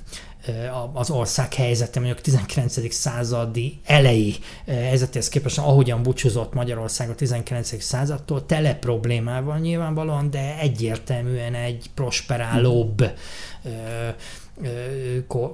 az 0.93 1.11
ország 1.11 1.55
helyzete, 1.55 1.99
mondjuk 1.99 2.19
a 2.19 2.23
19. 2.23 2.93
századi 2.93 3.81
elejé 3.85 4.35
helyzetéhez 4.67 5.29
képest, 5.29 5.59
ahogyan 5.59 6.03
búcsúzott 6.03 6.55
Magyarország 6.55 7.11
a 7.11 7.15
19. 7.15 7.83
századtól, 7.83 8.47
tele 8.47 8.75
problémával 8.75 9.59
nyilvánvalóan, 9.59 10.31
de 10.31 10.59
egyértelműen 10.59 11.55
egy 11.55 11.91
prosperálóbb 11.95 13.05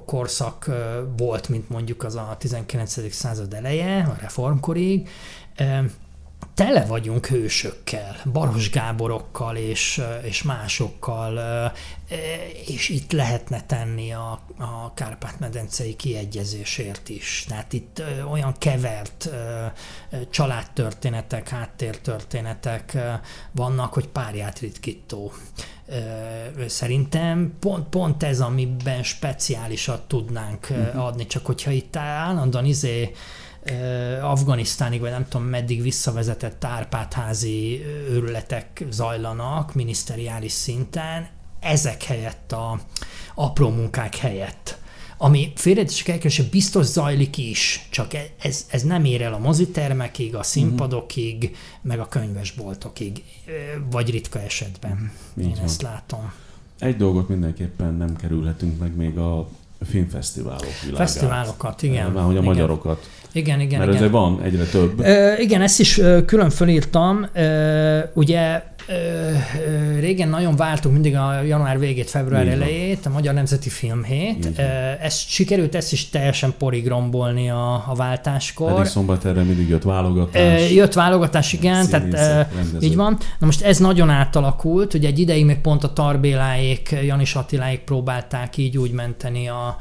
korszak 0.05 0.71
volt, 1.17 1.49
mint 1.49 1.69
mondjuk 1.69 2.03
az 2.03 2.15
a 2.15 2.35
19. 2.39 3.13
század 3.13 3.53
eleje, 3.53 4.03
a 4.03 4.17
reformkorig 4.21 5.09
tele 6.57 6.85
vagyunk 6.85 7.25
hősökkel, 7.25 8.15
Baros 8.31 8.69
Gáborokkal 8.69 9.55
és, 9.55 10.01
és 10.23 10.43
másokkal, 10.43 11.71
és 12.67 12.89
itt 12.89 13.11
lehetne 13.11 13.61
tenni 13.61 14.11
a, 14.11 14.31
a 14.57 14.93
Kárpát-medencei 14.93 15.95
kiegyezésért 15.95 17.09
is. 17.09 17.45
Tehát 17.47 17.73
itt 17.73 18.03
olyan 18.31 18.55
kevert 18.57 19.29
családtörténetek, 20.29 21.49
háttértörténetek 21.49 22.97
vannak, 23.51 23.93
hogy 23.93 24.07
párját 24.07 24.59
ritkító. 24.59 25.33
Szerintem 26.67 27.55
pont, 27.59 27.87
pont 27.89 28.23
ez, 28.23 28.39
amiben 28.39 29.03
speciálisat 29.03 30.07
tudnánk 30.07 30.67
uh-huh. 30.69 31.05
adni, 31.05 31.25
csak 31.25 31.45
hogyha 31.45 31.71
itt 31.71 31.95
állandóan 31.95 32.65
izé 32.65 33.11
afganisztánig, 34.21 34.99
vagy 34.99 35.11
nem 35.11 35.27
tudom 35.29 35.47
meddig 35.47 35.81
visszavezetett 35.81 36.63
Árpádházi 36.63 37.81
őrületek 38.09 38.85
zajlanak 38.89 39.73
miniszteriális 39.73 40.51
szinten, 40.51 41.27
ezek 41.59 42.03
helyett 42.03 42.51
a 42.51 42.79
apró 43.35 43.69
munkák 43.69 44.15
helyett 44.15 44.77
ami 45.17 45.51
félretétek 45.55 46.07
elkezdés, 46.07 46.49
biztos 46.49 46.85
zajlik 46.85 47.37
is, 47.37 47.87
csak 47.91 48.13
e, 48.13 48.25
ez, 48.41 48.65
ez 48.69 48.83
nem 48.83 49.05
ér 49.05 49.21
el 49.21 49.33
a 49.33 49.37
mozitermekig, 49.37 50.35
a 50.35 50.43
színpadokig, 50.43 51.55
meg 51.81 51.99
a 51.99 52.07
könyvesboltokig, 52.07 53.23
vagy 53.91 54.09
ritka 54.09 54.41
esetben. 54.41 55.11
Így 55.37 55.43
Én 55.43 55.51
van. 55.55 55.63
ezt 55.63 55.81
látom. 55.81 56.31
Egy 56.79 56.97
dolgot 56.97 57.29
mindenképpen 57.29 57.93
nem 57.93 58.15
kerülhetünk 58.15 58.79
meg 58.79 58.95
még 58.95 59.17
a 59.17 59.49
filmfesztiválok 59.85 60.65
világát. 60.81 61.09
Fesztiválokat, 61.09 61.83
igen. 61.83 62.11
Már 62.11 62.23
hogy 62.23 62.35
a 62.35 62.39
igen. 62.39 62.43
magyarokat. 62.43 63.09
Igen, 63.31 63.59
igen, 63.59 63.79
Mert 63.79 63.93
igen. 63.93 64.11
van 64.11 64.41
egyre 64.41 64.63
több. 64.63 64.99
E, 64.99 65.39
igen, 65.39 65.61
ezt 65.61 65.79
is 65.79 66.01
külön 66.25 66.49
fölírtam. 66.49 67.27
E, 67.33 68.11
ugye 68.13 68.63
régen 69.99 70.29
nagyon 70.29 70.55
vártuk 70.55 70.91
mindig 70.91 71.15
a 71.15 71.41
január 71.41 71.79
végét, 71.79 72.09
február 72.09 72.47
elejét, 72.47 73.05
a 73.05 73.09
Magyar 73.09 73.33
Nemzeti 73.33 73.69
Filmhét. 73.69 74.59
Ezt 75.01 75.29
sikerült 75.29 75.75
ezt 75.75 75.91
is 75.91 76.09
teljesen 76.09 76.53
porig 76.57 76.87
rombolni 76.87 77.49
a, 77.49 77.73
a 77.87 77.95
váltáskor. 77.95 78.73
Pedig 78.73 78.91
szombat 78.91 79.25
erre 79.25 79.41
mindig 79.41 79.69
jött 79.69 79.83
válogatás. 79.83 80.71
Jött 80.71 80.93
válogatás, 80.93 81.53
igen, 81.53 81.83
Színészek, 81.83 82.09
tehát 82.09 82.53
rendező. 82.55 82.87
így 82.87 82.95
van. 82.95 83.17
Na 83.39 83.45
most 83.45 83.61
ez 83.61 83.77
nagyon 83.77 84.09
átalakult, 84.09 84.93
ugye 84.93 85.07
egy 85.07 85.19
ideig 85.19 85.45
még 85.45 85.57
pont 85.57 85.83
a 85.83 85.93
Tarbéláék, 85.93 86.95
Janis 87.05 87.35
Attiláék 87.35 87.79
próbálták 87.79 88.57
így 88.57 88.77
úgy 88.77 88.91
menteni 88.91 89.47
a, 89.47 89.77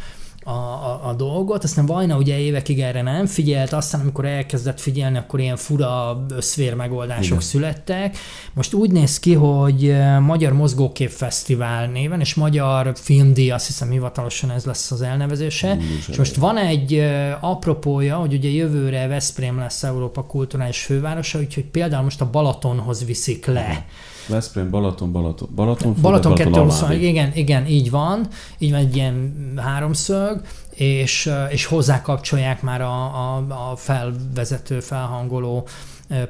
a, 0.49 0.51
a, 0.51 1.01
a 1.09 1.14
dolgot, 1.14 1.64
aztán 1.64 1.86
Vajna 1.86 2.16
ugye 2.16 2.38
évekig 2.38 2.80
erre 2.80 3.03
nem 3.03 3.26
figyelt, 3.26 3.72
aztán 3.72 4.01
amikor 4.01 4.24
elkezdett 4.24 4.80
figyelni, 4.80 5.18
akkor 5.18 5.40
ilyen 5.40 5.57
fura 5.57 6.24
összvér 6.28 6.74
megoldások 6.74 7.26
Igen. 7.26 7.40
születtek. 7.40 8.16
Most 8.55 8.72
úgy 8.72 8.90
néz 8.90 9.18
ki, 9.18 9.34
hogy 9.34 9.97
Magyar 10.20 10.53
Mozgókép 10.53 11.11
Fesztivál 11.11 11.86
néven, 11.86 12.20
és 12.20 12.34
Magyar 12.34 12.92
Filmdíj, 12.94 13.51
azt 13.51 13.66
hiszem 13.66 13.90
hivatalosan 13.90 14.51
ez 14.51 14.64
lesz 14.64 14.90
az 14.90 15.03
elnevezése. 15.03 15.72
Úgy 15.72 16.05
és 16.09 16.16
most 16.16 16.36
van 16.36 16.57
egy 16.57 16.99
apropója, 17.40 18.16
hogy 18.16 18.32
ugye 18.32 18.49
jövőre 18.49 19.07
Veszprém 19.07 19.59
lesz 19.59 19.82
Európa 19.82 20.22
kulturális 20.22 20.82
fővárosa, 20.82 21.38
úgyhogy 21.38 21.64
például 21.64 22.03
most 22.03 22.20
a 22.20 22.30
Balatonhoz 22.30 23.05
viszik 23.05 23.47
le. 23.47 23.61
Igen 23.61 23.84
Veszprém, 24.29 24.70
Balaton, 24.70 25.12
Balaton, 25.12 25.49
Balaton, 25.55 25.95
Balaton, 26.01 26.35
Balaton 26.51 26.89
2 26.89 26.95
igen, 26.95 27.31
igen, 27.35 27.66
így 27.66 27.91
van, 27.91 28.29
így 28.59 28.70
van 28.70 28.81
egy 28.81 28.97
ilyen 28.97 29.35
háromszög, 29.57 30.41
és, 30.70 31.31
és 31.49 31.64
hozzá 31.64 32.03
kapcsolják 32.03 32.62
már 32.62 32.81
a, 32.81 33.05
a, 33.05 33.37
a 33.70 33.77
felvezető, 33.77 34.81
felhangoló 34.81 35.68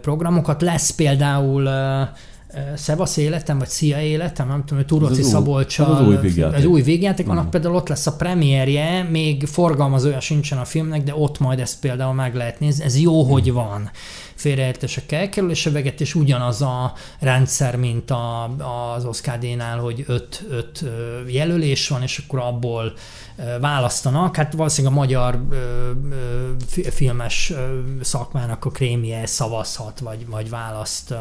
programokat. 0.00 0.62
Lesz 0.62 0.90
például 0.90 1.68
Szevasz 2.76 3.16
életem, 3.16 3.58
vagy 3.58 3.68
Szia 3.68 4.00
életem, 4.00 4.48
nem 4.48 4.60
tudom, 4.60 4.76
hogy 4.78 4.86
Turoci 4.86 5.22
Szabolcsal. 5.22 5.94
Az 5.94 6.06
új 6.06 6.16
végjáték. 6.16 6.58
Az 6.58 6.64
új 6.64 6.82
végjáték, 6.82 7.28
annak 7.28 7.50
például 7.50 7.74
ott 7.74 7.88
lesz 7.88 8.06
a 8.06 8.16
premierje, 8.16 9.02
még 9.02 9.46
forgalmazója 9.46 10.20
sincsen 10.20 10.58
a 10.58 10.64
filmnek, 10.64 11.02
de 11.02 11.14
ott 11.14 11.38
majd 11.38 11.60
ezt 11.60 11.80
például 11.80 12.14
meg 12.14 12.34
lehet 12.34 12.60
nézni. 12.60 12.84
Ez 12.84 12.98
jó, 12.98 13.22
hmm. 13.22 13.32
hogy 13.32 13.52
van 13.52 13.90
félreértések 14.34 15.12
elkerülése 15.12 15.70
és 15.98 16.14
ugyanaz 16.14 16.62
a 16.62 16.92
rendszer, 17.20 17.76
mint 17.76 18.10
a, 18.10 18.44
az 18.94 19.04
Oscar 19.04 19.38
nál 19.38 19.78
hogy 19.78 20.04
öt, 20.06 20.46
öt 20.50 20.84
jelölés 21.26 21.88
van, 21.88 22.02
és 22.02 22.22
akkor 22.26 22.38
abból 22.38 22.92
választanak. 23.60 24.36
Hát 24.36 24.52
valószínűleg 24.52 24.96
a 24.96 25.00
magyar 25.00 25.46
filmes 26.90 27.52
szakmának 28.00 28.64
a 28.64 28.70
krémje 28.70 29.26
szavazhat, 29.26 30.00
vagy, 30.00 30.26
vagy 30.26 30.50
választ 30.50 31.14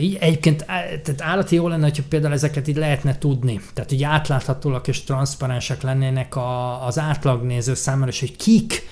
így 0.00 0.16
egyébként 0.20 0.64
tehát 0.64 1.20
állati 1.20 1.54
jó 1.54 1.68
lenne, 1.68 1.82
hogyha 1.82 2.02
például 2.08 2.32
ezeket 2.32 2.68
így 2.68 2.76
lehetne 2.76 3.18
tudni. 3.18 3.60
Tehát 3.74 3.92
így 3.92 4.02
átláthatóak 4.02 4.88
és 4.88 5.04
transzparensek 5.04 5.82
lennének 5.82 6.36
a, 6.36 6.86
az 6.86 6.98
átlagnéző 6.98 7.74
számára, 7.74 8.10
és 8.10 8.20
hogy 8.20 8.36
kik, 8.36 8.88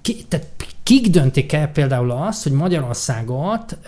ki, 0.00 0.24
tehát 0.28 0.46
kik 0.82 1.06
döntik 1.06 1.52
el 1.52 1.68
például 1.68 2.10
azt, 2.10 2.42
hogy 2.42 2.52
Magyarországot 2.52 3.78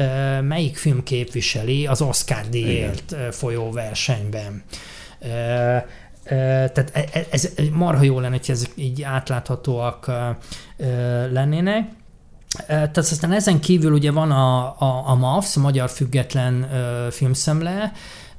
melyik 0.43 0.77
film 0.77 1.03
képviseli 1.03 1.87
az 1.87 2.03
Oscar 2.03 2.49
díjért 2.51 3.17
folyó 3.31 3.71
versenyben. 3.71 4.63
Tehát 6.25 6.91
e, 6.93 7.05
e, 7.13 7.27
ez 7.31 7.49
marha 7.73 8.03
jó 8.03 8.21
lenne, 8.21 8.37
hogy 8.37 8.51
ezek 8.51 8.71
így 8.75 9.03
átláthatóak 9.03 10.11
lennének. 11.31 11.91
Tehát 12.67 12.97
aztán 12.97 13.33
ezen 13.33 13.61
kívül 13.61 13.93
ugye 13.93 14.11
van 14.11 14.31
a, 14.31 14.65
a, 14.79 15.09
a 15.09 15.15
MAFS, 15.15 15.57
a 15.57 15.61
Magyar 15.61 15.91
Független 15.91 16.69
Filmszemle, 17.11 17.93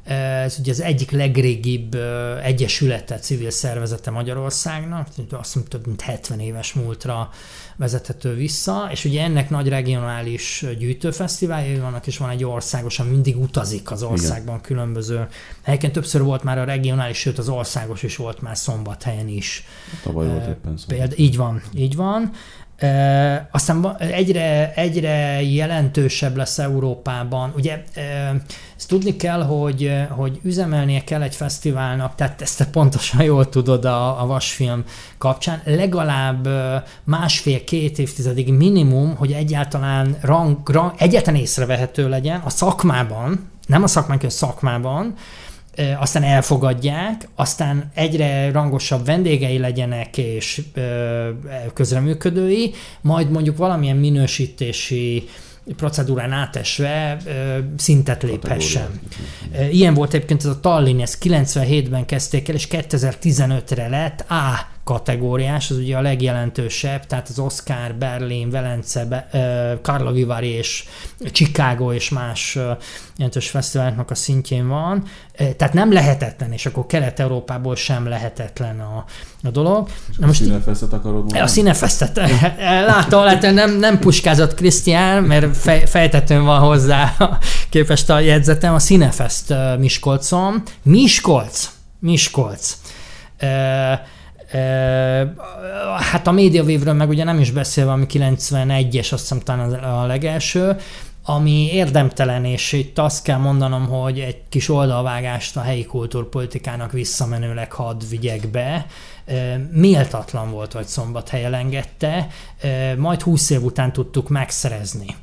ez 0.04 0.58
ugye 0.60 0.72
az 0.72 0.82
egyik 0.82 1.12
legrégibb 1.12 1.98
egyesülete, 2.44 3.20
civil 3.20 3.50
szervezete 3.50 4.12
Magyarországnak, 4.12 5.08
azt 5.32 5.56
mondom, 5.56 5.72
több 5.72 5.88
mint 5.88 6.02
70 6.02 6.40
éves 6.40 6.74
múltra 6.74 7.30
vezethető 7.76 8.34
vissza, 8.34 8.88
és 8.92 9.06
ugye 9.06 9.24
ennek 9.24 9.50
nagy 9.50 9.68
regionális 9.68 10.66
gyűjtőfesztiváljai 10.80 11.80
vannak, 11.80 12.08
és 12.08 12.18
van 12.18 12.30
egy 12.30 12.44
országos, 12.44 13.00
ami 13.00 13.10
mindig 13.10 13.38
utazik 13.38 13.92
az 13.92 14.04
országban 14.04 14.56
Igen. 14.56 14.62
különböző 14.62 15.28
helyeken. 15.62 15.92
Többször 15.92 16.22
volt 16.22 16.44
már 16.44 16.58
a 16.58 16.64
regionális, 16.64 17.18
sőt 17.18 17.38
az 17.38 17.50
országos 17.50 18.04
is 18.04 18.16
volt 18.16 18.42
már 18.42 18.58
szombathelyen 18.58 19.28
is. 19.28 19.64
Tavaly 20.04 20.28
volt 20.28 20.48
éppen 20.48 20.78
szombat. 20.78 20.86
Például, 20.88 21.20
így 21.20 21.38
van, 21.38 21.62
így 21.74 21.96
van. 21.96 22.32
E, 22.78 23.48
aztán 23.52 23.96
egyre, 23.98 24.74
egyre 24.76 25.42
jelentősebb 25.42 26.36
lesz 26.36 26.60
Európában. 26.60 27.54
Ugye 27.56 27.84
e, 27.94 28.02
ezt 28.78 28.88
tudni 28.88 29.16
kell, 29.16 29.44
hogy, 29.44 29.92
hogy 30.10 30.40
üzemelnie 30.44 31.04
kell 31.04 31.22
egy 31.22 31.36
fesztiválnak, 31.36 32.16
tehát 32.16 32.42
ezt 32.42 32.58
te 32.58 32.66
pontosan 32.66 33.24
jól 33.32 33.50
tudod 33.50 33.86
a, 33.86 34.22
a 34.22 34.26
vasfilm 34.26 34.84
kapcsán, 35.18 35.62
legalább 35.66 36.48
másfél-két 37.04 38.00
évtizedig 38.00 38.54
minimum, 38.54 39.16
hogy 39.16 39.32
egyáltalán 39.32 40.18
rang, 40.22 40.70
rang, 40.70 40.94
egyetlen 40.98 41.36
észrevehető 41.36 42.10
legyen 42.10 42.42
a 42.46 42.50
szakmában, 42.50 43.52
nem 43.68 43.84
a 43.84 43.88
szakmán, 43.88 44.20
a 44.24 44.30
szakmában, 44.30 45.14
aztán 46.00 46.24
elfogadják, 46.24 47.28
aztán 47.36 47.92
egyre 47.94 48.52
rangosabb 48.52 49.06
vendégei 49.06 49.58
legyenek 49.58 50.18
és 50.18 50.62
közreműködői, 51.74 52.74
majd 53.02 53.32
mondjuk 53.32 53.58
valamilyen 53.58 53.98
minősítési 53.98 55.28
procedúrán 55.78 56.32
átesve 56.32 57.18
szintet 57.78 58.24
léphessen. 58.24 59.00
Ilyen 59.72 59.94
volt 59.94 60.14
egyébként 60.14 60.40
ez 60.40 60.50
a 60.50 60.60
Tallinn, 60.60 61.02
ezt 61.02 61.18
97-ben 61.24 62.06
kezdték 62.06 62.50
el, 62.50 62.56
és 62.56 62.68
2015-re 62.72 63.88
lett 63.88 64.26
A 64.30 64.73
kategóriás, 64.84 65.70
az 65.70 65.78
ugye 65.78 65.98
a 65.98 66.02
legjelentősebb, 66.02 67.06
tehát 67.06 67.30
az 67.30 67.40
Oscar, 67.40 67.96
Berlin, 67.96 68.50
Velence, 68.50 69.28
Carlo 69.82 70.12
Vivari 70.12 70.48
és 70.48 70.86
Chicago 71.32 71.94
és 71.94 72.10
más 72.10 72.58
jelentős 73.18 73.50
fesztiváloknak 73.50 74.12
a 74.12 74.16
szintjén 74.16 74.68
van. 74.68 75.04
Tehát 75.58 75.74
nem 75.74 75.92
lehetetlen, 75.94 76.52
és 76.52 76.66
akkor 76.66 76.86
Kelet-Európából 76.86 77.76
sem 77.76 78.08
lehetetlen 78.08 78.80
a, 78.80 79.06
a 79.44 79.50
dolog. 79.50 79.88
Na 80.18 80.26
most 80.28 80.42
a 80.42 80.44
színefesztet 80.44 80.94
akarod 80.94 81.18
mondani? 81.18 81.40
A 81.40 81.48
színefesztet. 81.48 82.20
Látom, 82.86 83.26
hát 83.26 83.54
nem, 83.54 83.78
nem 83.80 84.00
puskázott 84.00 84.54
Krisztián, 84.54 85.24
mert 85.24 85.58
fej, 85.58 85.86
fejtetőn 85.86 86.44
van 86.44 86.60
hozzá 86.60 87.16
képest 87.70 88.10
a 88.10 88.20
jegyzetem. 88.20 88.74
A 88.74 88.80
színefeszt 88.80 89.54
Miskolcon. 89.78 90.64
Miskolc! 90.84 91.70
Miskolc. 92.00 92.78
Hát 96.00 96.28
a 96.28 96.32
médiavévről 96.32 96.94
meg 96.94 97.10
ugye 97.10 97.24
nem 97.24 97.40
is 97.40 97.52
beszélve, 97.52 97.92
ami 97.92 98.06
91-es, 98.10 99.14
azt 99.14 99.22
hiszem 99.22 99.40
talán 99.40 99.74
a 99.74 100.06
legelső, 100.06 100.78
ami 101.26 101.70
érdemtelen, 101.72 102.46
és 102.46 102.72
itt 102.72 103.00
azt 103.00 103.24
kell 103.24 103.38
mondanom, 103.38 103.88
hogy 103.88 104.20
egy 104.20 104.38
kis 104.50 104.70
oldalvágást 104.70 105.58
a 105.58 105.62
helyi 105.62 105.86
kultúrpolitikának 105.86 106.92
visszamenőleg 106.92 107.72
hadd 107.72 108.02
vigyek 108.10 108.48
be. 108.52 108.86
Méltatlan 109.72 110.52
volt, 110.52 110.74
hogy 110.74 110.86
Szombathely 110.86 111.44
elengedte, 111.44 112.28
majd 112.98 113.22
20 113.22 113.50
év 113.50 113.64
után 113.64 113.94
tudtuk 113.94 114.30
megszerezni 114.30 115.16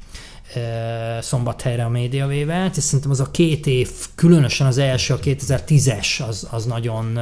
szombathelyre 1.20 1.84
a 1.84 1.88
médiavévet, 1.88 2.76
és 2.76 2.82
szerintem 2.82 3.10
az 3.10 3.20
a 3.20 3.30
két 3.30 3.66
év, 3.66 3.90
különösen 4.14 4.66
az 4.66 4.78
első, 4.78 5.14
a 5.14 5.18
2010-es, 5.18 6.26
az, 6.28 6.48
az 6.50 6.64
nagyon 6.64 7.18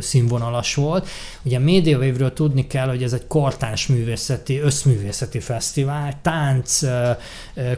színvonalas 0.00 0.74
volt. 0.74 1.08
Ugye 1.42 1.56
a 1.56 1.60
médiavévről 1.60 2.32
tudni 2.32 2.66
kell, 2.66 2.88
hogy 2.88 3.02
ez 3.02 3.12
egy 3.12 3.26
kortárs 3.26 3.86
művészeti, 3.86 4.58
összművészeti 4.58 5.40
fesztivál, 5.40 6.18
tánc, 6.22 6.80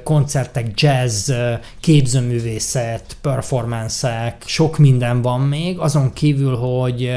koncertek, 0.03 0.81
jazz, 0.81 1.33
képzőművészet, 1.81 3.17
performanszek, 3.21 4.43
sok 4.47 4.79
minden 4.79 5.23
van 5.23 5.41
még, 5.41 5.79
azon 5.79 6.13
kívül, 6.13 6.57
hogy 6.57 7.11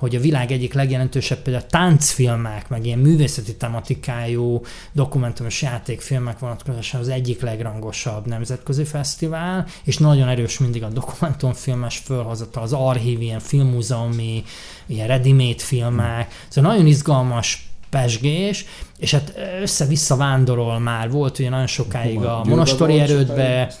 hogy 0.00 0.16
a 0.16 0.20
világ 0.20 0.52
egyik 0.52 0.72
legjelentősebb 0.72 1.38
például 1.38 1.66
táncfilmek, 1.66 2.68
meg 2.68 2.86
ilyen 2.86 2.98
művészeti 2.98 3.56
tematikájú 3.56 4.62
dokumentumos 4.92 5.62
játékfilmek 5.62 6.38
vonatkozóan 6.38 7.02
az 7.02 7.08
egyik 7.08 7.40
legrangosabb 7.40 8.26
nemzetközi 8.26 8.84
fesztivál, 8.84 9.66
és 9.84 9.98
nagyon 9.98 10.28
erős 10.28 10.58
mindig 10.58 10.82
a 10.82 10.88
dokumentumfilmes 10.88 11.98
fölhozata, 11.98 12.60
az 12.60 12.72
archív, 12.72 13.20
ilyen 13.20 13.40
filmmúzeumi, 13.40 14.44
ilyen 14.86 15.06
ready 15.06 15.54
filmek, 15.58 16.32
szóval 16.48 16.70
nagyon 16.70 16.86
izgalmas 16.86 17.69
pesgés, 17.90 18.64
és 18.98 19.10
hát 19.10 19.32
össze-vissza 19.60 20.16
vándorol 20.16 20.78
már, 20.78 21.10
volt 21.10 21.38
ugye 21.38 21.48
nagyon 21.48 21.66
sokáig 21.66 22.18
a 22.18 22.42
Monostori 22.44 22.98
erődbe, 22.98 23.72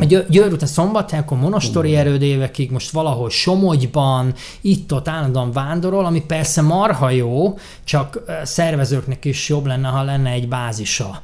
a 0.00 0.04
Győr 0.28 0.52
után 0.52 0.68
Szombathely, 0.68 1.18
akkor 1.18 1.38
Monostori 1.38 1.96
erőd 1.96 2.22
évekig, 2.22 2.70
most 2.70 2.90
valahol 2.90 3.30
Somogyban, 3.30 4.34
itt-ott 4.60 5.08
állandóan 5.08 5.52
vándorol, 5.52 6.04
ami 6.04 6.20
persze 6.20 6.62
marha 6.62 7.10
jó, 7.10 7.58
csak 7.84 8.22
szervezőknek 8.42 9.24
is 9.24 9.48
jobb 9.48 9.66
lenne, 9.66 9.88
ha 9.88 10.02
lenne 10.02 10.30
egy 10.30 10.48
bázisa. 10.48 11.22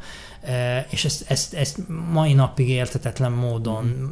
És 0.90 1.04
ezt, 1.04 1.24
ezt, 1.30 1.54
ezt 1.54 1.78
mai 2.12 2.32
napig 2.32 2.68
értetetlen 2.68 3.32
módon 3.32 4.10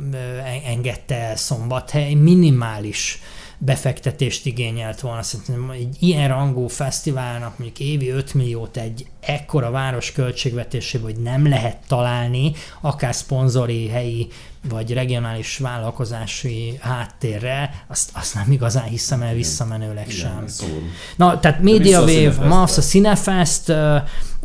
engedte 0.66 1.14
el 1.14 1.36
Szombathely, 1.36 2.14
minimális 2.14 3.20
befektetést 3.58 4.46
igényelt 4.46 5.00
volna. 5.00 5.22
Szerintem 5.22 5.70
egy 5.70 5.96
ilyen 5.98 6.28
rangú 6.28 6.66
fesztiválnak 6.66 7.58
mondjuk 7.58 7.80
évi 7.88 8.08
5 8.08 8.34
milliót 8.34 8.76
egy 8.76 9.06
ekkora 9.20 9.70
város 9.70 10.12
költségvetésében, 10.12 11.12
hogy 11.12 11.22
nem 11.22 11.48
lehet 11.48 11.78
találni, 11.86 12.52
akár 12.80 13.14
szponzori, 13.14 13.88
helyi 13.88 14.28
vagy 14.68 14.92
regionális 14.92 15.58
vállalkozási 15.58 16.78
háttérre, 16.80 17.84
azt, 17.86 18.10
azt 18.14 18.34
nem 18.34 18.52
igazán 18.52 18.84
hiszem 18.84 19.22
el 19.22 19.34
visszamenőleg 19.34 20.10
sem. 20.10 20.44
Igen, 20.60 20.82
Na, 21.16 21.40
tehát 21.40 21.62
MediaWave, 21.62 22.46
MAFS, 22.46 22.76
a 22.76 22.80
Cinefest, 22.80 23.68
ö, 23.68 23.96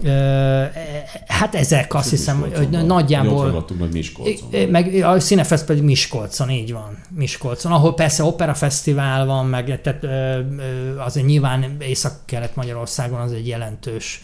ö, 0.03 0.63
hát 1.27 1.55
ezek 1.55 1.93
azt 1.93 2.09
hiszem, 2.09 2.39
hogy 2.55 2.69
nagyjából... 2.69 3.65
meg 3.79 3.91
Miskolcon. 3.91 4.69
Meg 4.69 5.03
a 5.03 5.17
Cinefest 5.17 5.65
pedig 5.65 5.83
Miskolcon, 5.83 6.49
így 6.49 6.73
van. 6.73 6.97
Miskolcon, 7.09 7.71
ahol 7.71 7.93
persze 7.93 8.23
Opera 8.23 8.53
Fesztivál 8.53 9.25
van, 9.25 9.45
meg 9.45 9.81
tehát 9.81 10.03
azért 10.97 11.25
nyilván 11.25 11.75
Észak-Kelet-Magyarországon 11.79 13.19
az 13.19 13.31
egy 13.31 13.47
jelentős 13.47 14.21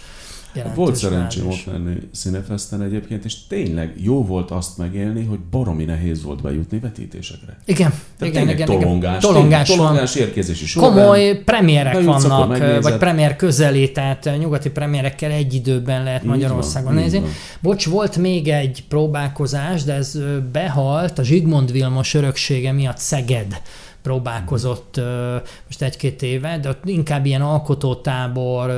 volt 0.76 0.96
szerencsém 0.96 1.48
ott 1.48 1.64
lenni 1.66 1.96
Színefeszten 2.12 2.82
egyébként, 2.82 3.26
és 3.26 3.48
tényleg 3.48 3.94
jó 3.98 4.26
volt 4.26 4.52
azt 4.52 4.78
megélni, 4.78 5.26
hogy 5.26 5.40
baromi 5.40 5.84
nehéz 5.84 6.24
volt 6.24 6.42
bejutni 6.42 6.80
vetítésekre. 6.80 7.58
Igen, 7.66 7.94
Tehát 8.18 8.34
igen, 8.34 8.50
igen, 8.50 8.66
tolongás, 8.66 9.24
igen. 9.24 9.34
Tolongás, 9.34 9.68
tényleg, 9.68 9.86
tolongás 9.86 10.16
érkezési 10.16 10.66
során. 10.66 10.94
Komoly 10.94 11.42
premierek 11.46 12.04
vannak, 12.04 12.82
vagy 12.82 12.98
premier 12.98 13.36
közeli, 13.36 13.92
tehát 13.92 14.30
nyugati 14.40 14.70
premierekkel 14.70 15.32
egy 15.32 15.54
időben 15.54 16.04
lehet 16.04 16.24
így 16.24 16.30
Magyarországon 16.30 16.94
van, 16.94 17.04
nézni. 17.04 17.22
Bocs, 17.60 17.86
volt 17.86 18.18
még 18.18 18.48
egy 18.48 18.84
próbálkozás, 18.88 19.84
de 19.84 19.94
ez 19.94 20.20
behalt 20.52 21.20
a 21.20 21.24
Zsigmond 21.24 21.72
Vilmos 21.72 22.14
öröksége 22.14 22.72
miatt 22.72 22.98
Szeged 22.98 23.62
próbálkozott 24.10 25.02
most 25.66 25.82
egy-két 25.82 26.22
éve, 26.22 26.58
de 26.58 26.70
ott 26.70 26.82
inkább 26.86 27.26
ilyen 27.26 27.42
alkotótábor, 27.42 28.70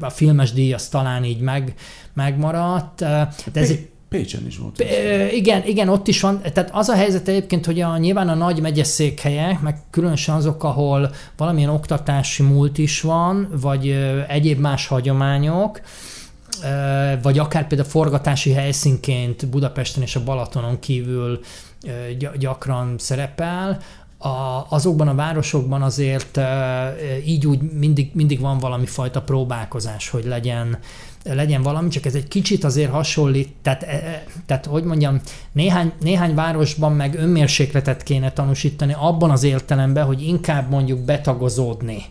a 0.00 0.10
filmes 0.10 0.52
díj 0.52 0.72
az 0.72 0.88
talán 0.88 1.24
így 1.24 1.40
meg, 1.40 1.74
megmaradt. 2.14 2.98
De 2.98 3.28
ez 3.52 3.70
egy 3.70 3.88
Pécsen 4.08 4.46
is 4.46 4.58
volt. 4.58 4.84
Igen, 5.32 5.66
igen, 5.66 5.88
ott 5.88 6.08
is 6.08 6.20
van. 6.20 6.40
Tehát 6.52 6.70
az 6.72 6.88
a 6.88 6.94
helyzet 6.94 7.28
egyébként, 7.28 7.66
hogy 7.66 7.80
a, 7.80 7.96
nyilván 7.96 8.28
a 8.28 8.34
nagy 8.34 8.60
megyeszékhelyek, 8.60 9.60
meg 9.60 9.76
különösen 9.90 10.34
azok, 10.34 10.64
ahol 10.64 11.10
valamilyen 11.36 11.70
oktatási 11.70 12.42
múlt 12.42 12.78
is 12.78 13.00
van, 13.00 13.48
vagy 13.60 13.88
egyéb 14.28 14.58
más 14.58 14.86
hagyományok, 14.86 15.80
vagy 17.22 17.38
akár 17.38 17.66
például 17.66 17.88
forgatási 17.88 18.52
helyszínként 18.52 19.48
Budapesten 19.48 20.02
és 20.02 20.16
a 20.16 20.24
Balatonon 20.24 20.78
kívül 20.78 21.40
gyakran 22.38 22.94
szerepel, 22.98 23.78
a, 24.22 24.66
azokban 24.68 25.08
a 25.08 25.14
városokban 25.14 25.82
azért 25.82 26.36
e, 26.36 26.94
így 27.24 27.46
úgy 27.46 27.60
mindig, 27.60 28.10
mindig 28.14 28.40
van 28.40 28.58
valami 28.58 28.86
fajta 28.86 29.22
próbálkozás, 29.22 30.08
hogy 30.08 30.24
legyen, 30.24 30.78
legyen 31.24 31.62
valami, 31.62 31.88
csak 31.88 32.04
ez 32.04 32.14
egy 32.14 32.28
kicsit 32.28 32.64
azért 32.64 32.90
hasonlít, 32.90 33.52
tehát, 33.62 33.86
tehát 34.46 34.66
hogy 34.66 34.84
mondjam, 34.84 35.20
néhány, 35.52 35.92
néhány 36.00 36.34
városban 36.34 36.92
meg 36.92 37.14
önmérsékletet 37.14 38.02
kéne 38.02 38.32
tanúsítani 38.32 38.94
abban 38.98 39.30
az 39.30 39.42
értelemben, 39.42 40.04
hogy 40.04 40.22
inkább 40.22 40.70
mondjuk 40.70 40.98
betagozódni 40.98 42.04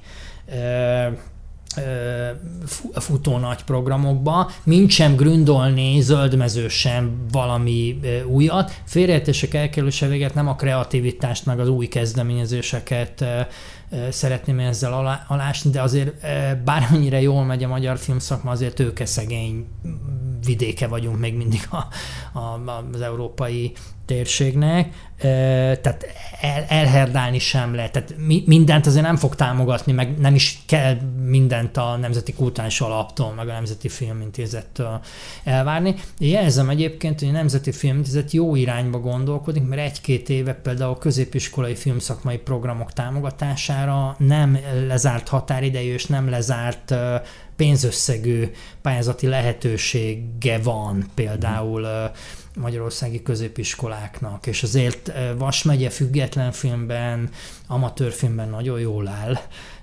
futó 2.93 3.37
nagy 3.37 3.63
programokba, 3.63 4.51
mint 4.63 4.89
sem 4.89 5.15
gründolni 5.15 6.01
zöldmezősen 6.01 7.25
valami 7.31 7.99
újat. 8.27 8.81
Félreértések 8.85 9.53
elkerülése 9.53 10.31
nem 10.33 10.47
a 10.47 10.55
kreativitást, 10.55 11.45
meg 11.45 11.59
az 11.59 11.67
új 11.67 11.87
kezdeményezéseket 11.87 13.25
szeretném 14.09 14.59
ezzel 14.59 14.93
alá, 14.93 15.25
alásni, 15.27 15.69
de 15.71 15.81
azért 15.81 16.13
bármennyire 16.63 17.21
jól 17.21 17.45
megy 17.45 17.63
a 17.63 17.67
magyar 17.67 17.97
filmszakma, 17.97 18.51
azért 18.51 18.75
tőke 18.75 19.05
szegény 19.05 19.67
vidéke 20.45 20.87
vagyunk 20.87 21.19
még 21.19 21.35
mindig 21.35 21.67
a, 21.69 21.87
a, 22.39 22.83
az 22.93 23.01
európai 23.01 23.71
térségnek, 24.09 24.93
tehát 25.81 26.05
el, 26.41 26.65
elherdálni 26.67 27.39
sem 27.39 27.75
lehet. 27.75 27.91
Tehát 27.91 28.13
mindent 28.45 28.85
azért 28.85 29.05
nem 29.05 29.15
fog 29.15 29.35
támogatni, 29.35 29.91
meg 29.91 30.17
nem 30.17 30.35
is 30.35 30.59
kell 30.65 30.97
mindent 31.25 31.77
a 31.77 31.97
Nemzeti 31.97 32.33
Kultúrás 32.33 32.81
Alaptól, 32.81 33.33
meg 33.33 33.47
a 33.47 33.51
Nemzeti 33.51 33.89
Filmintézettől 33.89 35.01
elvárni. 35.43 35.95
Jelzem 36.17 36.69
egyébként, 36.69 37.19
hogy 37.19 37.29
a 37.29 37.31
Nemzeti 37.31 37.71
Filmintézet 37.71 38.31
jó 38.31 38.55
irányba 38.55 38.99
gondolkodik, 38.99 39.67
mert 39.67 39.81
egy-két 39.81 40.29
éve 40.29 40.53
például 40.53 40.91
a 40.91 40.97
középiskolai 40.97 41.75
filmszakmai 41.75 42.37
programok 42.37 42.93
támogatására 42.93 44.15
nem 44.17 44.57
lezárt 44.87 45.27
határidejű 45.27 45.93
és 45.93 46.05
nem 46.05 46.29
lezárt 46.29 46.93
pénzösszegű 47.59 48.51
pályázati 48.81 49.27
lehetősége 49.27 50.59
van 50.63 51.05
például 51.13 52.11
magyarországi 52.55 53.21
középiskoláknak, 53.21 54.47
és 54.47 54.63
azért 54.63 55.11
Vas 55.37 55.63
megye 55.63 55.89
független 55.89 56.51
filmben, 56.51 57.29
amatőr 57.67 58.11
filmben 58.11 58.49
nagyon 58.49 58.79
jól 58.79 59.07
áll, 59.07 59.37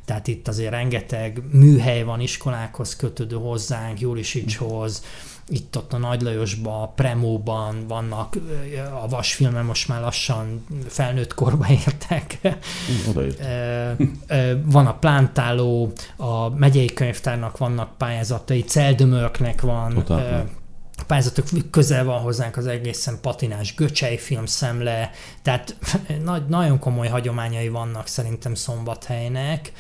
tehát 0.05 0.27
itt 0.27 0.49
azért 0.49 0.71
rengeteg 0.71 1.43
műhely 1.53 2.03
van 2.03 2.21
iskolákhoz 2.21 2.97
kötődő 2.97 3.37
hozzánk, 3.37 4.01
Jurisicshoz, 4.01 4.99
itt 4.99 5.36
ott 5.77 5.93
a 5.93 5.99
Nagy 5.99 6.21
Lajosban, 6.21 6.83
a 6.83 6.89
Premóban 6.89 7.87
vannak, 7.87 8.37
a 9.03 9.09
vasfilmen 9.09 9.65
most 9.65 9.89
már 9.89 10.01
lassan 10.01 10.67
felnőtt 10.89 11.35
korba 11.35 11.67
értek. 11.69 12.39
Van 14.65 14.87
a 14.87 14.95
Plántáló, 14.95 15.93
a 16.17 16.49
megyei 16.49 16.93
könyvtárnak 16.95 17.59
vannak 17.59 17.97
pályázatai, 17.97 18.63
Celdömölknek 18.63 19.61
van. 19.61 19.95
Total 19.95 20.49
pályázatok 21.07 21.47
közel 21.71 22.05
van 22.05 22.21
hozzánk 22.21 22.57
az 22.57 22.67
egészen 22.67 23.19
patinás 23.21 23.75
Göcsei 23.75 24.19
filmszemle, 24.19 25.11
tehát 25.43 25.77
nagy, 26.25 26.47
nagyon 26.47 26.79
komoly 26.79 27.09
hagyományai 27.09 27.69
vannak 27.69 28.07
szerintem 28.07 28.55
Szombathelynek. 28.55 29.73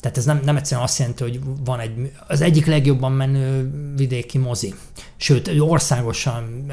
Tehát 0.00 0.16
ez 0.16 0.24
nem, 0.24 0.40
nem 0.44 0.56
egyszerűen 0.56 0.86
azt 0.86 0.98
jelenti, 0.98 1.22
hogy 1.22 1.40
van 1.64 1.80
egy, 1.80 2.12
az 2.26 2.40
egyik 2.40 2.66
legjobban 2.66 3.12
menő 3.12 3.70
vidéki 3.96 4.38
mozi. 4.38 4.74
Sőt, 5.16 5.50
országosan 5.58 6.72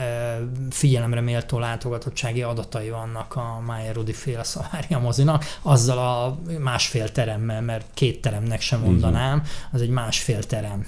figyelemre 0.69 1.21
méltó 1.21 1.59
látogatottsági 1.59 2.41
adatai 2.41 2.89
vannak 2.89 3.35
a 3.35 3.61
Májer 3.65 3.95
Rudi 3.95 4.13
féle 4.13 4.43
Szavária 4.43 4.99
mozinak, 4.99 5.45
azzal 5.61 5.97
a 5.97 6.39
másfél 6.59 7.11
teremmel, 7.11 7.61
mert 7.61 7.85
két 7.93 8.21
teremnek 8.21 8.61
sem 8.61 8.79
mondanám, 8.79 9.43
az 9.71 9.81
egy 9.81 9.89
másfél 9.89 10.43
terem 10.43 10.85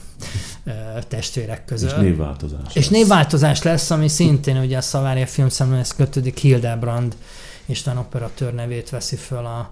testvérek 1.08 1.66
között. 1.66 1.92
És 1.92 1.98
névváltozás. 1.98 2.68
És 2.68 2.74
lesz. 2.74 2.90
névváltozás 2.90 3.62
lesz, 3.62 3.92
ami 3.92 4.08
szintén 4.08 4.58
ugye 4.58 4.78
a 4.78 4.82
Szavária 4.82 5.28
filmszemléhez 5.28 5.96
kötődik 5.96 6.38
Hildebrand 6.38 7.16
Isten 7.66 7.98
operatőr 7.98 8.54
nevét 8.54 8.90
veszi 8.90 9.16
föl 9.16 9.46
a, 9.46 9.72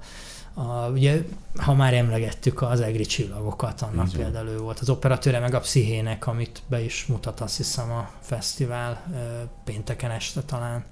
a, 0.54 0.90
ugye, 0.94 1.24
ha 1.56 1.74
már 1.74 1.94
emlegettük 1.94 2.62
az 2.62 2.82
egri 2.82 3.06
csillagokat, 3.06 3.82
annak 3.82 4.14
Igen. 4.14 4.22
például 4.22 4.48
ő 4.48 4.58
volt 4.58 4.80
az 4.80 4.90
operatőre, 4.90 5.40
meg 5.40 5.54
a 5.54 5.60
pszichének, 5.60 6.28
amit 6.28 6.62
be 6.68 6.84
is 6.84 7.06
mutat 7.06 7.40
azt 7.40 7.58
hiszem 7.58 7.92
a 7.92 8.10
fesztivál 8.22 9.04
pénteken 9.64 10.12
este 10.12 10.42
talán. 10.42 10.84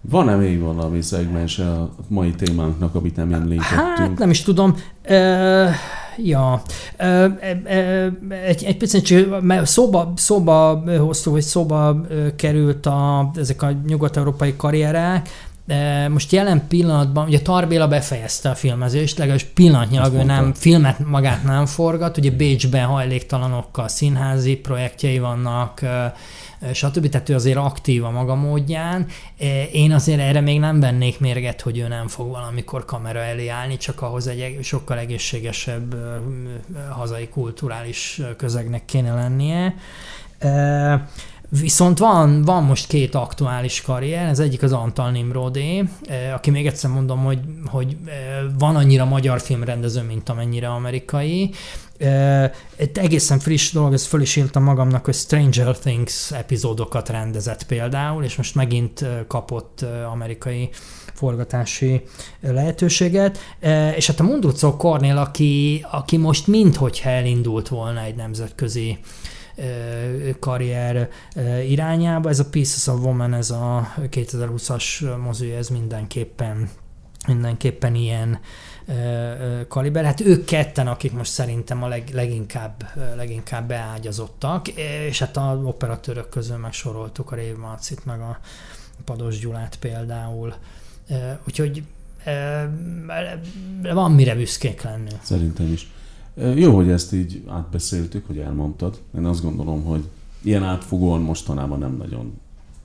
Van-e 0.00 0.34
még 0.34 0.60
valami 0.60 1.02
szegmens 1.02 1.58
a 1.58 1.90
mai 2.08 2.30
témánknak, 2.30 2.94
amit 2.94 3.16
nem 3.16 3.32
említettünk? 3.32 3.96
Hát 3.96 4.18
nem 4.18 4.30
is 4.30 4.42
tudom. 4.42 4.76
E, 5.02 5.74
ja. 6.16 6.62
E, 6.96 7.06
e, 7.06 8.12
egy, 8.44 8.64
egy 8.64 8.76
picit 8.76 9.28
szóba, 9.62 10.12
szóba 10.16 10.82
hoztuk, 10.98 11.32
vagy 11.32 11.42
szóba 11.42 12.00
került 12.36 12.86
a, 12.86 13.30
ezek 13.34 13.62
a 13.62 13.70
nyugat-európai 13.86 14.56
karrierek, 14.56 15.28
most 16.08 16.32
jelen 16.32 16.66
pillanatban, 16.68 17.26
ugye 17.26 17.40
Tarbéla 17.40 17.88
befejezte 17.88 18.50
a 18.50 18.54
filmezést, 18.54 19.18
legalábbis 19.18 19.46
pillanatnyilag 19.54 20.14
ő 20.14 20.22
nem, 20.22 20.54
filmet 20.54 20.98
magát 20.98 21.44
nem 21.44 21.66
forgat, 21.66 22.16
ugye 22.16 22.30
Bécsben 22.30 22.86
hajléktalanokkal 22.86 23.88
színházi 23.88 24.56
projektjei 24.56 25.18
vannak, 25.18 25.80
stb. 26.72 27.08
Tehát 27.08 27.28
ő 27.28 27.34
azért 27.34 27.56
aktív 27.56 28.04
a 28.04 28.10
maga 28.10 28.34
módján. 28.34 29.06
Én 29.72 29.92
azért 29.92 30.20
erre 30.20 30.40
még 30.40 30.60
nem 30.60 30.80
vennék 30.80 31.20
mérget, 31.20 31.60
hogy 31.60 31.78
ő 31.78 31.88
nem 31.88 32.08
fog 32.08 32.30
valamikor 32.30 32.84
kamera 32.84 33.18
elé 33.18 33.48
állni, 33.48 33.76
csak 33.76 34.02
ahhoz 34.02 34.26
egy 34.26 34.58
sokkal 34.62 34.98
egészségesebb 34.98 35.94
hazai 36.90 37.28
kulturális 37.28 38.20
közegnek 38.36 38.84
kéne 38.84 39.14
lennie. 39.14 39.74
Viszont 41.58 41.98
van, 41.98 42.42
van 42.42 42.64
most 42.64 42.86
két 42.86 43.14
aktuális 43.14 43.82
karrier, 43.82 44.28
ez 44.28 44.38
egyik 44.38 44.62
az 44.62 44.72
Antal 44.72 45.10
Nimrodé, 45.10 45.84
eh, 46.04 46.34
aki 46.34 46.50
még 46.50 46.66
egyszer 46.66 46.90
mondom, 46.90 47.24
hogy, 47.24 47.40
hogy 47.66 47.96
eh, 48.06 48.12
van 48.58 48.76
annyira 48.76 49.04
magyar 49.04 49.40
filmrendező, 49.40 50.02
mint 50.02 50.28
amennyire 50.28 50.68
amerikai. 50.68 51.50
Eh, 51.98 52.50
egy 52.76 52.98
egészen 52.98 53.38
friss 53.38 53.72
dolog, 53.72 53.92
ezt 53.92 54.06
föl 54.06 54.20
is 54.20 54.36
írtam 54.36 54.62
magamnak, 54.62 55.04
hogy 55.04 55.14
Stranger 55.14 55.78
Things 55.78 56.32
epizódokat 56.32 57.08
rendezett 57.08 57.66
például, 57.66 58.24
és 58.24 58.36
most 58.36 58.54
megint 58.54 59.04
kapott 59.26 59.84
amerikai 60.12 60.68
forgatási 61.14 62.02
lehetőséget. 62.40 63.38
És 63.96 64.06
hát 64.06 64.20
a 64.20 64.22
Mundrucó 64.22 64.76
Kornél, 64.76 65.16
aki, 65.16 65.84
aki 65.90 66.16
most 66.16 66.46
minthogyha 66.46 67.10
elindult 67.10 67.68
volna 67.68 68.02
egy 68.02 68.14
nemzetközi 68.14 68.98
karrier 70.38 71.08
irányába. 71.68 72.28
Ez 72.28 72.38
a 72.38 72.48
Pieces 72.48 72.86
of 72.86 73.00
Woman, 73.00 73.34
ez 73.34 73.50
a 73.50 73.94
2020-as 73.96 75.18
mozi, 75.22 75.50
ez 75.50 75.68
mindenképpen 75.68 76.70
mindenképpen 77.26 77.94
ilyen 77.94 78.40
kaliber. 79.68 80.04
Hát 80.04 80.20
ők 80.20 80.44
ketten, 80.44 80.86
akik 80.86 81.12
most 81.12 81.30
szerintem 81.30 81.82
a 81.82 81.88
leg, 81.88 82.10
leginkább, 82.12 82.84
leginkább 83.16 83.68
beágyazottak, 83.68 84.68
és 85.08 85.18
hát 85.18 85.36
a 85.36 85.60
operatőrök 85.64 86.28
közül 86.28 86.56
megsoroltuk 86.56 87.32
a 87.32 87.34
Rév 87.36 87.56
Marcit, 87.56 88.04
meg 88.04 88.20
a 88.20 88.38
Pados 89.04 89.38
Gyulát 89.38 89.76
például. 89.76 90.54
Úgyhogy 91.46 91.82
van 93.92 94.12
mire 94.12 94.34
büszkék 94.34 94.82
lenni. 94.82 95.10
Szerintem 95.22 95.72
is. 95.72 95.90
Jó, 96.54 96.74
hogy 96.74 96.90
ezt 96.90 97.12
így 97.12 97.42
átbeszéltük, 97.48 98.26
hogy 98.26 98.38
elmondtad. 98.38 99.00
Én 99.16 99.24
azt 99.24 99.42
gondolom, 99.42 99.84
hogy 99.84 100.04
ilyen 100.42 100.64
átfogóan 100.64 101.20
mostanában 101.20 101.78
nem 101.78 101.96
nagyon 101.96 102.32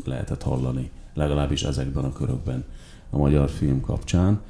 lehetett 0.04 0.41
hallani, 0.41 0.89
legalábbis 1.14 1.64
ezekben 1.64 2.04
a 2.04 2.14
körökben 2.14 2.64
a 3.10 3.18
magyar 3.18 3.50
film 3.50 3.82
kapcsán. 3.82 4.41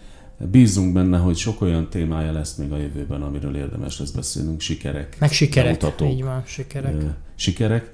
Bízunk 0.52 0.94
benne, 0.94 1.18
hogy 1.18 1.36
sok 1.36 1.62
olyan 1.62 1.90
témája 1.90 2.32
lesz 2.32 2.56
még 2.56 2.72
a 2.72 2.78
jövőben, 2.78 3.22
amiről 3.22 3.56
érdemes 3.56 4.00
lesz 4.00 4.12
beszélnünk. 4.12 4.60
Sikerek. 4.60 5.20
Meg 5.20 5.32
sikerek, 5.32 5.80
bemutató, 5.80 6.06
így 6.06 6.24
van, 6.24 6.44
sikerek. 6.46 7.04
Sikerek. 7.36 7.94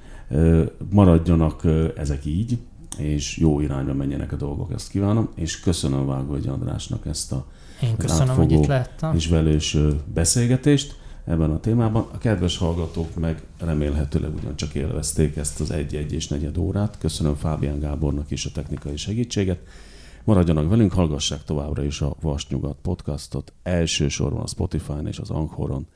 Maradjanak 0.89 1.67
ezek 1.97 2.25
így, 2.25 2.57
és 2.97 3.37
jó 3.37 3.59
irányba 3.59 3.93
menjenek 3.93 4.31
a 4.31 4.35
dolgok, 4.35 4.71
ezt 4.71 4.89
kívánom, 4.89 5.29
és 5.35 5.59
köszönöm 5.59 6.05
Vágógyi 6.05 6.47
Andrásnak 6.47 7.05
ezt 7.05 7.31
a 7.31 7.45
Én 7.81 7.97
köszönöm, 7.97 8.35
hogy 8.35 8.51
itt 8.51 8.65
lettem. 8.65 9.15
és 9.15 9.27
velős 9.27 9.77
beszélgetést 10.13 10.99
ebben 11.25 11.51
a 11.51 11.59
témában. 11.59 12.07
A 12.11 12.17
kedves 12.17 12.57
hallgatók 12.57 13.15
meg 13.15 13.43
remélhetőleg 13.59 14.35
ugyancsak 14.35 14.75
élvezték 14.75 15.35
ezt 15.35 15.59
az 15.59 15.71
egy-egy 15.71 16.13
és 16.13 16.27
negyed 16.27 16.57
órát. 16.57 16.97
Köszönöm 16.97 17.35
Fábián 17.35 17.79
Gábornak 17.79 18.31
is 18.31 18.45
a 18.45 18.51
technikai 18.51 18.97
segítséget. 18.97 19.59
Maradjanak 20.23 20.69
velünk, 20.69 20.93
hallgassák 20.93 21.43
továbbra 21.43 21.83
is 21.83 22.01
a 22.01 22.15
Vasnyugat 22.21 22.77
podcastot, 22.81 23.53
elsősorban 23.63 24.41
a 24.41 24.47
Spotify-n 24.47 25.07
és 25.07 25.19
az 25.19 25.29
Anchoron, 25.29 25.87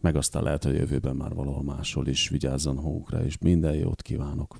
meg 0.00 0.16
aztán 0.16 0.42
lehet, 0.42 0.64
hogy 0.64 0.74
jövőben 0.74 1.16
már 1.16 1.34
valahol 1.34 1.62
máshol 1.62 2.06
is 2.06 2.28
vigyázzon 2.28 2.74
magukra, 2.74 3.24
és 3.24 3.38
minden 3.38 3.74
jót 3.74 4.02
kívánok! 4.02 4.56